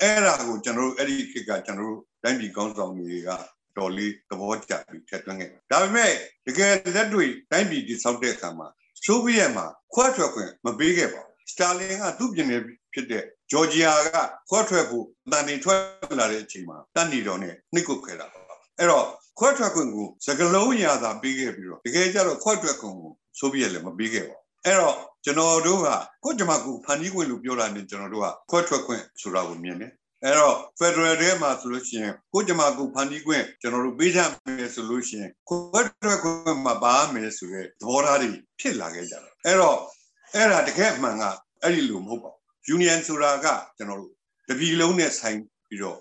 [0.00, 3.30] အဲ့ဒါကိုကျွန်တော်တို့အဲ့ဒီခေတ်ကကျွန်တော်တို့တိုင်းပြည်ကောင်းဆောင်တွေက
[3.76, 6.12] တော်လေးသဘောကျပြီးထည့်သွင်းခဲ့ဒါပေမဲ့
[6.46, 8.68] တကယ်လက်တွေ့တိုင်းပြည်တည်ဆောက်တဲ့အခါမှာ
[9.04, 12.62] ဆိုဗီယက်မှာခွဲထွက်ခွင့်မပေးခဲ့ပါဘူးစတာလင်ကသူ့ပြည်နယ်
[12.92, 14.08] ဖြစ်တဲ့ဂျော်ဂျီယာက
[14.48, 15.80] ခွဲထွက်ဖို့တန်နေထွက်
[16.18, 18.40] လာတဲ့အချိန်မှာတန်နေတော်နဲ့နှိတ်ကုတ်ခဲ့တာပါ
[18.78, 19.06] အဲ့တော့
[19.38, 25.88] ခွဲထွက်ခွင့်ကိုစကလုံးရာသာပေးခဲ့ပြီးတော့တကယ်ကြတော့ခွဲထွက်ခွင့်ကိုဆိုဗီယက်လည်းမပေးခဲ့ပါဘူးအဲ့တော့ကျွန်တော်တို့က
[26.24, 29.92] ကိုကြမကူဖန်တီးခွင့်လို့ပြောတာနဲ့ကျွန်တော်တို့ကခွဲထွက်ခွင့်ဆိုတာကိုမြင်တယ်
[30.24, 39.78] အဲ့တော့ Federal ထဲမှာဆိုလို့ရှိရင်ကိုကြမကူဖန်တီးခွင့်ကျွန်တော်တို့ပေးကြမယ်ဆိုလို့ရှိရင်ခွဲထွက်ခွင့်မှာပါမယ်ဆိုတဲ့သဘောထားတွေဖြစ်လာခဲ့ကြတယ်အဲ့တော့
[40.34, 41.24] အဲ့ဒါတကယ်အမှန်က
[41.62, 44.12] အဲ့ဒီလိုမဟုတ်ပါဘူး Union ဆိုတာကကျွန်တော်တို့
[44.48, 45.98] တပြည်လုံးနဲ့ဆိုင်ပြီးတော့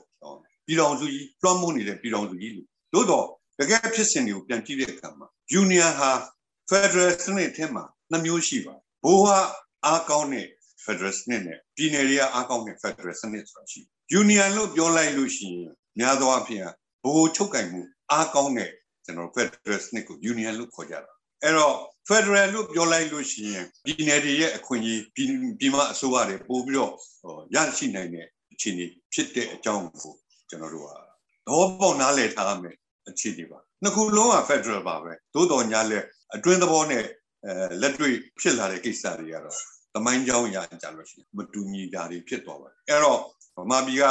[0.65, 3.25] ပြည်တော်စုကြီးလွှမ်းမိုးနေတဲ့ပြည်တော်စုကြီးလို့သို့တော့
[3.60, 5.28] တကယ်ဖြစ်စဉ်တွေကိုပြန်ကြည့်တဲ့အခါမှာ
[5.62, 6.12] Union ဟာ
[6.69, 9.38] Federal စနစ်ထဲမှာနှမျိုးရှိပါတယ်ဘိုးဟာ
[9.86, 10.47] အားကောင်းတဲ့
[10.86, 13.82] Federal စနစ်နဲ့ပြည်နယ်တွေကအားကောင်းတဲ့ Federal စနစ်ဆိုတာရှိ
[14.20, 16.63] Union လို့ပြောလိုက်လို့ရှိရင်များသောအားဖြင့်
[17.04, 18.72] ဘိုးချုပ်ကင်မှုအားကောင်းတဲ့
[19.06, 21.12] ကျွန်တော် Federal စနစ်ကို Union လို့ခေါ်ကြတာ
[21.44, 21.78] အဲ့တော့
[22.10, 26.94] Federal လို့ပြောလိုက်လို့ရှိရင်ပြည်နယ်တွေရဲ့အခွင့်အရေးပြည်မအစိုးရတွေပို့ပြီးတော့
[27.56, 30.13] ရရှိနိုင်တဲ့အခြေအနေဖြစ်တဲ့အကြောင်းကို
[30.50, 30.89] ကျွန်တော်တို့က
[31.48, 32.76] တော့ပေါက်နားလည်ထားရမယ်
[33.10, 36.00] အခြေအနေပါနှစ်ခုလုံးက Federal ပါပဲသို့တော်ညာလဲ
[36.36, 37.04] အတွင်းသဘောနဲ့
[37.46, 39.58] အဲလက်တွေ့ဖြစ်လာတဲ့ကိစ္စတွေကတော့
[39.96, 43.35] သမိုင်းကြောင်းရကြလို့ရှိရင်မတူညီတာတွေဖြစ်သွားပါတယ်အဲ့တော့ဗ
[43.72, 44.04] မာပြည်က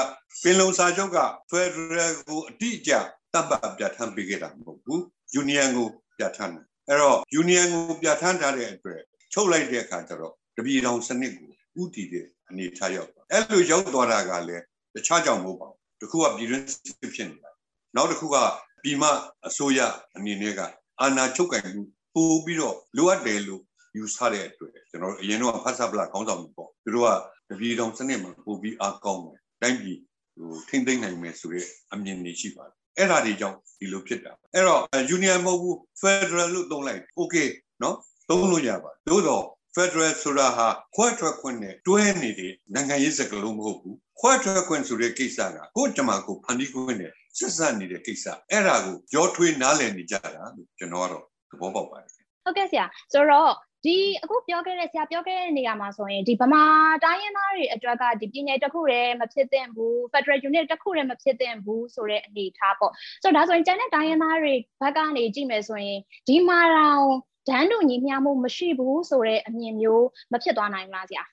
[0.42, 1.18] ပင်လုံစာချုပ်က
[1.50, 2.92] Federal ကိုအတိအကျ
[3.32, 5.00] တပ်ပတ်ပြဋ္ဌာန်းပေးခဲ့တာမဟုတ်ဘူး
[5.40, 9.00] Union ကိုပြဋ္ဌာန်းတယ်အဲ့တော့ Union ကိုပြဋ္ဌာန်းထားတဲ့အတွက်
[9.32, 11.50] ချုပ်လိုက်တဲ့အခါကျတော့တပြည်တော်စနစ်ကို
[11.82, 14.62] ဥတည်တဲ့အနေထားရောက်သွားအဲ့လိုရောက်သွားတာကလည်း
[14.94, 17.50] တခြားကြောင့်မဟုတ်ပါဘူးတစ်ခုကပြည်တွင်းစစ်ဖြစ်နေတာ
[17.96, 18.36] နောက်တစ်ခုက
[18.82, 19.04] ပြည်မ
[19.48, 19.80] အစိုးရ
[20.16, 20.60] အနေနဲ့က
[21.00, 21.82] အာဏာချုပ်ကင်မှု
[22.14, 23.62] ပို့ပြီးတော့လိုအပ်တယ်လို့
[23.96, 27.10] ယူဆတဲ့အတွက်ကျွန်တော်အရင်တော့ဖတ်ဆပ်ပလာခေါင်းဆောင်မှုပေါ့သူတို့က
[27.50, 29.98] တပြည်တော်စနစ်မှာပို့ပြီးအားကောင်းတယ်တိုင်းပြည်
[30.36, 34.82] ဟိုထိမ့်သိမ့်နိုင်မယ်ဆိုတဲ့အမြင်တွေရှိပါတယ်အဲ့ဒါတွေကြောင့်ဒီလိုဖြစ်တာအဲ့တော့
[35.16, 37.48] union မဟုတ်ဘူး federal လို့သုံးလိုက် okay
[37.82, 37.96] နော်
[38.28, 39.44] သုံးလို့ရပါတယ်သို့တော့
[39.76, 52.12] federal ဆိုတာဟာခွဲထွက်ခွင့်နဲ့တွဲနေတဲ့နိုင်ငံရေးစကားလုံးမဟုတ်ဘူးခွဲထွက်ခွင့်ဆိုတဲ့ကိစ္စကကိုယ်ကြမှာကိုဖန်တီးခွင့်နဲ့ဆက်ဆက်နေတဲ့ကိစ္စအဲ့ဒါကိုကြောထွေးနားလည်နေကြတာလို့ကျွန်တော်ကတော့သဘောပေါက်ပါတယ်
[52.44, 53.52] ဟုတ်ကဲ့ဆရာဆိုတော့
[53.84, 56.62] ဒီအခုပြောခဲ့တဲ့ဆရာပြောခဲ့တဲ့နေရာမှာဆိုရင်ဒီဗမာ
[57.04, 67.06] တိုင်းရင်းသားတွေအတွက်ကဒီပြည်နယ်တစ်ခုတည်းမဖြစ်သင့်ဘူး Federal Unit တစ်ခုတည်းမဖြစ်သင့်ဘူးဆိုတဲ့အနေအထားပေါ့ဆိုတော့ဒါဆိုရင်ကျန်တဲ့တိုင်းရင်းသားတွေဘက်ကနေကြည့်မယ်ဆိုရင်ဒီမှာတော့
[67.48, 71.24] ဒန်းတူညီမျှမှုမရှိဘူးဆိုတဲ့အမြင်မျိုးမဖြစ်သွားနိုင်ဘူးလားဆရာ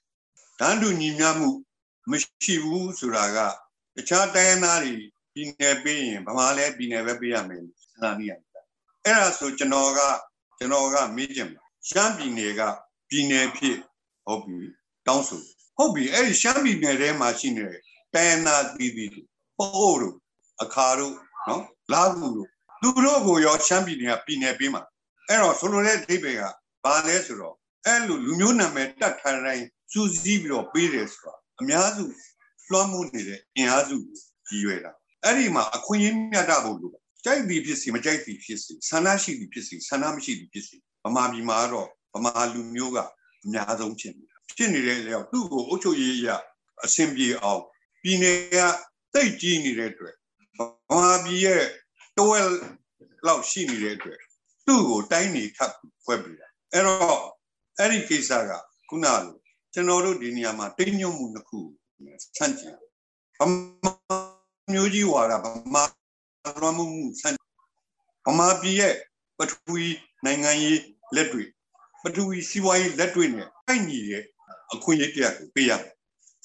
[0.59, 1.49] ဒန်းတူညီမျှမှု
[2.11, 3.37] မရှိဘူးဆိုတာက
[3.95, 4.93] တခြားတိုင်းရင်းသားတွေ
[5.33, 8.65] ပြည်နယ်ပေးရင်ဗမာလည်းပြည်နယ်ပဲပေးရမယ်စဉ်းစားနေရတယ်
[9.05, 9.99] အဲ့ဒါဆိုကျွန်တော်က
[10.57, 12.61] ကျွန်တော်ကမေးချင်ပါ ရှမ်းပြည်နယ်က
[13.09, 13.77] ပြည်နယ်ဖြစ်
[14.25, 14.57] ဟုတ်ပြီ
[15.07, 15.41] တောင်းဆို
[15.77, 17.81] ဟုတ်ပြီအဲ့ဒီရှမ်းပြည်နယ်ထဲမှာရှိနေတဲ့
[18.13, 19.11] တန်နာတီးတီး
[19.57, 20.15] ပို့တို့
[20.61, 21.15] အခါတို့
[21.47, 21.63] နော်
[21.93, 22.49] လာကူတို့
[22.81, 24.83] သူတို့ကိုရောရှမ်းပြည်နယ်ကပြည်နယ်ပေးမှာ
[25.27, 26.43] အဲ့တော့ဆိုလိုတဲ့အဓိပ္ပာယ်က
[26.83, 27.55] ဘာလဲဆိုတော့
[27.85, 32.03] အဲ့လိုလူမျိုးနာမည်တတ်ထားတိုင်းစူးစီးပြီးတော့ပေးတယ်ဆိုတာအများစု
[32.71, 33.97] လွှမ်းမိုးနေတဲ့အင်အားစု
[34.47, 34.91] ကြီးရွယ်တာ
[35.23, 36.93] အဲ့ဒီမှာအခွင့်အရေးမြတ်တာဖို့လို
[37.25, 42.97] ကြိုက်သည်ဖြစ်စီမကြိုက်သည်ဖြစ်စီဆန္ဒရှိသည်ဖြစ်စီဆန္ဒမရှိသည်ဖြစ်စီ ဗမာပြည်မှာတော့ဗမာလူမျိုးက
[43.43, 46.29] အများဆုံးဖြစ်နေတာဖြစ်နေတဲ့လေသူ့ကိုအုပ်ချုပ်ရေးအရ
[46.85, 47.61] အဆင်ပြေအောင်
[48.01, 48.57] ပြည်နယ်က
[49.13, 50.15] တိတ်ကြီးနေတဲ့အတွက်
[50.89, 51.63] ဗမာပြည်ရဲ့
[52.17, 52.39] တွဲ
[53.27, 54.19] လောက်ရှိနေတဲ့အတွက်
[54.65, 55.73] သူ့ကိုတိုင်းနေထပ်
[56.03, 57.21] ဖွဲ့ပြီးတာအဲ့တော့
[57.77, 58.51] အဲ့ဒီကိစ္စက
[58.89, 59.35] ခုနလို
[59.73, 61.59] ကျွန်တော်တို့ဒီနေရာမှာတိမ်ညွတ်မှုတစ်ခု
[62.37, 62.75] ဆန့်ကျင်
[63.39, 63.41] ဗ
[63.83, 64.15] မာ
[64.73, 65.83] မျိုးကြီးဝါဒဗမာ
[66.61, 66.85] လွှမ်းမှု
[67.21, 67.35] ဆန့်
[68.25, 68.95] ဗမာပြည်ရဲ့
[69.41, 69.85] ပထဝီ
[70.25, 70.79] နိုင်ငံရေး
[71.15, 71.43] လက်တွေ
[72.03, 74.23] ပထဝီစီးပွားရေးလက်တွေနဲ့အဲ့ညီတဲ့
[74.73, 75.93] အခွင့်အရေးတရားကိုပေးရတယ်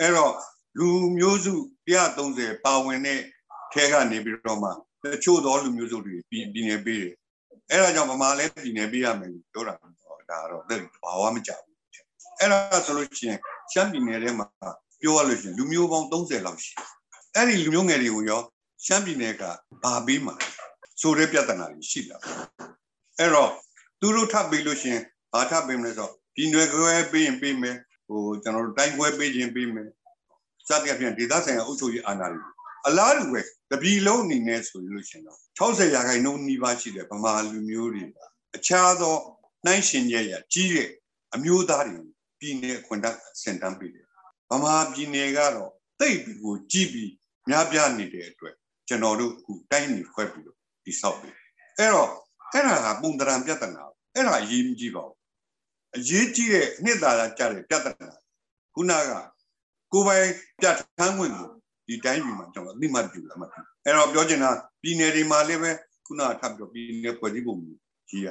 [0.00, 0.34] အဲ့တော့
[0.78, 0.88] လူ
[1.18, 1.54] မျိုးစု
[1.88, 3.20] 130ပါဝင်တဲ့
[3.72, 4.70] ထဲကနေပြီးတော့မှ
[5.02, 7.14] တချို့သောလူမျိုးစုတွေပြည်နယ်ပေးတယ်
[7.70, 9.74] အဲ့ဒါကြောင့်ဗမာလည်းပြည်နယ်ပေးရမယ်လို့ပြောတာ
[10.30, 11.76] ဒါတော့တိတ်ဘာဝမကြောက်ဘူး
[12.40, 13.38] အဲ့ဒါဆိုလို့ရှိရင်
[13.72, 14.46] ရှမ်းပြည်နယ်ထဲမှာ
[15.00, 16.72] ပြောရလို့ရှိရင်လူမျိုးပေါင်း30လောက်ရှိ
[17.34, 18.40] အဲ့ဒီလူမျိုးငယ်တွေကိုရော
[18.84, 19.42] ရှမ်းပြည်နယ်က
[19.82, 20.34] ဘာပေးမှာ
[21.00, 22.18] ဆိုတဲ့ပြဿနာတွေရှိလာ
[23.18, 23.50] အဲ့တော့
[24.00, 25.02] သူတို့ထပ်ပေးလို့ရှိရင်
[25.32, 27.76] ဘာထပ်ပေးမလဲဆိုတော့ပြည်နယ်ခွဲပေးရင်ပေးမယ်
[28.08, 29.88] ဟိုကျွန်တော်တို့တိုင်းခွဲပေးခြင်းပေးမယ်
[30.68, 32.42] စသဖြင့်ဒေသဆိုင်ရာအုပ်ချုပ်ရေးအာဏာတွေ
[32.86, 33.40] အလားတူပဲ
[33.72, 38.04] တပြည်လုံးအနေနဲ့ဆိုလို့ရှိရင်တော့60ရာခိုင်နှုန်းနီးပါးရှိတဲ့ဗမာလူမျိုးတွေ
[38.56, 39.16] အခြားသော
[39.64, 40.90] နှိုင်းရှင်ရဲ့ကြီးတဲ့
[41.34, 42.00] အမျိုးသားတွေ
[42.40, 43.06] ပြည်နယ်ခွင့်တ
[43.42, 44.06] စင်တန်းပေးတယ်
[44.50, 47.12] ဗမာပြည်နယ်ကတော့တိတ်ပြီးကိုကြည်ပြီး
[47.48, 48.54] များပြားနေတဲ့အတွက်
[48.88, 51.30] ကျွန်တော်တို့အခုတိုင်းနေခွဲပြီးတော့ဒီဆောက်ပြီ
[51.78, 52.10] အဲ့တော့
[52.52, 53.82] အဲ့ဒါကပုံတရံပြဿနာ
[54.14, 55.16] အဲ့ဒါအရေးမကြီးပါဘူး
[55.96, 58.10] အရေးကြီးတဲ့နှစ်သာရကြတဲ့ပြဿနာ
[58.74, 59.10] ခုနက
[59.92, 60.26] ကိုယ်ပိုင်
[60.60, 61.50] ပြဋ္ဌာန်းဝင်ကို
[61.86, 63.46] ဒီတိုင်းပြည်မှာကျွန်တော်အသိမှတ်ပြုလာမှ
[63.84, 64.50] အဲ့တော့ပြောချင်တာ
[64.82, 65.70] ပြည်နယ်တွေမှာလည်းပဲ
[66.06, 67.56] ခုနထပ်ပြီးတော့ပြည်နယ်ဖွဲ့စည်းပုံ
[68.10, 68.28] ကြီးရ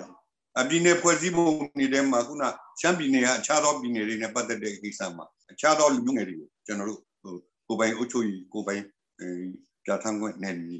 [0.59, 1.47] အပြည်နယ်ဖွဲ့စည်းပုံ
[1.79, 2.43] နေတဲ့မှာခုန
[2.79, 7.35] ရှမ်းပြည်နယ်ကအခြားသောပြည်နယ်တွေနဲ့ပတ်သက်တဲ့ကိစ္စမှာအခြားသောလူမျိုးငယ်တွေကိုကျွန်တော်တို့ဟို
[7.67, 8.81] ကိုယ်ပိုင်အုပ်ချုပ်ရေးကိုယ်ပိုင်
[9.85, 10.77] ပြဋ္ဌာန်းခွင့်နဲ့ညီ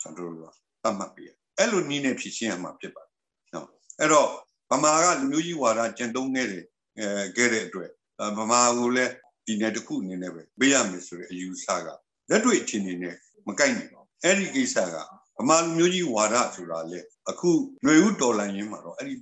[0.00, 3.12] ကျွန်တော်တို့ကသတ်မှတ်ပေးရ အဲ့လိုနည်းနဲ့ဖြစ်ရှင်းရမှာဖြစ်ပါတယ်
[3.54, 3.66] နော်
[4.00, 4.28] အဲ့တော့
[4.70, 6.64] ဗမာကလူမျိုးကြီးဝါဒကျင့်သုံးခဲ့တယ်
[6.98, 7.90] အဲခဲ့တဲ့အတွက်
[8.38, 9.12] ဗမာကိုလည်း
[9.46, 11.88] ဒီနယ်တစ်ခုအနေနဲ့ပဲပေးရမယ်ဆိုတဲ့အယူဆက
[12.30, 13.14] လက်တွေ့အခြေအနေနဲ့
[13.48, 14.96] မကိုက်နိုင်ပါဘူးအဲ့ဒီကိစ္စက
[15.38, 17.00] ဗမာလူမျိုးကြီးဝါဒဆိုတာလေ
[17.30, 17.50] အခု
[17.82, 19.14] ຫນွေဥတော်လိုင်းရင်းမှာတော့အဲ့ဒီ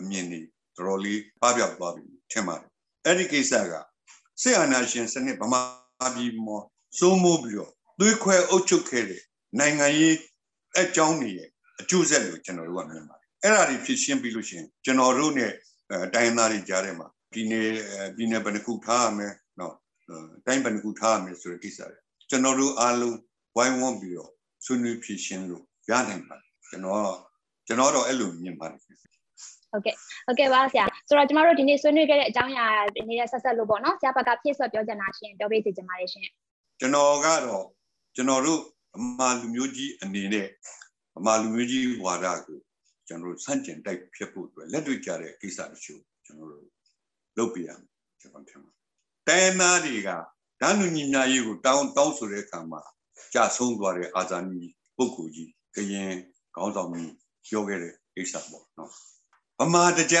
[0.00, 0.40] အမြင်တွေ
[0.76, 2.70] တော်တော်လေးပပျောက်သွားပြီထင်ပါတယ်
[3.06, 3.72] အဲ့ဒီကိစ္စက
[4.42, 5.60] စစ်အာဏာရှင်စနစ်ဗမာ
[6.14, 6.58] ပြည်မှာ
[6.98, 9.22] စိုးမိုးပြီးတော့သွေးခွဲအုပ်ချုပ်ခဲ့တဲ့
[9.58, 10.16] နိုင်ငံရေး
[10.78, 11.48] အကြောင်းတွေရဲ့
[11.80, 15.46] အကျိုးဆက်လို့ကျွန်တော်တို့ကမြင်ပါတယ်အဲ့ဒါတွေဖြစ်ရှင်းပြီးလို့ရှိရင်ကျွန်တော်တို့ ਨੇ
[16.14, 17.68] တိုင်းသားတွေကြားထဲမှာဒီနေ့
[18.18, 19.74] ဒီနေ့ဘယ်နှခုထားရမယ်နော်
[20.46, 21.98] တိုင်းဘယ်နှခုထားရမယ်ဆိုတဲ့ကိစ္စတွေ
[22.30, 23.16] ကျွန်တော်တို့အားလုံး
[23.56, 24.30] ဝိုင်းဝန်းပြီးတော့
[24.64, 27.16] ဆွေးနွေးဖြေရှင်းလို့ရနိုင်ပါတယ်ကျွန်တော်
[27.66, 29.94] ကျွန်တော်တော့အဲ့လိုမြင်ပါတယ်ဟုတ်ကဲ့
[30.26, 32.66] ဟုတ်ကဲ့ပါဆရာဆိုတော့ကျမတို့ဒီနေ့ဆွေးနွေးခဲ့တဲ့အကြောင်းအရာ
[33.08, 36.28] နေတဲ့ဆက်ဆက်လို့ပေါ့နော်ဆရာဘက်ကဖြည့်ဆွတ်ပြောချင်တာရှင်ပြောပေးစီချင်ပါတယ်ရှင်
[36.80, 37.66] ကျွန်တော်ကတော့
[38.16, 38.60] ကျွန်တော်တို့
[38.96, 40.46] အမာလူမျိုးကြီးအနေနဲ့
[41.18, 42.60] အမာလူမျိုးကြီးဝါဒကို
[43.08, 46.66] ကျွန်တော်တို့ဆန့်ကျင်တိုက်ဖြစ်ဖို့အတွက်လက်တွေ့ကြတဲ့ကိစ္စတချို့ကျွန်တော်တို့
[47.38, 47.88] လုပ်ပြရမယ်
[48.20, 48.78] ကျွန်တော်ထင်ပါတယ်
[49.28, 50.10] တိုင်းသားတွေက
[50.60, 52.80] ဓာတ်နုညီညာရေးကိုတောင်းတောင်းဆိုတဲ့အခါမှာ
[53.34, 56.14] ကြာဆုံးသွားတဲ့အာဇာနည်ပုဂ္ဂိုလ်ကြီးကရင်
[56.56, 57.12] ခေါင်းဆောင်ကြီး
[57.48, 58.90] ပြောခဲ့တဲ့ကိစ္စပေါ့နော်
[59.58, 60.16] ဗမာတကြ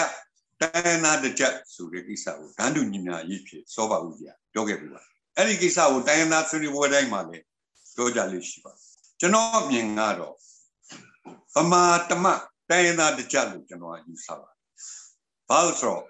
[0.60, 5.00] တိုင်းနာတကြဆိုတဲ့ကိစ္စကိုဓာတ်နုညီညာရေးဖြစ်စောပါဦးကြီးပြောခဲ့ပြီပါ
[5.36, 7.44] အဲ့ဒီကိစ္စကိုတိုင်းနာဆွေးနွေးပွဲတိုင်းမှာလည်း
[7.96, 8.72] ပြောကြလို့ရှိပါ
[9.20, 10.34] ကျွန်တော်အမြင်ကတော့
[11.56, 12.26] ဗမာတမ
[12.70, 14.56] တိုင်းနာတကြလို့ကျွန်တော်ယူဆပါတယ်
[15.48, 16.02] ဘာလို့ဆိုတော့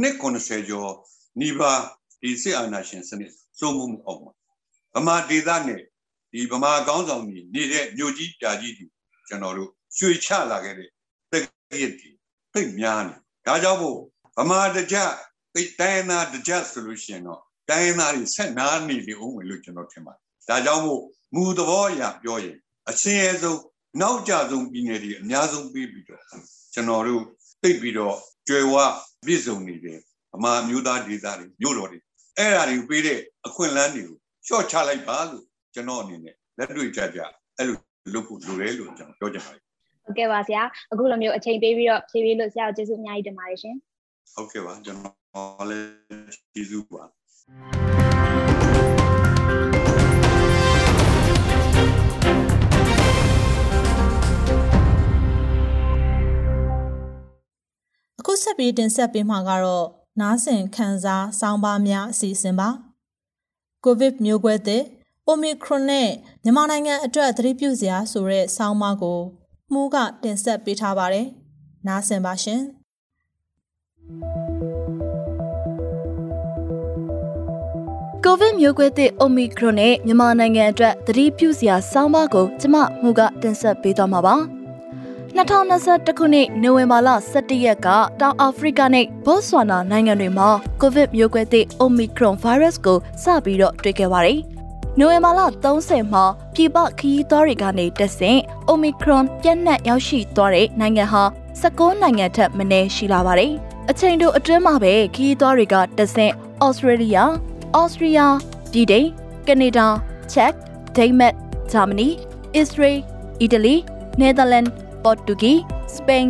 [0.00, 0.92] နှစ်90ကျော်
[1.40, 1.82] နီးပါး
[2.22, 4.32] ဒီစစ်အာဏာရှင်စနစ်စိုးမိုးမှုအောင်မှာ
[4.94, 5.80] ဗမာဒေသနဲ့
[6.32, 8.86] ဒီဗမာကောင်းဆောင်ကြီးနေတဲ့မြို့ကြီးပြာကြီးတွေ
[9.28, 10.88] ကျွန်တော်တို့ရွှေချလာခဲ့တဲ့
[11.32, 12.16] တက္ကရာကြီး
[12.52, 13.14] သိများနေ
[13.46, 13.98] ဒါကြောင့်မို့
[14.38, 14.96] ဗမာတကြ
[15.54, 21.02] သိတိုင်းနာတကြဆိုလို့ရှိရင်တော့တိုင်းသားတွေဆက်နားနေလေဦးမယ်လို့ကျွန်တော်ထင်ပါတယ်ဒါကြောင့်မို့
[21.34, 22.56] မူသဘောအရပြောရင်
[22.88, 23.60] အစင်းအဆုံး
[24.00, 26.22] နောက်ကြဆုံးပြည်နယ်တွေအများဆုံးပြီးပြီးတော့
[26.74, 27.22] ကျွန်တော်တို့
[27.62, 28.16] သိပြီးတော့
[28.48, 28.74] ကျွယ်ဝ
[29.26, 29.98] ပြည့်စုံနေတယ်
[30.32, 31.98] ဗမာမျိုးသားဒေသတွေမြို့တော်တွေ
[32.38, 34.16] အဲ့ဒါတွေကိုပေးတဲ့အခွင့်အလမ်းတွေကို
[34.46, 37.20] ရှော့ချလိုက်ပါလို့ကျွန်တော်အနေနဲ့လက်တွေ့ကြကြ
[37.56, 37.76] အဲ့လို
[38.14, 39.62] လုပ်ဖို့လိုတယ်လို့ကျွန်တော်ပြောချင်ပါတယ်
[40.04, 40.62] ဟုတ်ကဲ့ပါဆရာ
[40.92, 43.76] အခုလိုမျိုးအချိန်ပေးပြီးတော့ဖြည့်ပြီးလို့ဆရာကိုကျေးဇူးအများကြီးတင်ပါတယ်ရှင်
[44.34, 45.88] ဟုတ်ကဲ့ပါကျွန်တော်လည်း
[46.52, 47.02] ကျေးဇူးပါ
[58.24, 59.86] အခုဆက်ပြီးတင်ဆက်ပေးမှာကတော့
[60.20, 62.68] နားဆင်ခန်းစားစောင်းပါများအစီအစဉ်ပါ
[63.84, 64.82] ကိုဗစ်မျိုးကွဲတဲ့
[65.30, 66.08] Omicron နဲ့
[66.42, 69.18] မြန်မာနိုင်ငံအတွက်သတိပြုစရာဆိုတဲ့ဆောင်းပါးကို
[69.72, 71.26] မှုကတင်ဆက်ပေးထားပါတယ်။
[71.86, 72.60] နားဆင်ပါရှင်။
[78.24, 84.36] ကိုဗစ်မျိုးကွဲသစ် Omicron နဲ့မြန်မာနိုင်ငံအတွက်သတိပြုစရာဆောင်းပါးကိုကျမမှုကတင်ဆက်ပေးသွားမှာပါ။
[85.42, 87.88] 2021ခုနှစ်နိုဝင်ဘာလ17ရက်က
[88.20, 90.48] တောင်အာဖရိကနဲ့ဘော့ဆွာနာနိုင်ငံတွေမှာ
[90.80, 94.38] ကိုဗစ်မျိုးကွဲသစ် Omicron virus ကိုစပြီးတော့တွေ့ခဲ့ပါတယ်။
[94.98, 96.24] နိုဝင်ဘာလ30မှာ
[96.54, 98.40] ပြည်ပခရီးသွားတွေကနေတက်ဆင့်
[98.70, 101.22] Omicron ပြန့်နှံ့ရောက်ရှိသွားတဲ့နိုင်ငံဟာ
[101.62, 103.52] 16နိုင်ငံထက်မနည်းရှိလာပါတယ်။
[103.90, 106.32] အချိန်တို့အတွင်းမှာပဲခရီးသွားတွေကတက်ဆင့်
[106.66, 107.24] Australia,
[107.80, 108.26] Austria,
[108.72, 109.06] ပြည်တိန်၊
[109.48, 109.86] ကနေဒါ၊
[110.32, 110.54] Czech,
[110.96, 111.34] Denmark,
[111.72, 112.08] Germany,
[112.60, 112.98] Israel,
[113.44, 113.76] Italy,
[114.22, 114.72] Netherlands
[115.04, 115.52] ပေါ်တူဂီ
[115.94, 116.26] စပိန်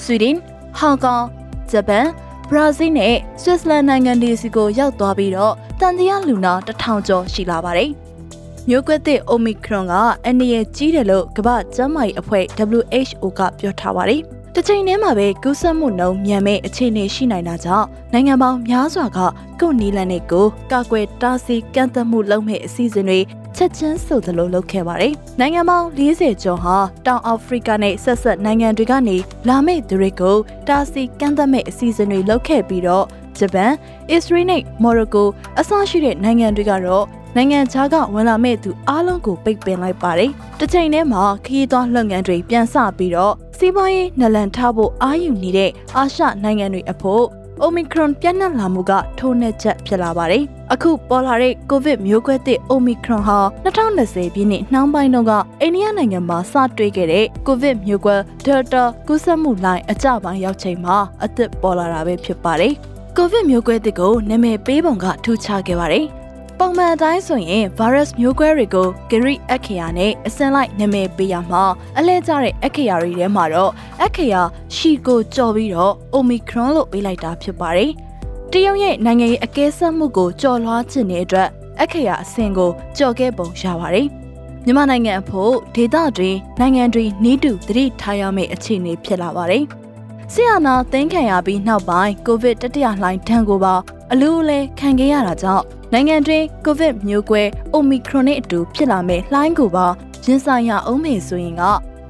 [0.00, 0.36] ဆွီဒင်
[0.78, 1.24] ဟောင်ကောင်
[1.70, 2.06] ဂျပန်
[2.50, 7.90] ဘရာဇီးနဲ့ဆွစ်ဇာလန်နိုင်ငံတွေစီကိုရောက်သွားပြီးတော့တန်တရားလူနာတထောင်ကျော်ရှိလာပါတယ်။
[8.68, 9.94] မျိုးကွက်သစ် Omicron က
[10.26, 12.44] အန္တရာယ်ကြီးတယ်လို့ကမ္ဘာ့ကျန်းမာရေးအဖွဲ့
[12.82, 14.22] WHO ကပြောထားပါတယ်။
[14.54, 19.18] တစ်ချိန်တည်းမှာပဲကူးစက်မှုနှုန်းမြန်မဲ့အခြေအနေရှိနိုင်တာကြောင့်နိုင်ငံပေါင်းများစွာက
[19.60, 23.20] ကိုနီလန်နဲ့ကိုကာကွယ်တားဆီးကန့်သတ်မှုလုပ်မဲ့အစီအစဉ်တွေ
[23.56, 26.76] ချက်ချင်းဆိုသလိုလုပ်ခဲ့ပါတယ်။နိုင်ငံပေါင်း40ကျော်ဟာ
[27.06, 29.16] တောင်အာဖရိကနဲ့ဆက်ဆက်နိုင်ငံတွေကနေ
[29.48, 30.36] လာမယ့်သူတွေကို
[30.68, 33.04] တာစီကန့်သတ်မဲ့အစီအစဉ်တွေလုပ်ခဲ့ပြီးတော့
[33.38, 33.72] ဂျပန်၊
[34.10, 35.28] အစ္စရေးနဲ့မော်ရိုကို
[35.58, 37.04] အစရှိတဲ့နိုင်ငံတွေကတော့
[37.36, 47.24] နိုင်ငံခြားကဝင်လာမဲ့သူအားလုံးကိုပိတ်ပင်လိုက်ပါတယ်။တစ်ချိန်တည်းမှာခရီးသွားလုပ်ငန်းတွေပြန်ဆပြီးတော့စီးပွားရေးနလန်ထားဖို့အာရုံနေတဲ့အာရှနိုင်ငံတွေအဖို့
[47.62, 50.42] Omicron ပြန့်နှံ့လာမှုကထိုးနှက်ချက်ဖြစ်လာပါတယ်။
[50.72, 62.72] အခုပေါ်လာတဲ့ COVID မျိုးကွဲသစ် Omicron ဟာ2020ပြည့်နှစ်နှောင်းပိုင်းတုန်းကအိန္ဒိယနိုင်ငံမှာစတွေ့ခဲ့တဲ့ COVID မျိုးကွဲ Delta ကူးစက်မှုလိုင်းအကြပိုင်းရောက်ချိန်မှာအသစ်ပေါ်လာတာပဲဖြစ်ပါတယ်။
[63.16, 66.06] COVID မျိုးကွဲသစ်ကိုနာမည်ပေးပုံကထူးခြားခဲ့ပါတယ်။
[66.58, 71.64] ပုံမှန်အတိုင်းဆိုရင် virus မျိုးကွဲတွေကို Gary အခရာနဲ့အစင်လိုက်နာမည်ပေးရမှာ
[71.98, 73.70] အလဲကျတဲ့အခရာတွေထဲမှာတော့
[74.04, 74.40] အခရာ
[74.74, 77.90] ရှီကိုကြော်ပြီးတော့ Omicron လို့ပေးလိုက်တာဖြစ်ပါတယ်။
[78.52, 81.48] တရုတ်ရဲ့နိုင်ငံရေးအကဲဆက်မှုကိုကြော်လွှားခြင်းတဲ့အတွက်
[81.82, 84.06] အခရာအစင်ကိုကြော်ခဲ့ပုံရပါတယ်။
[84.64, 89.64] မြန်မာနိုင်ငံအဖို့ဒေသတွင်နိုင်ငံတွေနေတူသတိထားရမယ့်အခြေအနေဖြစ်လာပါတယ်။
[90.32, 93.74] ဆီယနာသင်ခံရပြီးနောက်ပိုင်းကိုဗစ်တတိယလှိုင်းဒဏ်ကိုပါ
[94.16, 97.42] အလူအလဲခံခဲ့ရတာကြောင့်နိုင်ငံတွင်းကိုဗစ်မျိုးကွဲ
[97.74, 99.86] Omicron နဲ့အတူဖြစ်လာမဲ့လှိုင်းကိုပါ
[100.24, 101.62] ရင်ဆိုင်ရအောင်မယ်ဆိုရင်က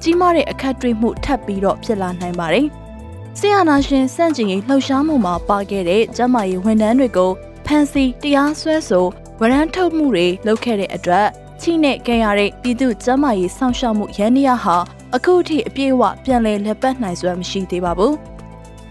[0.03, 2.67] ကြီးမားတဲ့အခက်တွေ့မှုထပ်ပြီးတော့ဖြစ်လာနိုင်ပါတယ်။
[3.39, 7.31] ဆီယနာရှင်စန့်ကျင်ရေးလှုပ်ရှားမှုမှာပါခဲ့တဲ့ကျမကြီးဝန်ထမ်းတွေကို
[7.67, 9.05] ဖမ်းဆီးတရားစွဲဆို
[9.41, 11.29] ဝရမ်းထုတ်မှုတွေလုပ်ခဲ့တဲ့အတွက်
[11.61, 14.77] ချိနဲ့ကြရတဲ့ပြည်သူကျမကြီးစောင့်ရှောက်မှုရန်ရဟာ
[15.15, 18.15] အခုထိအပြည့်အဝပြန်လည်လက်ပတ်နိုင်စွမ်းမရှိသေးပါဘူး။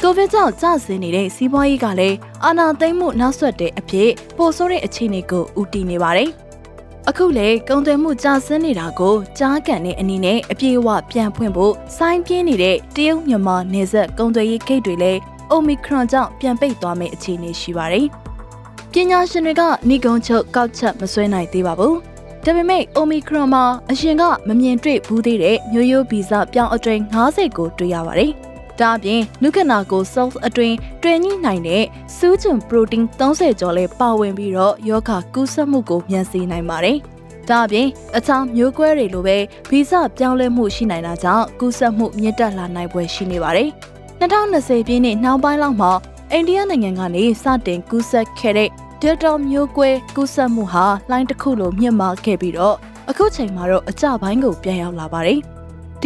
[0.05, 6.29] ကိုဗစ်ကြောင့်ကျဆင်းနေတဲ့စီးပွားရေးကလည်းအာဏာသိမ်းမှုနောက်ဆက်တဲ့အဖြစ်ပိုဆိုးတဲ့အခြေအနေကိုဦးတည်နေပါတယ်။
[7.09, 18.05] အခုလေကုန်သွယ်မှုကျဆင်းနေတာကိုကြားကန်တဲ့အနေနဲ့အပြေအဝပြန်ဖွင့်ဖို့စိုင်းပြင်းနေတဲ့တရုတ်မြန်မာနယ်စပ်ကုန်သွယ်ရေးဂိတ်တွေလည်းအိုမီခရွန်ကြောင့်ပြန်ပိတ်သွားမယ့်အခြေအနေရှိပါတယ်။
[18.91, 21.95] ပညာရှင်တွေကဏိကုံချုပ်ကောက်ချက်မဆွဲနိုင်သေးပါဘူး။
[22.45, 28.33] ဒါပေမဲ့ Omicron မှာအရင်ကမမြင်တွေ့ဘူးသေးတဲ့မျိုးရိုးဗီဇပြောင်းအသွင်90ကိုတွေ့ရပါတယ်။
[28.79, 31.83] ဒါအပြင်လူခနာကို cells အတွင်းတွင်ညှိနိုင်တဲ့
[32.17, 36.97] စူးချွန် protein 30ကျော်လဲပါဝင်ပြီးတော့ယောဂကူးစက်မှုကိုမြန်စေနိုင်ပါတယ်။
[37.49, 39.37] ဒါအပြင်အခြားမျိုးကွဲတွေလိုပဲ
[39.69, 43.69] ဗီဇပြောင်းလဲမှုရှိနိုင်တာကြောင့်ကူးစက်မှုမြင့်တက်လာနိုင်ပွဲရှိနေပါတယ်။
[44.21, 45.91] 2020ပြည့်နှစ်နှောင်းပိုင်းလောက်မှာ
[46.31, 48.69] အိန္ဒိယနိုင်ငံကနေစတင်ကူးစက်ခဲ့တဲ့
[49.01, 52.75] Delta မျိုးကွဲကူးစက်မှုဟာလိုင်းတစ်ခုလိုမြင့်မားခဲ့ပြီးတော့
[53.09, 55.39] အခုချိန်မှာတော့အကြပိုင်းကိုပြန်ရောက်လာပါတယ်။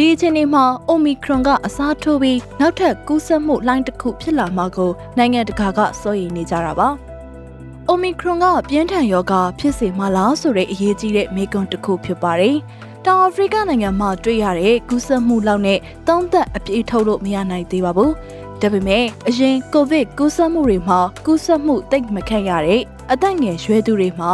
[0.00, 6.88] ဒီအချိန်ဒီမှာ Omicron ကအစားထိုးပြီးနောက်ထပ်ကူးစက်မှုလှိုင်းတစ်ခုဖြစ်လာမှာကိုနိုင်ငံတကာကစိုးရိမ်နေကြတာပါ။
[7.90, 12.56] Omicron ကပြင်းထန်ယောဂဖြစ်စေမှာလားဆိုတဲ့အရေးကြီးတဲ့မေးခွန်းတစ်ခုဖြစ်ပါတယ်။
[13.04, 15.78] တောင်အာဖရိကနိုင်ငံမှာတွေ့ရတဲ့ကူးစက်မှုလောက်နဲ့
[16.08, 18.10] သုံးသက်အပြည့်ထုတ်လို့မရနိုင်သေးပါဘူး။
[18.60, 22.82] ဒါပေမဲ့အရင်ကိုဗစ်ကူးစက်မှုတွေမှာကူးစက်မှုတိတ်မခန့်ရတဲ့
[23.12, 24.32] အသက်ငယ်ရွယ်သူတွေမှာ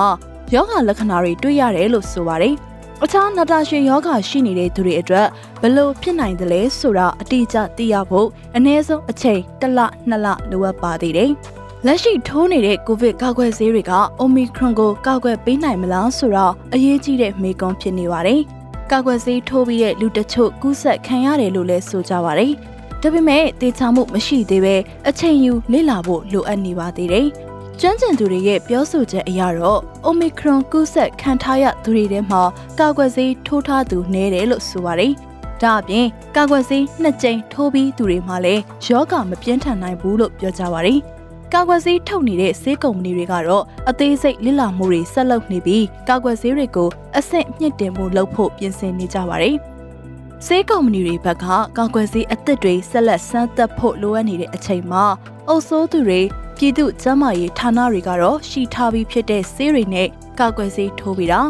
[0.55, 2.57] ယောဂလက္ခဏာတွေတွေ့ရတယ်လို့ဆိုပါတယ်။
[3.07, 5.29] အခြားနာတာရှင်ယောဂရှိနေတဲ့သူတွေအတွက်
[5.63, 9.79] ဘလို့ဖြစ်နိုင်သလဲဆိုတာအတိအကျသိရဖို့အနည်းဆုံးအချိန်တစ်လ
[10.09, 11.31] နှစ်လလိုအပ်ပါသေးတယ်။
[11.87, 18.41] လက်ရှိထိုးနေတဲ့ကိုဗစ်ကာကွယ်ဆေးတွေကအိုမီခရွန်ကိုကာကွယ်ပေးနိုင်မလားဆိုတော့အရေးကြီးတဲ့မေးခွန်းဖြစ်နေပါတယ်။
[18.93, 22.53] ကာကွယ်ဆေးထိုးပြီးတဲ့လူတချို့ကူးစက်ခံရတယ်လို့လည်းဆိုကြပါတယ်။
[23.03, 24.75] ဒါပေမဲ့တေချာမှုမရှိသေးပဲ
[25.09, 27.29] အချိန်ယူလေ့လာဖို့လိုအပ်နေပါသေးတယ်။
[27.81, 32.43] ကျွမ်းကျင်သူတွေရဲ့ပြောဆိုချက်အရတော့ Omicron ကူးစက်ခံထားရသူတွေထဲမှာ
[32.81, 35.13] ကာကွယ်ဆေးထိုးထားသူနည်းတယ်လို့ဆိုပါတယ်။
[35.63, 36.07] ဒါအပြင်
[36.37, 40.99] ကာကွယ်ဆေးနှစ်ကြိမ်ထိုးပြီးသူတွေမှာလည်းယောဂမပြင်းထန်နိုင်ဘူးလို့ပြောကြပါတယ်။
[41.55, 49.57] ကာကွယ်ဆေးထုတ်နေတဲ့ဆေးကုမ္ပဏီတွေကတော့အသေးစိတ်လစ်လာမှုတွေဆက်လုပ်နေပြီးကာကွယ်ဆေးတွေကိုအဆင့်မြင့်တင်မှုလုပ်ဖို့ပြင်ဆင်နေကြပါတယ်။
[50.47, 51.47] ဆေးကုမ္ပဏီတွေဘက်က
[51.79, 55.05] ကာကွယ်ဆေးအသစ်တွေဆက်လက်စမ်းသပ်ဖို့လိုအပ်နေတဲ့အချိန်မှာ
[55.49, 56.21] အုပ်စိုးသူတွေ
[56.57, 61.41] ပြည်သူ့ကျန်းမာရေးဌာနတွေကတော့ရှိထားပြီးဖြစ်တဲ့ဆေးတွေနဲ့ကာကွယ်ဆေးထိုးပြီးတာ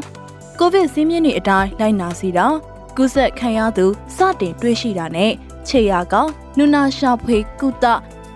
[0.58, 2.46] ကိုဗစ်စည်းမျဉ်းတွေအတိုင်းလိုက်နာစီတာ
[2.96, 3.86] ကုသခံရသူ
[4.16, 5.32] စတင်တွေ့ရှိတာနဲ့
[5.68, 7.84] ခြေရာကောင်နုနာရှာဖွေကုသ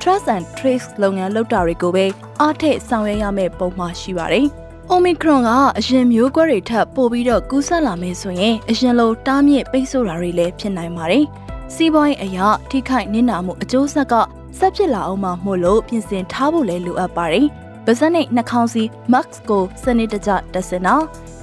[0.01, 2.05] trust and trace လုပ်ငန်းလုပ်တာတွေကိုပဲ
[2.41, 4.47] အားထည့်ဆောင်ရွက်ရမယ့်ပုံမှန်ရှိပါတယ်။
[4.93, 11.25] Omicron ကအရင်မျိုးကွဲတွေထပ်ပိုပြီးတော့ကူးစက်လာမယ်ဆိုရင်အရင်လိုတားမြစ်ပိတ်ဆို့တာတွေလည်းဖြစ်နိုင်ပါတယ်။
[11.75, 14.14] စီးပွားရေးအရာထိခိုက်နစ်နာမှုအကျိုးဆက်က
[14.59, 17.46] ဆက်ဖြစ်လာအောင်မှမို့လို့ပြင်ဆင်ထားဖို့လည်းလိုအပ်ပါတယ်။
[17.84, 20.94] ပါးစပ်နဲ့နှာခေါင်းစည်း mask ကိုစနစ်တကျတပ်ဆင်တာ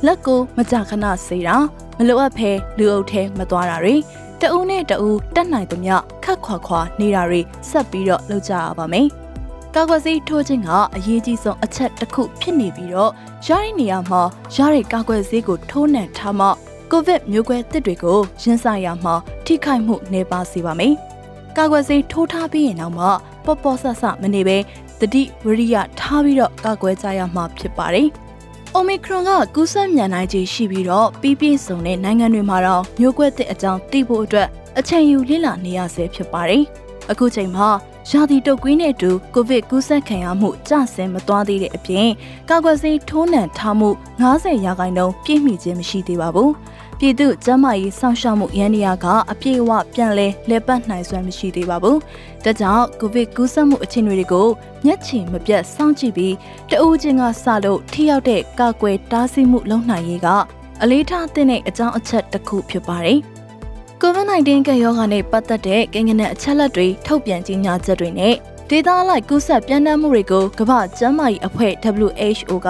[0.05, 1.55] လက်ကိုမကြာခဏဆေးတာ
[1.97, 3.95] မလိုအပ်ဖဲလူအုပ်ထဲမသွားတာတွေ
[4.41, 9.07] တဦးနဲ့တဦးတက်နိုင်သမျှခတ်ခွာခွာနေတာတွေဆက်ပြီးတော့လုပ်ကြရပါမယ်။
[9.75, 13.11] ကာကွယ်ဆေးထိုးခြင်းကအရေးကြီးဆုံးအချက်တစ်ခုဖြစ်နေပြီးတော့
[13.47, 14.21] ရတဲ့နေရာမှာ
[14.55, 16.47] ရတဲ့ကာကွယ်ဆေးကိုထိုးနှံထားမှ
[16.91, 20.95] ကိုဗစ်မျိုးကွဲတစ်တွေကိုရင်ဆိုင်ရမှာထိခိုက်မှုနေပါစေပါမယ်။
[21.57, 23.05] ကာကွယ်ဆေးထိုးထားပြီးရင်တော့မှ
[23.45, 24.57] ပေါ့ပေါ့ဆဆမနေပဲ
[24.99, 28.07] တတိဝရိယထားပြီးတော့ကာကွယ်ကြရမှာဖြစ်ပါတယ်။
[28.77, 34.47] Omicron ကကူးစက်မြန်နိုင်ခြေရှိပြီးတော့ပြီးပြည့်စုံတဲ့နိုင်ငံတွေမှာတော့မျိုးကွဲတဲ့အကြောင်းသိဖို့အတွက်
[34.79, 36.63] အချိန်ယူလေ့လာနေရဆဲဖြစ်ပါတယ်။
[37.11, 37.67] အခုချိန်မှာ
[38.09, 42.09] ရာသီတုပ်ကွေးနဲ့အတူကိုဗစ်ကူးစက်ခံရမှုကျဆင်းမသွားသေးတဲ့အပြင်
[42.49, 43.89] ကာကွယ်ဆေးထိုးနှံထားမှု
[44.21, 46.49] 90ရာခိုင်နှုန်းပြည့်မီခြင်းမရှိသေးပါဘူး။
[46.99, 51.97] ပြည်သူ့ကျန်းမာရေးစောင့်ရှောက်မှုရန်ရာကအပြည့်အဝပြန်လဲလဲပတ်နိုင်စွမ်းမရှိသေးပါဘူး။
[52.43, 54.47] ဒါကြောင့်ကိုဗစ်ကူးစက်မှုအခြေအနေတွေကို
[54.85, 56.33] မျက်ခြေမပြတ်စောင့်ကြည့်ပြီး
[56.69, 60.27] တအူးချင်းကစလို့ထိရောက်တဲ့ကာကွယ်တားဆီးမှုလုပ်နိုင်ရေးက
[60.81, 63.19] အလေးထားတဲ့အကြောင်းအချက်တစ်ခုဖြစ်ပါတယ်။
[64.01, 68.35] COVID-19 ကပ်ရောဂါနဲ့ပတ်သက်တဲ့ကိန်းဂဏန်းအချက်အလက်တွေထုတ်ပြန်ကြေညာချက်တွေနဲ့
[68.69, 71.73] ဒေသအလိုက်ကူးစက်ပြန့်နှံ့မှုတွေကိုကမ္ဘာ့ကျန်းမာရေးအဖွဲ့
[72.05, 72.69] WHO က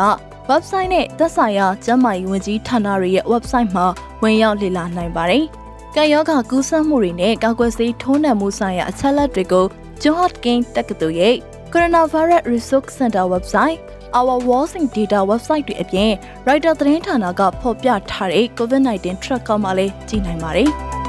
[0.50, 3.86] website နဲ့သက်ဆိုင်ရာကျန်းမာရေးဝန်ကြီးဌာနတွေရဲ့ website မှာ
[4.24, 5.46] ဝင်ရောက်လေ့လာနိုင်ပါတယ်။
[5.96, 9.66] ကပ်ရောဂါကူးစက်မှုတွေနဲ့ကာကွယ်ဆေးထိုးနှံမှုဆိုင်ရာအချက်အလက်တွေကို
[10.02, 11.36] Johns Hopkins တက္ကသိုလ်ရဲ့
[11.72, 13.80] Coronavirus Resource Center website
[14.18, 16.12] Our Walsing Data website တွေအပြင်
[16.48, 20.72] Reuters သတင်းဌာနကဖော်ပြထားတဲ့ COVID-19 tracker မှာလည်းကြည့်နိုင်ပါတယ်။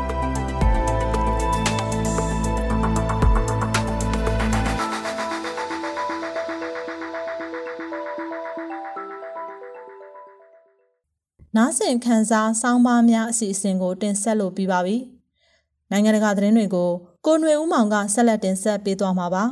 [11.57, 14.97] နားဆင်ခန်းစားစောင်းပါးများအစီအစဉ်ကို တင်ဆက်လို့ပြီးပါပြီ။
[15.91, 16.91] နိုင်ငံတကာသတင်းတွေကို
[17.27, 19.45] ကိုຫນွေဦးမောင်ကဆက်လက်တင်ဆက်ပေးသွားမှာပါ။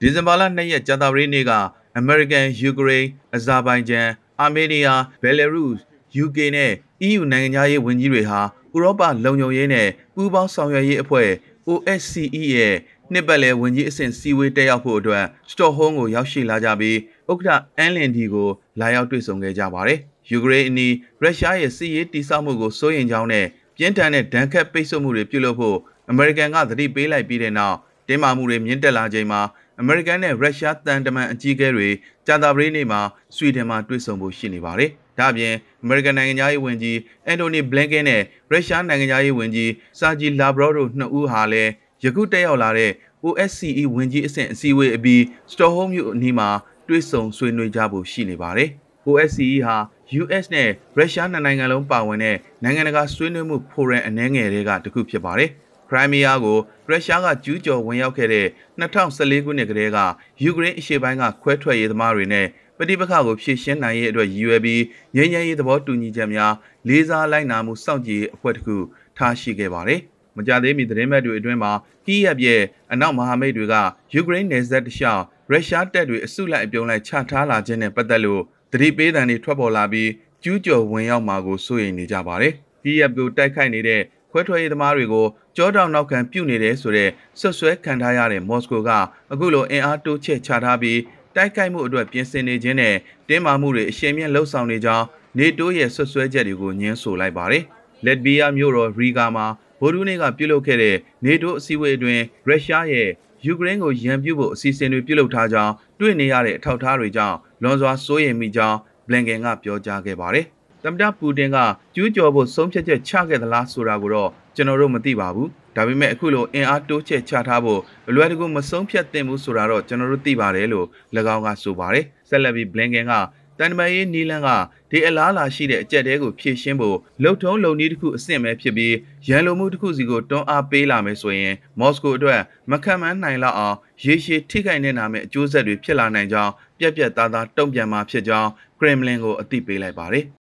[0.00, 1.52] ဒီဇင်ဘာလ2ရက်ကြာသပတေးနေ့က
[1.98, 3.06] အမေရိကန်၊ယူကရိန်း၊
[3.36, 4.06] အဇာဘိုင်ဂျန်၊
[4.40, 5.74] အာမေးနီးယား၊ဘယ်လာရုစ်၊
[6.24, 6.72] UK နဲ့
[7.06, 8.40] EU နိုင်ငံသားရေးဝန်ကြီးတွေဟာ
[8.74, 11.28] ဥရောပလုံခြုံရေးနဲ့ပူးပေါင်းဆောင်ရွက်ရေးအဖွဲ့
[11.68, 12.74] OSCE ရဲ့
[13.12, 16.98] နှစ်ပတ်လည်ဝန်ကြီးအဆင့်စီဝေးတက်ရောက်ဖို့အတွက်စတော့ဟုမ်းကိုရောက်ရှိလာကြပြီး
[17.30, 18.48] ဥက္ကဋ္ဌအန်လင်ဒီကို
[18.80, 19.98] လာရောက်တွေ့ဆုံခဲ့ကြပါတယ်။
[20.30, 23.46] ယူကရိန်းအနီးရုရှားရဲ့စစ်ရေးတိစောက်မှုကိုစိုးရိမ်ကြောင်းနဲ့
[23.76, 25.76] ပြင်းထန်တဲ့ဒဏ်ခတ်ပိတ်ဆို့မှုတွေပြုလုပ်ဖို့
[26.10, 27.76] အမေရိကန်ကသတိပေးလိုက်ပြီးတဲ့နောက်
[28.08, 29.40] တင်းမာမှုတွေမြင့်တက်လာချိန်မှာ
[29.80, 31.88] အမေရိကန်နဲ့ရုရှားတန်တမန်အကြီးအကဲတွေ
[32.26, 33.00] ကြာသပတေးနေ့မှာ
[33.36, 41.70] ဆွီဒင်မှာတွေ့ဆုံဖို့ရှိနေပါတယ်။ ဒါ့အပြင်အမေရိကန်နိုင်ငံသားရေးဝန်ကြီးအန်တိုနီဘလင်ကင်နဲ့ရုရှားနိုင်ငံသားရေးဝန်ကြီးဆာဂျီလာဘရော့တို့နှစ်ဦးဟာလည်း
[42.04, 42.90] ယခုတက်ရောက်လာတဲ့
[43.24, 46.48] OSCE ဝန်ကြီးအဆင့်အစည်းအဝေးအပြီးစတော့ဟုမ်းမြို့အနီးမှာ
[46.88, 48.68] တွေ့ဆုံဆွေးနွေးကြဖို့ရှိနေပါတယ်။
[49.08, 49.76] OSCE ဟာ
[50.20, 55.50] US နဲ့ရုရှားနိုင်ငံလုံးပါဝင်တဲ့နိုင်ငံတကာဆွေးနွေးမှုဖိုရမ်အနှဲငယ်တွေကတစ်ခုဖြစ်ပါတယ်။
[55.90, 56.58] ခရိုင်းမီးယားကို
[56.88, 58.46] ရုရှားကကျူးကျော်ဝင်ရောက်ခဲ့တဲ့
[58.80, 59.98] 2014ခုနှစ်ကတည်းက
[60.42, 62.46] ယူကရိန်းအရှေ့ပိုင်းကခွဲထွက်ရေးသမားတွေနဲ့
[62.78, 64.82] ပဋိပက္ခကိုဖြေရှင်းနိုင်ရေးအတွက်ရည်ရွယ်ပြီး
[65.16, 66.52] ငြိမ်းချမ်းရေးသဘောတူညီချက်များ
[66.88, 68.76] လေးစားလိုက်နာမှုစောင့်ကြည့်အဖွဲ့တစ်ခု
[69.16, 70.00] ထားရှိခဲ့ပါတယ်။
[70.36, 71.72] မကြသေးမီသတင်းမှတ်တွေအတွင်းမှာ
[72.06, 72.62] ကီးယပ်ရဲ့
[72.92, 73.74] အနောက်မဟာမိတ်တွေက
[74.14, 80.10] ယူကရိန်းနယ်စပ်တလျှောက်ရုရှားတပ်တွေအစုလိုက်အပြုံလိုက်ချထားလာခြင်းနဲ့ပတ်သက်လို့သတိပေးသံတွေထွက်ပေါ်လာပြီး
[80.42, 82.52] ကျူးကျော်ဝင်ရောက်မှာကိုစိုးရိမ်နေကြပါတယ်။
[82.82, 85.26] ကီးယပ်ကိုတိုက်ခိုက်နေတဲ့ခွဲထွက်ရေးသမားတွေကို
[85.56, 87.10] ကြောတောင်နောက်ခံပြုတ်နေတယ်ဆိုတဲ့
[87.40, 88.90] ဆွဆွဲခံထားရတဲ့မော်စကိုက
[89.32, 90.98] အခုလိုအင်အားတိုးချဲ့ချထားပြီး
[91.38, 92.94] တိုက်ခိုက်မှုအတွက်ပြင်ဆင်နေခြင်းနဲ့
[93.28, 95.06] တင်းမာမှုတွေအရှိန်မြင့်လှုပ်ဆောင်နေကြောင်း
[95.38, 97.64] နေတိုးရဲ့ဆွဆွဲချက်တွေကိုညှင်းဆိုလိုက်ပါတယ်။
[98.04, 99.46] လက်ဘီယာမြို့တော်ရီဂါမှာ
[99.80, 103.08] ဗိုလ်ဒူးနေ့ကပြုလုပ်ခဲ့တဲ့နေတိုးအစည်းအဝေးအတွင်းရုရှားရဲ့
[103.46, 110.46] ယူကရိန်းကိုရန်ပြုဖို့အစီအစဉ်တွေပြုလုပ်ထားကြောင်းတွေ့နေရတဲ့အထောက်အထားတွေကြောင့်လွန်စွာစိုးရိမ်မိကြောင်းဘလင်ကန်ကပြောကြားခဲ့ပါတယ်။
[110.82, 111.56] သမ္မတပူတင်က
[111.94, 120.86] ကျူးကျော်ဖို့ဆုံးဖြတ်ချက်ချခဲ့သလားဆိုတာကိုတော့ ကျွန်တော်တို့မသိပါဘူးဒါပေမဲ့အခုလိုအင်အားတိုးချဲ့ချထားဖို့အလွယ်တကူမဆုံးဖြတ်သင့်ဘူးဆိုတာတော့ကျွန်တော်တို့သိပါတယ်လို့၎
[121.34, 123.12] င်းကဆိုပါတယ်ဆက်လက်ပြီးဘလင်ကန်က
[123.58, 124.48] တန်တမာရေးနီလန်က
[124.90, 128.94] ဒီအလားလာရှိတဲ့အကြက်တဲကိုဖြည့်ရှင်းဖို့လှုပ်ထုံးလုံနည်းတစ်ခုအဆင့်ပဲဖြစ်ပြီး
[129.28, 132.40] ရန်လိုမှုတစ်ခုစီကိုတွန်းအားပေးလာမယ်ဆိုရင်မော်စကိုအတွက်
[132.70, 138.50] မခံမန်းနိုင်လောက်အောင်ရေရှည်ထိခိုက်နေတာမဲ့အကျိုးဆက်တွေဖြစ်လာနိုင်ကြောင်းပြက်ပြက်သားသားတုံ့ပြန်မှာဖြစ်ကြောင်း
[138.80, 140.37] ကရမ်လင်ကိုအသိပေးလိုက်ပါတယ်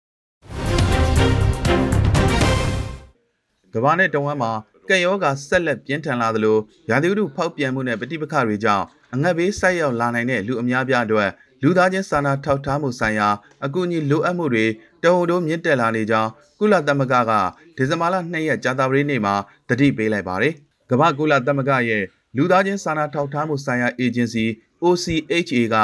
[3.74, 4.52] ကမ္ဘာနဲ့တဝမ်းမှာ
[4.90, 6.58] ကက်ယောဂါဆက်လက်ပြင်းထန်လာသလို
[6.90, 11.30] ရာသီဥတုဖောက်ပြန်မှုနဲ့ပဋိပက္ခတွေကြောင့်အငတ်ဘေးဆိုက်ရောက်လာနိုင်တဲ့လူအများပြားအတွက်
[11.64, 13.30] လူသားချင်းစာနာထောက်ထားမှုဆိုင်ရာ
[13.66, 14.66] အကူအညီလိုအပ်မှုတွေ
[15.04, 17.32] တဟုန်ထိုးမြင့်တက်လာနေကြောင်းကုလသမဂ္ဂက
[17.76, 19.36] ဒီဇင်ဘာလ2ရက်ကြာသပတေးနေ့မှာ
[19.70, 20.54] တတိပေးလိုက်ပါတယ်။
[20.90, 22.04] ကမ္ဘာကုလသမဂ္ဂရဲ့
[22.38, 24.46] လူသားချင်းစာနာထောက်ထားမှုဆိုင်ရာအေဂျင်စီ
[24.84, 25.76] OCHA က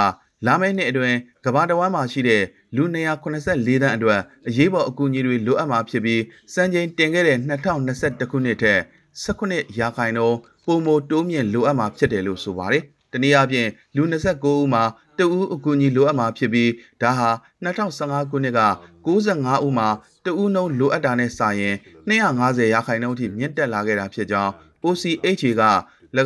[0.47, 2.43] လာမယ့်နှစ်အတွင်းကမ္ဘာတစ်ဝန်းမှာရှိတဲ့
[2.75, 6.21] လူ284တန်းအတွက်အရေးပေါ်အကူအညီတွေလိုအပ်မှာဖြစ်ပြီး
[6.53, 8.79] စံချိန်တင်ခဲ့တဲ့2021ခုနှစ်ထက်
[9.23, 14.83] 19ရာခိုင်နှုန်းပုံမတိုးမြင့်လိုအပ်မှာဖြစ်တယ်လို့ဆိုပါတယ်။တနည်းအားဖြင့်လူ29ဦးမှာ
[15.19, 16.71] တဦးအကူအညီလိုအပ်မှာဖြစ်ပြီး
[17.01, 17.29] ဒါဟာ
[17.65, 18.61] 2015ခုနှစ်က
[19.05, 19.87] 95ဦးမှာ
[20.25, 21.75] တဦးနှုန်းလိုအပ်တာနဲ့စာရင်
[22.09, 24.51] 250ရာခိုင်နှုန်းအထိမြင့်တက်လာခဲ့တာဖြစ်ကြောင်း
[24.85, 25.63] OCHA က၎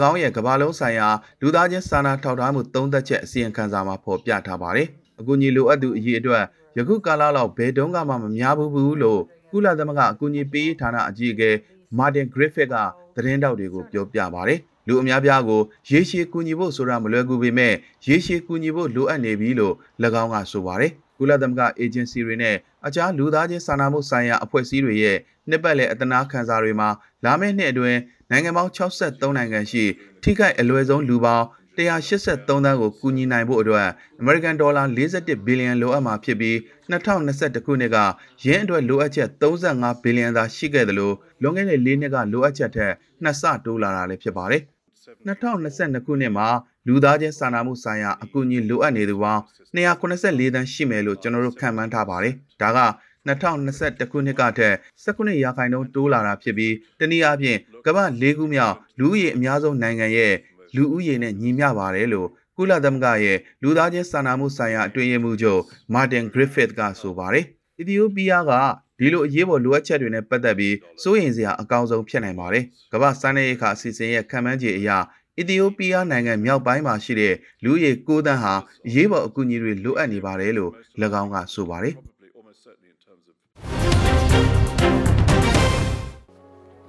[0.09, 1.07] င်းရဲ့ကမ္ဘာလုံးဆိုင်ရာ
[1.41, 4.87] လူသားချင်းစာနာထောက်ထားမှုသုံးသက်ချက်အစီရင်ခံစာမှာဖော်ပြထားပါတယ်။
[5.19, 6.43] အကူအညီလိုအပ်သူအရေးအတွက်
[6.77, 9.21] ယခုကာလလောက်ဘယ်တုန်းကမှမများဘူးဘူးလို့
[9.51, 11.49] ကုလသမဂ္ဂအကူအညီပေးဌာနအကြီးအကဲ
[11.97, 12.75] မာတင်ဂရစ်ဖစ်က
[13.15, 17.73] သတင်းတောက်တွေကိုပြောပြပါတယ်။လူအများပြားကိုရေရှည်ကူညီဖို့ဆိုတာမလွယ်ကူပေမဲ့
[18.07, 19.75] ရေရှည်ကူညီဖို့လိုအပ်နေပြီလို့၎
[20.23, 22.55] င်းကဆိုပါတယ်ကုလသမဂ္ဂအေဂျင်စီတွေနဲ့
[22.87, 25.17] အခြားလူသားချင်းစာနာမှုဆိုင်ရာအဖွဲ့အစည်းတွေရဲ့
[25.49, 26.89] နှစ်ပတ်လည်အတနာခံစာတွေမှာ
[27.25, 27.99] လာမယ့်နှစ်အတွင်း
[28.31, 29.83] နိုင်ငံပေါင်း63နိုင်ငံရှိ
[30.23, 31.45] ထိခိုက်အလွယ်ဆုံးလူပေါင်း
[31.77, 33.87] 183သန်းကိုကူညီနိုင်ဖို့အတွက်
[34.21, 36.55] American Dollar 41ဘီလီယံလိုအပ်မှာဖြစ်ပြီး
[36.91, 37.97] 2021ခုနှစ်က
[38.45, 44.61] ယင်းအတွက်လိုအပ်ချက်35ဘီလီယံသာရှိခဲ့တယ်လို့လွန်ခဲ့တဲ့၄နှစ်ကလိုအပ်ချက်ထက်နှစ်ဆတိုးလာတာလည်းဖြစ်ပါတယ်။
[45.27, 46.47] 2022ခုနှစ်မှာ
[46.87, 49.41] လူသားချင်းစာနာမှုဆိုင်ရာအကူအညီလိုအပ်နေသူပေါင်း
[49.75, 52.79] 284တန်းရှိမယ်လို့ကျွန်တော်တို့ခန့်မှန်းထားပါတယ်။ဒါက
[53.27, 60.33] 2021ခုနှစ်ကထက်19ရာခိုင်နှုန်းတိုးလာတာဖြစ်ပြီးတနည်းအားဖြင့်ကမ္ဘာ၄ခုမြောက်လူဦးရေအများဆုံးနိုင်ငံရဲ့
[60.75, 65.61] လူဦးရေနဲ့ညီမျှပါတယ်လို့ကုလသမဂ္ဂရဲ့လူသားချင်းစာနာမှုဆိုင်ရာအတွင်းရေးမှူးချုပ်
[65.93, 67.45] မာတင်ဂရစ်ဖစ်ကဆိုပါတယ်။
[67.79, 68.51] အီသီယိုးပီးယားက
[68.99, 72.63] ဒီလိုအရေးပေါ်လိုအပ်ချက်တွေနဲ့ပတ်သက်ပြီးစိုးရိမ်စရာအကောင်းဆုံးဖြစ်နိုင်ပါတယ်။
[72.93, 74.89] ကမ္ဘာစမ်းတဲ့အခါအစီအစဉ်ရဲ့ခံမှန်းခြေအရ
[75.37, 78.53] အီသီယိုးပီးယားနိုင်ငံမြောက်ပိုင်းမှာရှိတဲ့လူဦးရေ9သန်းဟာ
[78.87, 80.71] အရေးပေါ်အကူအညီတွေလိုအပ်နေပါတယ်လို့၎
[81.21, 81.95] င်းကဆိုပါတယ်။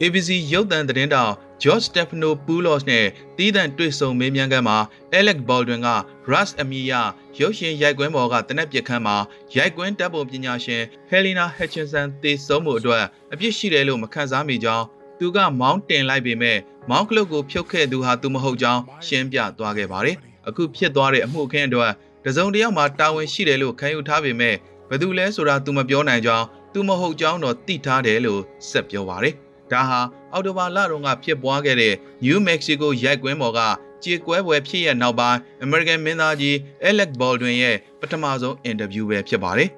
[0.02, 1.32] ABC ရုပ်သံသတင်းတောင်
[1.62, 4.78] George Stephanopoulos နဲ့တီးသန့်တွေ့ဆုံမေးမြန်းခန်းမှာ
[5.18, 5.88] Alec Baldwin က
[6.30, 7.00] Russ အမီယာ
[7.38, 9.16] ရုပ်ရှင်ရိုက်ကွင်းပေါ်ကတနက်ပြခန်းမှာ
[9.56, 14.84] ရိုက်ကွင်းတပ်ပုံပညာရှင် Helena Hutchinson သေဆုံးမှုအတွက်အပြစ်ရှိတယ်လို့မခံစားမိကြောင်း
[15.18, 16.58] သူကမောင်းတင်လိုက်ပေမဲ့
[16.90, 20.16] မောင်းကလုတ်ကိုဖြုတ်ခဲ့သူဟာသူမဟုတ်ကြောင်းရှင်းပြသွားခဲ့ပါတယ်။
[20.48, 21.92] အခုဖြစ်သွားတဲ့အမှုအခင်းအတွက်
[22.24, 24.54] တစုံတယောက်မှာတာဝန်ရှိတယ်လို့ခံယူထားပေမဲ့
[24.88, 29.36] ဘယ်သူလဲဆိုတာသူမပြောနိုင်ကြောင်းသူမဟုတ်ကြောင်းတော့သိထားတယ်လို့ဆက်ပြောပါတယ်။
[29.72, 30.00] ဒါဟာ
[30.32, 31.94] အော်တိုဘာလတုန်းကဖြစ်ပွားခဲ့တဲ့
[32.24, 33.60] New Mexico ရိုက်ကွင်းပေါ်က
[34.04, 36.54] ကြေကွဲပွဲဖြစ်ရနောက်ပိုင်း American မင်းသားကြီး
[36.88, 39.68] Alec Baldwin ရဲ့ပထမဆုံးအင်တာဗျူးပဲဖြစ်ပါတယ်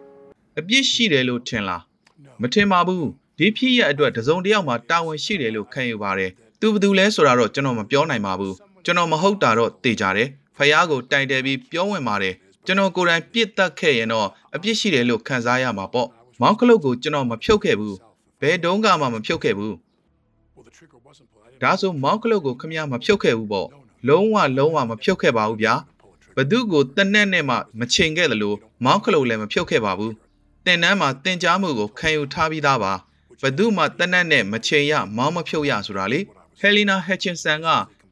[0.58, 1.82] ။အပြစ်ရှိတယ်လို့ထင်လား
[2.40, 3.06] မထင်ပါဘူး
[3.38, 6.30] ဒီဖြစ်ရအတွက်တစုံတယောက်မှာတာဝန်ရှိတယ်လို့ခံယူပါတယ်။
[6.60, 12.34] သူဘယ်သူလဲဆိုတာတော့ကျွန်တော်မပြောနိုင်ပါဘူး။ကျွန်တော်မဟုတ်တာတော့သိကြတယ်။ဖယားကိုတိုင်တယ်ပြီးပြောဝင်ပါတယ်။
[12.66, 16.08] ကျွန်တော်ကိုယ်တိုင်ပြစ်တက်ခဲ့ရင်တော့အပြစ်ရှိတယ်လို့ခံစားရမှာပေါ့။
[16.40, 17.96] မောင်ကလုတ်ကိုကျွန်တော်မဖြုတ်ခဲ့ဘူး
[18.42, 19.76] ဘယ်တုန်းကမှမဖြုတ်ခဲ့ဘူး
[21.62, 23.68] ဒါဆိုမောင်းကလုတ်ကိုခမရမဖြုတ်ခဲ့ဘူးပေါ့
[24.08, 25.74] လုံးဝလုံးဝမဖြုတ်ခဲ့ပါဘူးဗျာ
[26.36, 30.12] ဘသူကိုတနက်နဲ့မှမချင်ခဲ့တယ်လို့မောင်းကလုတ်လည်းမဖြုတ်ခဲ့ပါဘူး
[30.66, 32.92] တင်နန်းမှာတင် जा မှုကိုခံယူထားပြီးသားပါ
[33.42, 36.20] ဘသူမှတနက်နဲ့မချင်ရမောင်းမဖြုတ်ရဆိုတာလေ
[36.60, 37.68] ဟယ်လီနာဟက်ချင်ဆန်က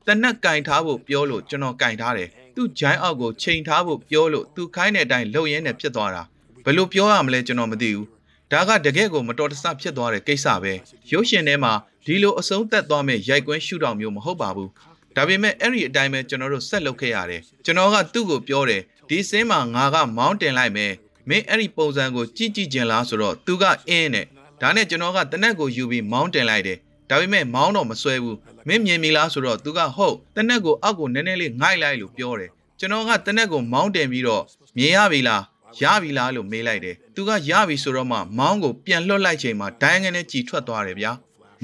[0.07, 6.23] တနက်ကင်ထားဖို့ပြောလို့ကျွန်တော်ကင်ထားတယ်သူ့ဂျိုင်းအောက်ကိုချိန်ထားဖို့ပြောလို့သူခိုင်းတဲ့အတိုင်းလှုပ်ရင်းနဲ့ဖြစ်သွားတာ
[6.65, 8.07] ဘယ်လိုပြောရမလဲကျွန်တော်မသိဘူး
[8.53, 10.73] ဒါကတကယ့်ကိုမတော်တဆဖြစ်သွားတဲ့ကိစ္စပဲ
[11.11, 11.73] ရုပ်ရှင်ထဲမှာ
[12.07, 14.71] ဒီလိုအဆုံးသက်သွားမဲ့ရိုက်ကွင်းရှုထောင့်မျိုးမဟုတ်ပါဘူး
[15.17, 20.93] ဒါပေမဲ့အဲ့ဒီအတိုင်းပဲကျွန်တော်တို့ဆက်လုပ်ခဲ့ရတယ်ကျွန်တော်ကသူ့ကိုပြောတယ်ဒီစင်းမှာငါကမောင်းတင်လိုက်မယ်
[21.29, 24.27] မင်းအဲ့ဒီပုံစံကိုကြည့်ကြည့်ကျင်လားဆိုတော့သူကအင်းနဲ့
[24.61, 26.79] ဒါနဲ့ကျွန်တော်ကတနက်ကိုယူပြီးမောင်းတင်လိုက်တယ်
[27.11, 28.39] ဒါပေမဲ့မောင်းတော့မဆွဲဘူး
[28.69, 34.43] မင်းမြင်ပြီလားဆိုတော့သူကဟုတ်တနက်ကိုအောက်ကိုနည်းနည်းလေးငိုက်လိုက်လို့ပြောတယ်ကျွန်တော်ကတနက်ကိုမောင်းတင်ပြီးတော့
[34.77, 35.43] မြင်ရပြီလား
[35.83, 41.13] ရပြီလားလို့မေးလိုက်တယ်သူကရပြီဆိုတော့မှမောင်းကိုပြန်လွှတ်လိုက်ချိန်မှာဒိုင်းငနဲ့ကြည်ထွက်သွားတယ်ဗျာ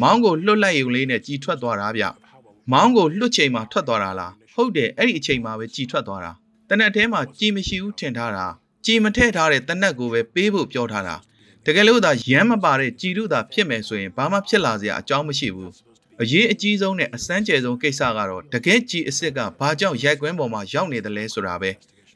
[0.02, 2.04] မောင်းကိုလွှတ်လိုက်ရုံလေးနဲ့ကြည်ထွက်သွားတာဗျ
[2.72, 6.32] မောင်းကိုလွှတ်ချိန်မှာထွက်သွားတာလားဟုတ်တယ်အဲ့ဒီအချိန်မှာပဲကြည်ထွက်သွားတာ
[6.68, 8.46] တနက်ထဲမှာကြည်မရှိဘူးထင်ထားတာ
[8.86, 11.16] ကြည်မထည့်ထားတဲ့တနက်ကိုပဲပေးဖို့ပြောထားတာ
[11.66, 15.72] တကယ်လို့သာရမ်းမပါတဲ့ကြည်လူသာဖြစ်မယ်ဆိုရင်ဘာမှဖြစ်လာစရာအကြောင်းမရှိဘူး
[16.22, 21.70] အရေးအကြီးဆုံးနဲ့အစမ်းကျယ်ဆုံးကိစ္စကတော့တကယ်ကြည်အစ်စ်ကဘာကြောင့်ရိုက်ကွင်းပေါ်မှာရောက်နေတယ်လဲဆိုတာပဲ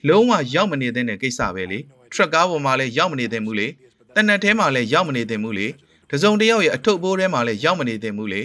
[0.09, 1.79] လုံးဝရောက်မနေသင့်တဲ့ကိစ္စပဲလေ
[2.13, 3.67] ထရက်ကားပေါ်မှာလည်းရောက်မနေသင့်ဘူးလေ
[4.15, 5.67] တနက်ထဲမှာလည်းရောက်မနေသင့်ဘူးလေ
[6.11, 8.43] တစုံတစ်ယောက်ရဲ့အထုပ်ဘိုးထဲမှာလည်းရောက်မနေသင့်ဘူးလေ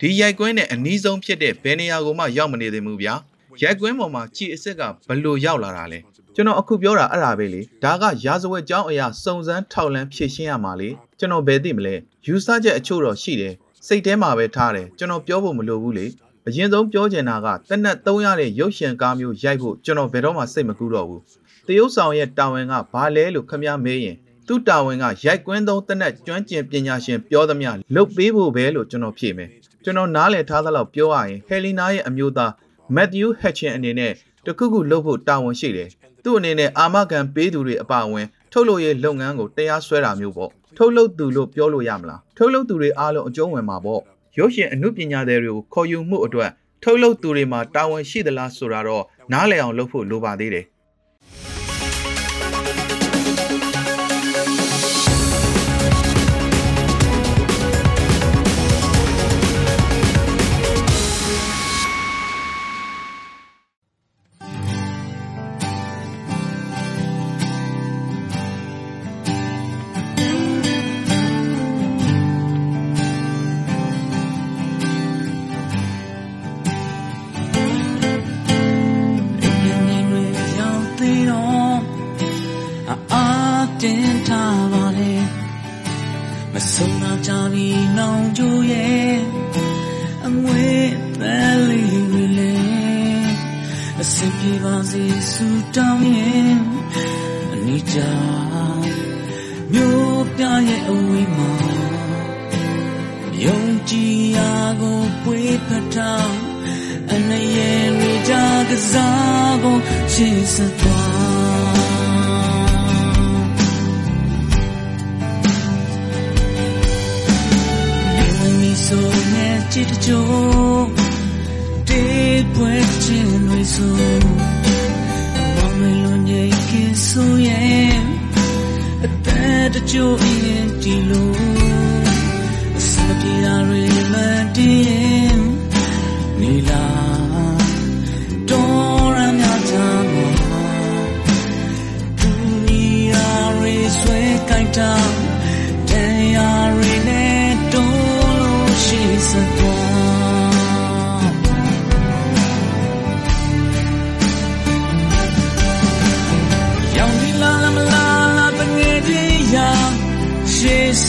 [0.00, 3.14] ဒီရိုက်ကွင်းနဲ့အနီးဆုံးဖြစ်တဲ့ဘယ်နေရာကိုမှရောက်မနေသင့်ဘူးဗျာ
[3.62, 5.98] ရိုက်ကွင်းပေါ်မှာကြည်အစ်စ်ကဘလို့ရောက်လာတာလဲ
[6.34, 10.88] ကျွန်တော်အခုပြောတာအဲ့ဒါပဲလေဒါကရာဇဝတ်ကြောင်းအရာစုံစမ်းထောက်လန်းဖြည့်ရှင်းရမှာလေ
[11.18, 11.94] ကျွန်တော်ဘယ်သိမလဲ
[12.26, 13.54] ယူဆချက်အချို့တော့ရှိတယ်
[13.86, 16.06] စိတ်ထဲမှာပဲထားတယ်ကျွန်တော်ပြောဖို့မလိုဘူးလေ
[16.48, 21.22] အရင်ဆုံးပြောချင်တာကတနက်သုံးရတဲ့ရုပ်ရှင်ကားမျိုးရိုက်ဖို့ကျွန်တော်ဘယ်တော့မှစိတ်မကူးတော့ဘူး
[21.66, 29.50] တရုတ်ဆောင်ရဲ့တာဝန်ကဘာလဲလို့ခမည်းမေးရင်သူ့တာဝန်ကရိုက်ကွင်းသုံးတနက်ကျွမ်းကျင်ပညာရှင်ပြောသမျှလုတ်ပေးဖို့ပဲလို့ကျွန်တော်ဖြေမယ်
[29.84, 32.52] ကျွန်တော်နားလည်ထားသလောက်ပြောရရင်ဟယ်လီနာရဲ့အမျိုးသား
[32.94, 34.12] မက်သျူးဟက်ချင်အနေနဲ့
[34.46, 35.88] တခုခုလုပ်ဖို့တာဝန်ရှိတယ်
[36.24, 44.02] သူ့အနေနဲ့အာမခံပေးသူတွေအပါအဝင်ထုတ်လုပ်ရေးလုပ်ငန်းကိုတရားစွဲတာမျိုးပေါ့ထုတ်လုပ်သူလို့ပြောလို့ရမလားထုတ်လုပ်သူတွေအားလုံးအကျုံးဝင်မှာပေါ့
[44.38, 46.50] ရုပ်ရှင်အမှုပညာတွေကိုခေါ်ယူမှုအတွက်
[46.82, 50.64] ထုတ်လုပ်သူတွေမှာတာဝန်ရှိသလားဆိုတာတော့နားလည်အောင်လုပ်ဖို့လိုပါသေးတယ်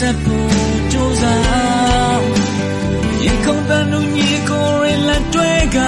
[0.08, 2.24] က်ဖို့ကြိုးစား
[3.24, 5.78] ရင်ခုန်တဲ့လူကြီးကိုရလက်တွဲက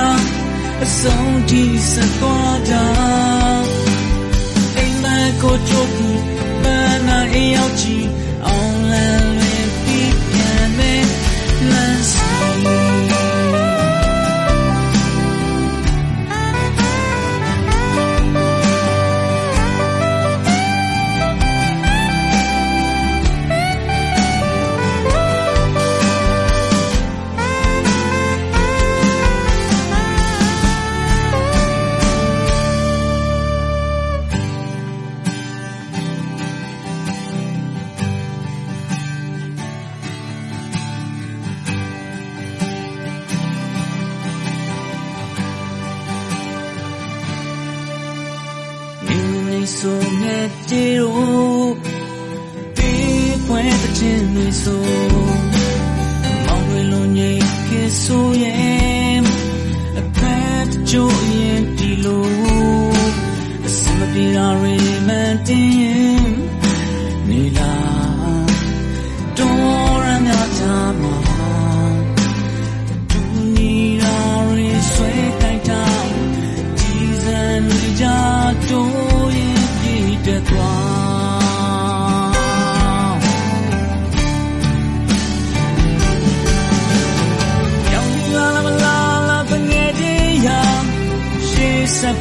[0.84, 1.62] အဆုံးထိ
[1.92, 2.74] ဆက်သွားကြ
[4.76, 6.01] အိမ်မက်ကိုကြိုးပြီးပ
[7.32, 8.01] န်းနာ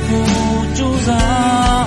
[0.04, 1.86] ဖို့ကြိုးစား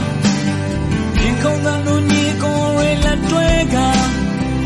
[1.20, 3.76] ရင်ခုန်တဲ့လူညီကိုရလက်တွေက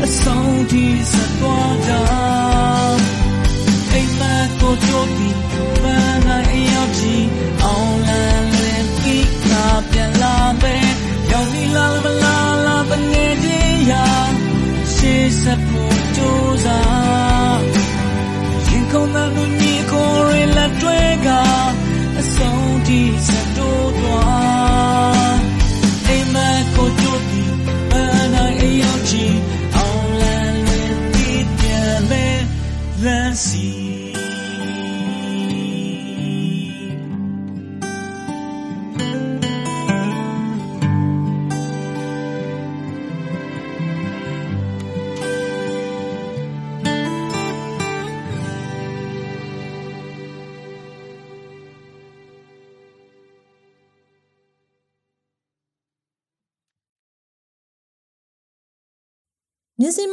[0.03, 1.91] အဆုံးထိဆက်သွားကြ
[3.91, 4.21] အိမ်မ
[4.59, 5.39] ကိုကြိုးပြီး
[5.81, 7.25] ပန်းနိုင်ရောက်ကြည့်
[7.63, 9.51] အောင်လန်းလေးပြီးက
[9.91, 10.87] ပြန်လာမယ်
[11.31, 14.07] ရောင်နီလာမလာလာပနေတည်းရာ
[14.93, 17.38] ရှေးဆက်ဖို့ကြိုးစား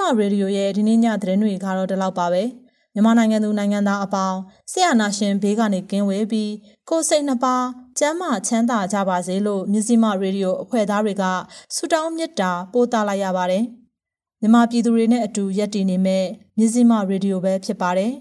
[0.07, 2.43] မြစည်းမရေဒီယိုရဲ့ဒီနေ့ညသတင်းတွေကတော့ဒီလောက်ပါပဲ
[2.95, 4.39] မြန်မာနိုင်ငံသူနိုင်ငံသားအပေါင်း
[4.73, 6.53] ဆရာနာရှင်ဘေးကနေကင်းဝေးပြီး
[6.89, 7.57] ကိုယ်စိတ်နှပါ
[7.99, 11.25] ကျမ်းမာချမ်းသာကြပါစေလို့မြစည်းမရေဒီယိုအဖွဲ့သားတွေက
[11.75, 13.65] ဆုတောင်းမေတ္တာပို့သလိုက်ရပါတယ်
[14.41, 16.25] မြန်မာပြည်သူတွေနဲ့အတူရက်တည်နေမဲ့
[16.59, 18.13] မြစည်းမရေဒီယိုပဲဖြစ်ပါတယ်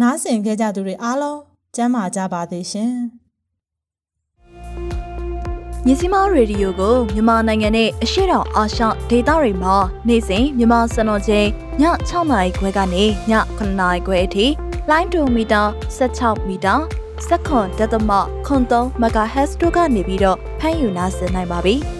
[0.00, 1.40] နားဆင်ခဲ့ကြသူတွေအားလုံး
[1.76, 2.92] ကျမ်းမာကြပါသေးရှင်
[5.86, 9.76] မြစီမာရေဒီယိုကိုမြန်မာနိုင်ငံနဲ့အရှေ့တောင်အာရှဒေသတွေမှာ
[10.08, 11.46] နေ့စဉ်မြန်မာစံတော်ချိန်
[11.80, 14.46] ည6နာရီခွဲကနေည9နာရီခွဲအထိ
[14.90, 15.62] လိုင်းဒိုမီတာ
[15.96, 16.74] 16မီတာ
[17.28, 18.10] စက္ကွန်ဒသမ
[18.46, 21.76] ခွန်3 MHz တို့ကနေပြီးတော့ဖမ်းယူနိုင်နိုင်ပါပြီ။